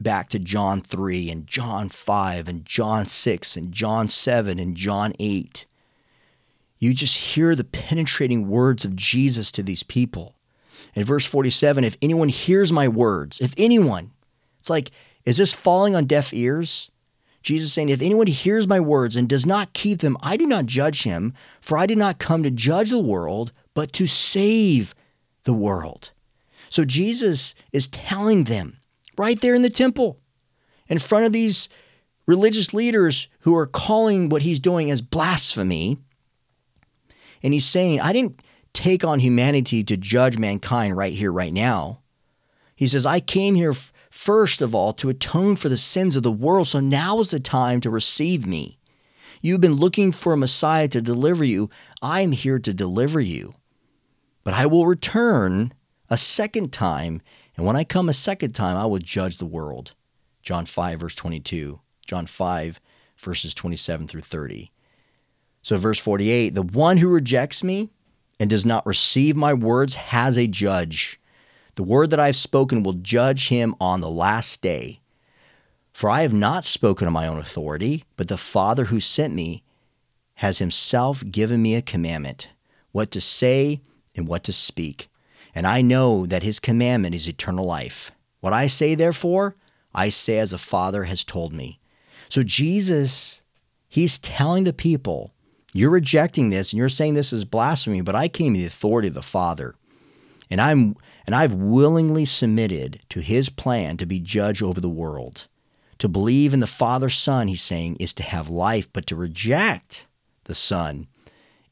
back 0.00 0.28
to 0.30 0.38
John 0.38 0.80
3 0.80 1.30
and 1.30 1.46
John 1.46 1.88
5 1.88 2.48
and 2.48 2.64
John 2.64 3.06
6 3.06 3.56
and 3.56 3.72
John 3.72 4.08
7 4.08 4.58
and 4.58 4.76
John 4.76 5.12
8. 5.18 5.66
You 6.78 6.94
just 6.94 7.18
hear 7.18 7.54
the 7.54 7.64
penetrating 7.64 8.48
words 8.48 8.84
of 8.84 8.96
Jesus 8.96 9.52
to 9.52 9.62
these 9.62 9.82
people. 9.82 10.34
In 10.94 11.04
verse 11.04 11.26
47, 11.26 11.84
if 11.84 11.96
anyone 12.00 12.30
hears 12.30 12.72
my 12.72 12.88
words, 12.88 13.40
if 13.40 13.54
anyone, 13.58 14.10
it's 14.58 14.70
like, 14.70 14.90
is 15.24 15.36
this 15.36 15.52
falling 15.52 15.94
on 15.94 16.06
deaf 16.06 16.32
ears? 16.32 16.90
Jesus 17.42 17.72
saying, 17.72 17.90
If 17.90 18.02
anyone 18.02 18.26
hears 18.26 18.66
my 18.66 18.80
words 18.80 19.16
and 19.16 19.28
does 19.28 19.46
not 19.46 19.72
keep 19.72 20.00
them, 20.00 20.16
I 20.22 20.36
do 20.36 20.46
not 20.46 20.66
judge 20.66 21.04
him, 21.04 21.32
for 21.60 21.78
I 21.78 21.86
did 21.86 21.98
not 21.98 22.18
come 22.18 22.42
to 22.42 22.50
judge 22.50 22.90
the 22.90 22.98
world, 22.98 23.52
but 23.74 23.92
to 23.94 24.06
save 24.06 24.94
the 25.50 25.54
world. 25.54 26.12
So 26.68 26.84
Jesus 26.84 27.56
is 27.72 27.88
telling 27.88 28.44
them 28.44 28.78
right 29.18 29.40
there 29.40 29.56
in 29.56 29.62
the 29.62 29.68
temple, 29.68 30.20
in 30.88 31.00
front 31.00 31.26
of 31.26 31.32
these 31.32 31.68
religious 32.26 32.72
leaders 32.72 33.26
who 33.40 33.56
are 33.56 33.66
calling 33.66 34.28
what 34.28 34.42
he's 34.42 34.60
doing 34.60 34.90
as 34.90 35.02
blasphemy. 35.02 35.98
And 37.42 37.52
he's 37.52 37.66
saying, 37.66 38.00
I 38.00 38.12
didn't 38.12 38.40
take 38.72 39.02
on 39.02 39.18
humanity 39.18 39.82
to 39.82 39.96
judge 39.96 40.38
mankind 40.38 40.96
right 40.96 41.12
here, 41.12 41.32
right 41.32 41.52
now. 41.52 41.98
He 42.76 42.86
says, 42.86 43.04
I 43.04 43.18
came 43.18 43.56
here 43.56 43.74
first 44.10 44.60
of 44.60 44.74
all, 44.74 44.92
to 44.92 45.08
atone 45.08 45.56
for 45.56 45.68
the 45.68 45.76
sins 45.76 46.16
of 46.16 46.22
the 46.22 46.32
world. 46.32 46.68
So 46.68 46.80
now 46.80 47.20
is 47.20 47.30
the 47.30 47.40
time 47.40 47.80
to 47.80 47.90
receive 47.90 48.46
me. 48.46 48.78
You've 49.40 49.60
been 49.60 49.74
looking 49.74 50.12
for 50.12 50.32
a 50.34 50.36
Messiah 50.36 50.88
to 50.88 51.00
deliver 51.00 51.44
you. 51.44 51.70
I 52.02 52.20
am 52.20 52.32
here 52.32 52.58
to 52.58 52.74
deliver 52.74 53.20
you. 53.20 53.54
But 54.44 54.54
I 54.54 54.66
will 54.66 54.86
return 54.86 55.72
a 56.08 56.16
second 56.16 56.72
time, 56.72 57.22
and 57.56 57.66
when 57.66 57.76
I 57.76 57.84
come 57.84 58.08
a 58.08 58.14
second 58.14 58.52
time, 58.52 58.76
I 58.76 58.86
will 58.86 58.98
judge 58.98 59.38
the 59.38 59.46
world. 59.46 59.94
John 60.42 60.66
5, 60.66 61.00
verse 61.00 61.14
22. 61.14 61.80
John 62.06 62.26
5, 62.26 62.80
verses 63.18 63.54
27 63.54 64.08
through 64.08 64.22
30. 64.22 64.72
So, 65.62 65.76
verse 65.76 65.98
48 65.98 66.54
the 66.54 66.62
one 66.62 66.96
who 66.96 67.08
rejects 67.08 67.62
me 67.62 67.90
and 68.38 68.48
does 68.48 68.64
not 68.64 68.86
receive 68.86 69.36
my 69.36 69.52
words 69.52 69.94
has 69.94 70.38
a 70.38 70.46
judge. 70.46 71.20
The 71.76 71.82
word 71.82 72.10
that 72.10 72.20
I 72.20 72.26
have 72.26 72.36
spoken 72.36 72.82
will 72.82 72.94
judge 72.94 73.48
him 73.48 73.74
on 73.80 74.00
the 74.00 74.10
last 74.10 74.62
day. 74.62 75.00
For 75.92 76.08
I 76.08 76.22
have 76.22 76.32
not 76.32 76.64
spoken 76.64 77.06
on 77.06 77.12
my 77.12 77.26
own 77.26 77.38
authority, 77.38 78.04
but 78.16 78.28
the 78.28 78.36
Father 78.36 78.86
who 78.86 79.00
sent 79.00 79.34
me 79.34 79.62
has 80.36 80.58
himself 80.58 81.22
given 81.30 81.60
me 81.60 81.74
a 81.74 81.82
commandment, 81.82 82.48
what 82.92 83.10
to 83.10 83.20
say 83.20 83.82
and 84.16 84.26
what 84.26 84.44
to 84.44 84.52
speak. 84.52 85.08
And 85.54 85.66
I 85.66 85.82
know 85.82 86.26
that 86.26 86.42
his 86.42 86.60
commandment 86.60 87.14
is 87.14 87.26
eternal 87.26 87.64
life. 87.64 88.12
What 88.40 88.52
I 88.52 88.66
say, 88.66 88.94
therefore, 88.94 89.56
I 89.94 90.08
say 90.10 90.38
as 90.38 90.50
the 90.50 90.58
Father 90.58 91.04
has 91.04 91.24
told 91.24 91.52
me. 91.52 91.80
So 92.28 92.42
Jesus, 92.42 93.42
he's 93.88 94.18
telling 94.18 94.64
the 94.64 94.72
people, 94.72 95.32
you're 95.72 95.90
rejecting 95.90 96.50
this 96.50 96.72
and 96.72 96.78
you're 96.78 96.88
saying 96.88 97.14
this 97.14 97.32
is 97.32 97.44
blasphemy, 97.44 98.00
but 98.00 98.14
I 98.14 98.28
came 98.28 98.54
in 98.54 98.60
the 98.60 98.66
authority 98.66 99.08
of 99.08 99.14
the 99.14 99.22
Father. 99.22 99.74
And 100.50 100.60
I'm 100.60 100.96
and 101.26 101.34
I've 101.34 101.54
willingly 101.54 102.24
submitted 102.24 103.00
to 103.10 103.20
his 103.20 103.50
plan 103.50 103.96
to 103.98 104.06
be 104.06 104.18
judge 104.18 104.62
over 104.62 104.80
the 104.80 104.88
world. 104.88 105.46
To 105.98 106.08
believe 106.08 106.52
in 106.52 106.60
the 106.60 106.66
Father 106.66 107.08
Son, 107.08 107.46
he's 107.46 107.62
saying, 107.62 107.98
is 108.00 108.12
to 108.14 108.22
have 108.22 108.48
life, 108.48 108.92
but 108.92 109.06
to 109.08 109.14
reject 109.14 110.06
the 110.44 110.54
Son 110.54 111.06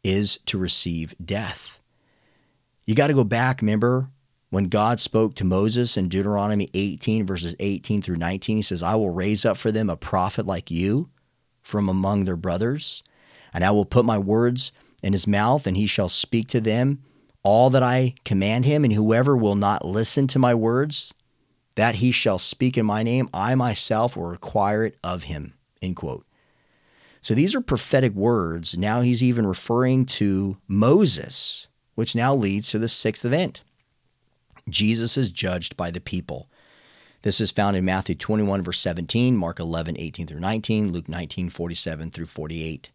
is 0.05 0.39
to 0.47 0.59
receive 0.59 1.14
death. 1.24 1.78
You 2.89 2.95
got 2.95 3.09
to 3.09 3.14
go 3.14 3.22
back, 3.22 3.61
remember, 3.61 4.09
When 4.49 4.64
God 4.64 4.99
spoke 4.99 5.34
to 5.34 5.45
Moses 5.45 5.99
in 5.99 6.09
Deuteronomy 6.09 6.70
18, 6.72 7.26
verses 7.26 7.55
18 7.61 8.01
through 8.01 8.16
19, 8.16 8.57
he 8.57 8.62
says, 8.62 8.82
I 8.82 8.95
will 8.95 9.11
raise 9.11 9.45
up 9.45 9.59
for 9.59 9.70
them 9.70 9.91
a 9.91 9.97
prophet 9.97 10.47
like 10.47 10.70
you 10.70 11.11
from 11.61 11.91
among 11.91 12.24
their 12.24 12.34
brothers, 12.34 13.03
and 13.53 13.62
I 13.62 13.72
will 13.72 13.84
put 13.84 14.07
my 14.07 14.16
words 14.16 14.72
in 15.03 15.12
his 15.12 15.26
mouth, 15.26 15.66
and 15.66 15.76
he 15.76 15.86
shall 15.86 16.09
speak 16.09 16.49
to 16.49 16.62
them 16.62 17.03
all 17.43 17.68
that 17.68 17.82
I 17.82 18.14
command 18.24 18.64
him, 18.64 18.84
and 18.84 18.93
whoever 18.95 19.36
will 19.36 19.55
not 19.55 19.84
listen 19.84 20.26
to 20.28 20.39
my 20.39 20.55
words, 20.55 21.12
that 21.76 21.97
he 21.97 22.11
shall 22.11 22.39
speak 22.39 22.78
in 22.78 22.86
my 22.86 23.03
name, 23.03 23.28
I 23.34 23.55
myself 23.55 24.16
will 24.16 24.30
require 24.30 24.82
it 24.86 24.97
of 25.05 25.24
him. 25.24 25.53
End 25.82 25.97
quote. 25.97 26.24
So 27.20 27.34
these 27.34 27.55
are 27.55 27.61
prophetic 27.61 28.14
words. 28.14 28.78
Now 28.78 29.03
he's 29.03 29.22
even 29.22 29.47
referring 29.47 30.07
to 30.07 30.57
Moses, 30.66 31.68
which 31.99 32.15
now 32.15 32.33
leads 32.33 32.71
to 32.71 32.79
the 32.79 32.89
sixth 32.89 33.25
event. 33.25 33.65
Jesus 34.69 35.17
is 35.17 35.33
judged 35.33 35.77
by 35.77 35.91
the 35.91 36.01
people. 36.01 36.49
This 37.23 37.41
is 37.41 37.51
found 37.51 37.77
in 37.77 37.85
Matthew 37.85 38.15
21, 38.15 38.63
verse 38.63 38.79
17, 38.79 39.37
Mark 39.37 39.59
11, 39.59 39.97
18 39.99 40.29
through 40.29 40.39
19, 40.39 40.93
Luke 40.93 41.09
19, 41.09 41.49
47 41.49 42.13
through 42.13 42.27
48. 42.27 42.91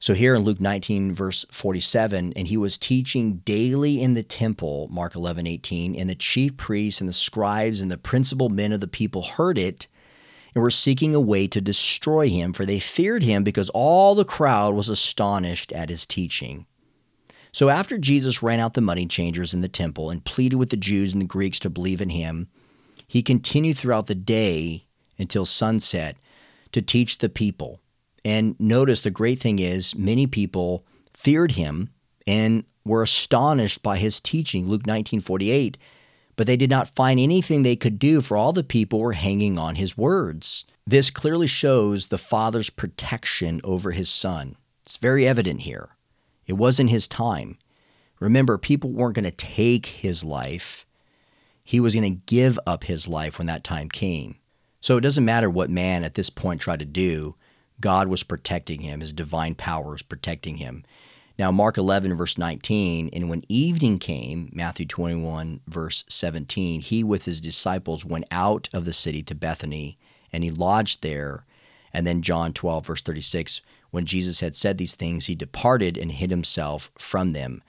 So 0.00 0.14
here 0.14 0.34
in 0.34 0.40
Luke 0.40 0.58
19, 0.58 1.12
verse 1.12 1.44
47, 1.52 2.32
and 2.34 2.48
he 2.48 2.56
was 2.56 2.78
teaching 2.78 3.42
daily 3.44 4.00
in 4.00 4.14
the 4.14 4.22
temple, 4.22 4.88
Mark 4.90 5.14
11, 5.14 5.46
18, 5.46 5.94
and 5.94 6.08
the 6.08 6.14
chief 6.14 6.56
priests 6.56 7.02
and 7.02 7.10
the 7.10 7.12
scribes 7.12 7.82
and 7.82 7.90
the 7.90 7.98
principal 7.98 8.48
men 8.48 8.72
of 8.72 8.80
the 8.80 8.88
people 8.88 9.20
heard 9.20 9.58
it 9.58 9.86
and 10.54 10.62
were 10.62 10.70
seeking 10.70 11.14
a 11.14 11.20
way 11.20 11.46
to 11.46 11.60
destroy 11.60 12.30
him, 12.30 12.54
for 12.54 12.64
they 12.64 12.80
feared 12.80 13.22
him 13.22 13.44
because 13.44 13.68
all 13.74 14.14
the 14.14 14.24
crowd 14.24 14.74
was 14.74 14.88
astonished 14.88 15.72
at 15.72 15.90
his 15.90 16.06
teaching. 16.06 16.64
So 17.52 17.68
after 17.68 17.98
Jesus 17.98 18.42
ran 18.42 18.60
out 18.60 18.74
the 18.74 18.80
money 18.80 19.06
changers 19.06 19.54
in 19.54 19.60
the 19.60 19.68
temple 19.68 20.10
and 20.10 20.24
pleaded 20.24 20.56
with 20.56 20.70
the 20.70 20.76
Jews 20.76 21.12
and 21.12 21.22
the 21.22 21.26
Greeks 21.26 21.58
to 21.60 21.70
believe 21.70 22.00
in 22.00 22.10
him, 22.10 22.48
he 23.06 23.22
continued 23.22 23.76
throughout 23.76 24.06
the 24.06 24.14
day 24.14 24.84
until 25.18 25.46
sunset 25.46 26.16
to 26.72 26.82
teach 26.82 27.18
the 27.18 27.28
people. 27.28 27.80
And 28.24 28.58
notice 28.60 29.00
the 29.00 29.10
great 29.10 29.38
thing 29.38 29.58
is, 29.58 29.96
many 29.96 30.26
people 30.26 30.84
feared 31.14 31.52
him 31.52 31.90
and 32.26 32.64
were 32.84 33.02
astonished 33.02 33.82
by 33.82 33.96
his 33.98 34.20
teaching. 34.20 34.66
Luke 34.66 34.86
19 34.86 35.20
48. 35.20 35.78
But 36.36 36.46
they 36.46 36.56
did 36.56 36.70
not 36.70 36.94
find 36.94 37.18
anything 37.18 37.62
they 37.62 37.74
could 37.74 37.98
do, 37.98 38.20
for 38.20 38.36
all 38.36 38.52
the 38.52 38.62
people 38.62 39.00
were 39.00 39.14
hanging 39.14 39.58
on 39.58 39.74
his 39.74 39.96
words. 39.96 40.64
This 40.86 41.10
clearly 41.10 41.48
shows 41.48 42.08
the 42.08 42.18
Father's 42.18 42.70
protection 42.70 43.60
over 43.64 43.90
his 43.90 44.08
Son. 44.08 44.54
It's 44.84 44.98
very 44.98 45.26
evident 45.26 45.62
here. 45.62 45.90
It 46.48 46.54
wasn't 46.54 46.90
his 46.90 47.06
time. 47.06 47.58
Remember, 48.18 48.58
people 48.58 48.90
weren't 48.90 49.14
going 49.14 49.24
to 49.24 49.30
take 49.30 49.86
his 49.86 50.24
life, 50.24 50.84
he 51.62 51.78
was 51.78 51.94
going 51.94 52.10
to 52.10 52.22
give 52.26 52.58
up 52.66 52.84
his 52.84 53.06
life 53.06 53.38
when 53.38 53.46
that 53.46 53.62
time 53.62 53.90
came. 53.90 54.36
So 54.80 54.96
it 54.96 55.02
doesn't 55.02 55.24
matter 55.24 55.50
what 55.50 55.68
man 55.68 56.02
at 56.02 56.14
this 56.14 56.30
point 56.30 56.62
tried 56.62 56.78
to 56.78 56.86
do, 56.86 57.36
God 57.80 58.08
was 58.08 58.22
protecting 58.22 58.80
him. 58.80 59.00
His 59.00 59.12
divine 59.12 59.54
power 59.54 59.90
was 59.90 60.02
protecting 60.02 60.56
him. 60.56 60.84
Now, 61.38 61.52
Mark 61.52 61.78
11, 61.78 62.16
verse 62.16 62.36
19, 62.36 63.10
and 63.12 63.28
when 63.28 63.44
evening 63.48 63.98
came, 63.98 64.50
Matthew 64.52 64.86
21, 64.86 65.60
verse 65.68 66.04
17, 66.08 66.80
he 66.80 67.04
with 67.04 67.26
his 67.26 67.40
disciples 67.40 68.04
went 68.04 68.24
out 68.32 68.68
of 68.72 68.84
the 68.84 68.92
city 68.92 69.22
to 69.22 69.36
Bethany, 69.36 69.98
and 70.32 70.42
he 70.42 70.50
lodged 70.50 71.02
there. 71.02 71.44
And 71.92 72.06
then 72.06 72.22
John 72.22 72.52
12, 72.52 72.86
verse 72.86 73.02
36, 73.02 73.60
when 73.90 74.06
Jesus 74.06 74.40
had 74.40 74.56
said 74.56 74.78
these 74.78 74.94
things, 74.94 75.26
he 75.26 75.34
departed 75.34 75.96
and 75.96 76.12
hid 76.12 76.30
himself 76.30 76.90
from 76.98 77.32
them. 77.32 77.62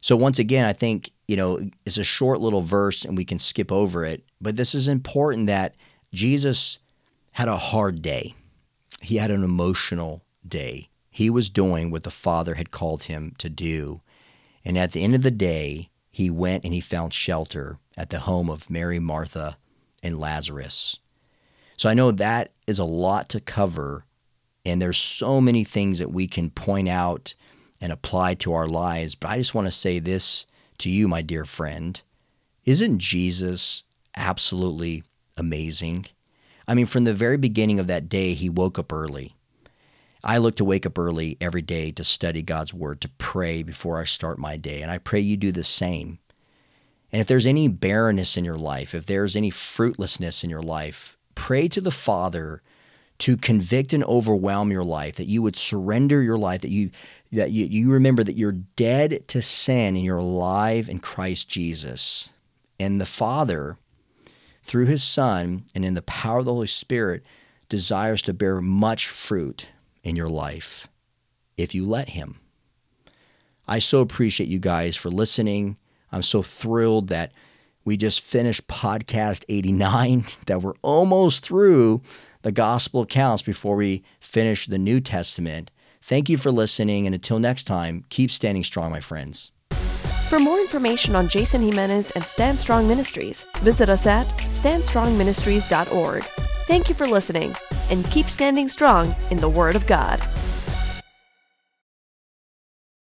So 0.00 0.16
once 0.16 0.38
again, 0.38 0.64
I 0.64 0.72
think, 0.72 1.10
you 1.28 1.36
know, 1.36 1.60
it's 1.86 1.96
a 1.96 2.04
short 2.04 2.40
little 2.40 2.60
verse 2.60 3.04
and 3.04 3.16
we 3.16 3.24
can 3.24 3.38
skip 3.38 3.72
over 3.72 4.04
it, 4.04 4.24
but 4.40 4.56
this 4.56 4.74
is 4.74 4.88
important 4.88 5.46
that 5.46 5.74
Jesus 6.12 6.78
had 7.32 7.48
a 7.48 7.56
hard 7.56 8.02
day. 8.02 8.34
He 9.00 9.16
had 9.16 9.30
an 9.30 9.42
emotional 9.42 10.22
day. 10.46 10.88
He 11.10 11.30
was 11.30 11.48
doing 11.48 11.90
what 11.90 12.02
the 12.02 12.10
Father 12.10 12.54
had 12.54 12.70
called 12.70 13.04
him 13.04 13.34
to 13.38 13.48
do. 13.48 14.00
And 14.64 14.76
at 14.76 14.92
the 14.92 15.02
end 15.02 15.14
of 15.14 15.22
the 15.22 15.30
day, 15.30 15.88
he 16.10 16.30
went 16.30 16.64
and 16.64 16.72
he 16.72 16.80
found 16.80 17.12
shelter 17.12 17.76
at 17.96 18.10
the 18.10 18.20
home 18.20 18.50
of 18.50 18.70
Mary, 18.70 18.98
Martha, 18.98 19.56
and 20.02 20.18
Lazarus. 20.18 20.98
So 21.76 21.88
I 21.88 21.94
know 21.94 22.10
that 22.10 22.52
is 22.66 22.78
a 22.78 22.84
lot 22.84 23.28
to 23.30 23.40
cover, 23.40 24.04
and 24.64 24.80
there's 24.80 24.98
so 24.98 25.40
many 25.40 25.64
things 25.64 25.98
that 25.98 26.10
we 26.10 26.26
can 26.26 26.50
point 26.50 26.88
out 26.88 27.34
and 27.80 27.92
apply 27.92 28.34
to 28.34 28.52
our 28.52 28.66
lives. 28.66 29.14
But 29.14 29.30
I 29.30 29.36
just 29.36 29.54
want 29.54 29.66
to 29.66 29.72
say 29.72 29.98
this 29.98 30.46
to 30.78 30.90
you, 30.90 31.06
my 31.06 31.22
dear 31.22 31.44
friend. 31.44 32.00
Isn't 32.64 32.98
Jesus 32.98 33.84
absolutely 34.16 35.04
amazing? 35.36 36.06
I 36.66 36.74
mean, 36.74 36.86
from 36.86 37.04
the 37.04 37.12
very 37.12 37.36
beginning 37.36 37.78
of 37.78 37.88
that 37.88 38.08
day, 38.08 38.32
he 38.32 38.48
woke 38.48 38.78
up 38.78 38.92
early. 38.92 39.34
I 40.22 40.38
look 40.38 40.56
to 40.56 40.64
wake 40.64 40.86
up 40.86 40.98
early 40.98 41.36
every 41.40 41.60
day 41.60 41.90
to 41.92 42.02
study 42.02 42.40
God's 42.40 42.72
word, 42.72 43.02
to 43.02 43.10
pray 43.18 43.62
before 43.62 44.00
I 44.00 44.04
start 44.04 44.38
my 44.38 44.56
day. 44.56 44.80
And 44.80 44.90
I 44.90 44.96
pray 44.96 45.20
you 45.20 45.36
do 45.36 45.52
the 45.52 45.62
same. 45.62 46.18
And 47.12 47.20
if 47.20 47.26
there's 47.26 47.44
any 47.44 47.68
barrenness 47.68 48.38
in 48.38 48.44
your 48.44 48.56
life, 48.56 48.94
if 48.94 49.04
there's 49.04 49.36
any 49.36 49.50
fruitlessness 49.50 50.42
in 50.42 50.48
your 50.48 50.62
life, 50.62 51.18
pray 51.34 51.68
to 51.68 51.82
the 51.82 51.90
Father 51.90 52.62
to 53.24 53.38
convict 53.38 53.94
and 53.94 54.04
overwhelm 54.04 54.70
your 54.70 54.84
life, 54.84 55.16
that 55.16 55.24
you 55.24 55.40
would 55.40 55.56
surrender 55.56 56.20
your 56.20 56.36
life, 56.36 56.60
that 56.60 56.70
you 56.70 56.90
that 57.32 57.52
you, 57.52 57.64
you 57.64 57.90
remember 57.90 58.22
that 58.22 58.36
you're 58.36 58.52
dead 58.52 59.26
to 59.28 59.40
sin 59.40 59.96
and 59.96 60.04
you're 60.04 60.18
alive 60.18 60.90
in 60.90 60.98
Christ 60.98 61.48
Jesus. 61.48 62.28
And 62.78 63.00
the 63.00 63.06
Father, 63.06 63.78
through 64.62 64.84
his 64.84 65.02
Son 65.02 65.64
and 65.74 65.86
in 65.86 65.94
the 65.94 66.02
power 66.02 66.40
of 66.40 66.44
the 66.44 66.52
Holy 66.52 66.66
Spirit, 66.66 67.24
desires 67.70 68.20
to 68.20 68.34
bear 68.34 68.60
much 68.60 69.08
fruit 69.08 69.70
in 70.02 70.16
your 70.16 70.28
life 70.28 70.86
if 71.56 71.74
you 71.74 71.86
let 71.86 72.10
him. 72.10 72.40
I 73.66 73.78
so 73.78 74.02
appreciate 74.02 74.50
you 74.50 74.58
guys 74.58 74.96
for 74.96 75.08
listening. 75.08 75.78
I'm 76.12 76.22
so 76.22 76.42
thrilled 76.42 77.08
that 77.08 77.32
we 77.86 77.96
just 77.96 78.20
finished 78.20 78.68
podcast 78.68 79.46
89, 79.48 80.26
that 80.46 80.60
we're 80.60 80.74
almost 80.82 81.42
through 81.42 82.02
the 82.44 82.52
gospel 82.52 83.00
accounts 83.00 83.42
before 83.42 83.74
we 83.74 84.04
finish 84.20 84.66
the 84.66 84.78
New 84.78 85.00
Testament. 85.00 85.70
Thank 86.02 86.28
you 86.28 86.36
for 86.36 86.52
listening, 86.52 87.06
and 87.06 87.14
until 87.14 87.38
next 87.38 87.64
time, 87.64 88.04
keep 88.10 88.30
standing 88.30 88.62
strong, 88.62 88.90
my 88.90 89.00
friends. 89.00 89.50
For 90.28 90.38
more 90.38 90.60
information 90.60 91.16
on 91.16 91.28
Jason 91.28 91.62
Jimenez 91.62 92.10
and 92.10 92.22
Stand 92.22 92.58
Strong 92.58 92.86
Ministries, 92.86 93.44
visit 93.60 93.88
us 93.88 94.06
at 94.06 94.26
standstrongministries.org. 94.26 96.24
Thank 96.66 96.88
you 96.90 96.94
for 96.94 97.06
listening, 97.06 97.54
and 97.90 98.04
keep 98.10 98.26
standing 98.26 98.68
strong 98.68 99.14
in 99.30 99.38
the 99.38 99.48
Word 99.48 99.74
of 99.74 99.86
God. 99.86 100.20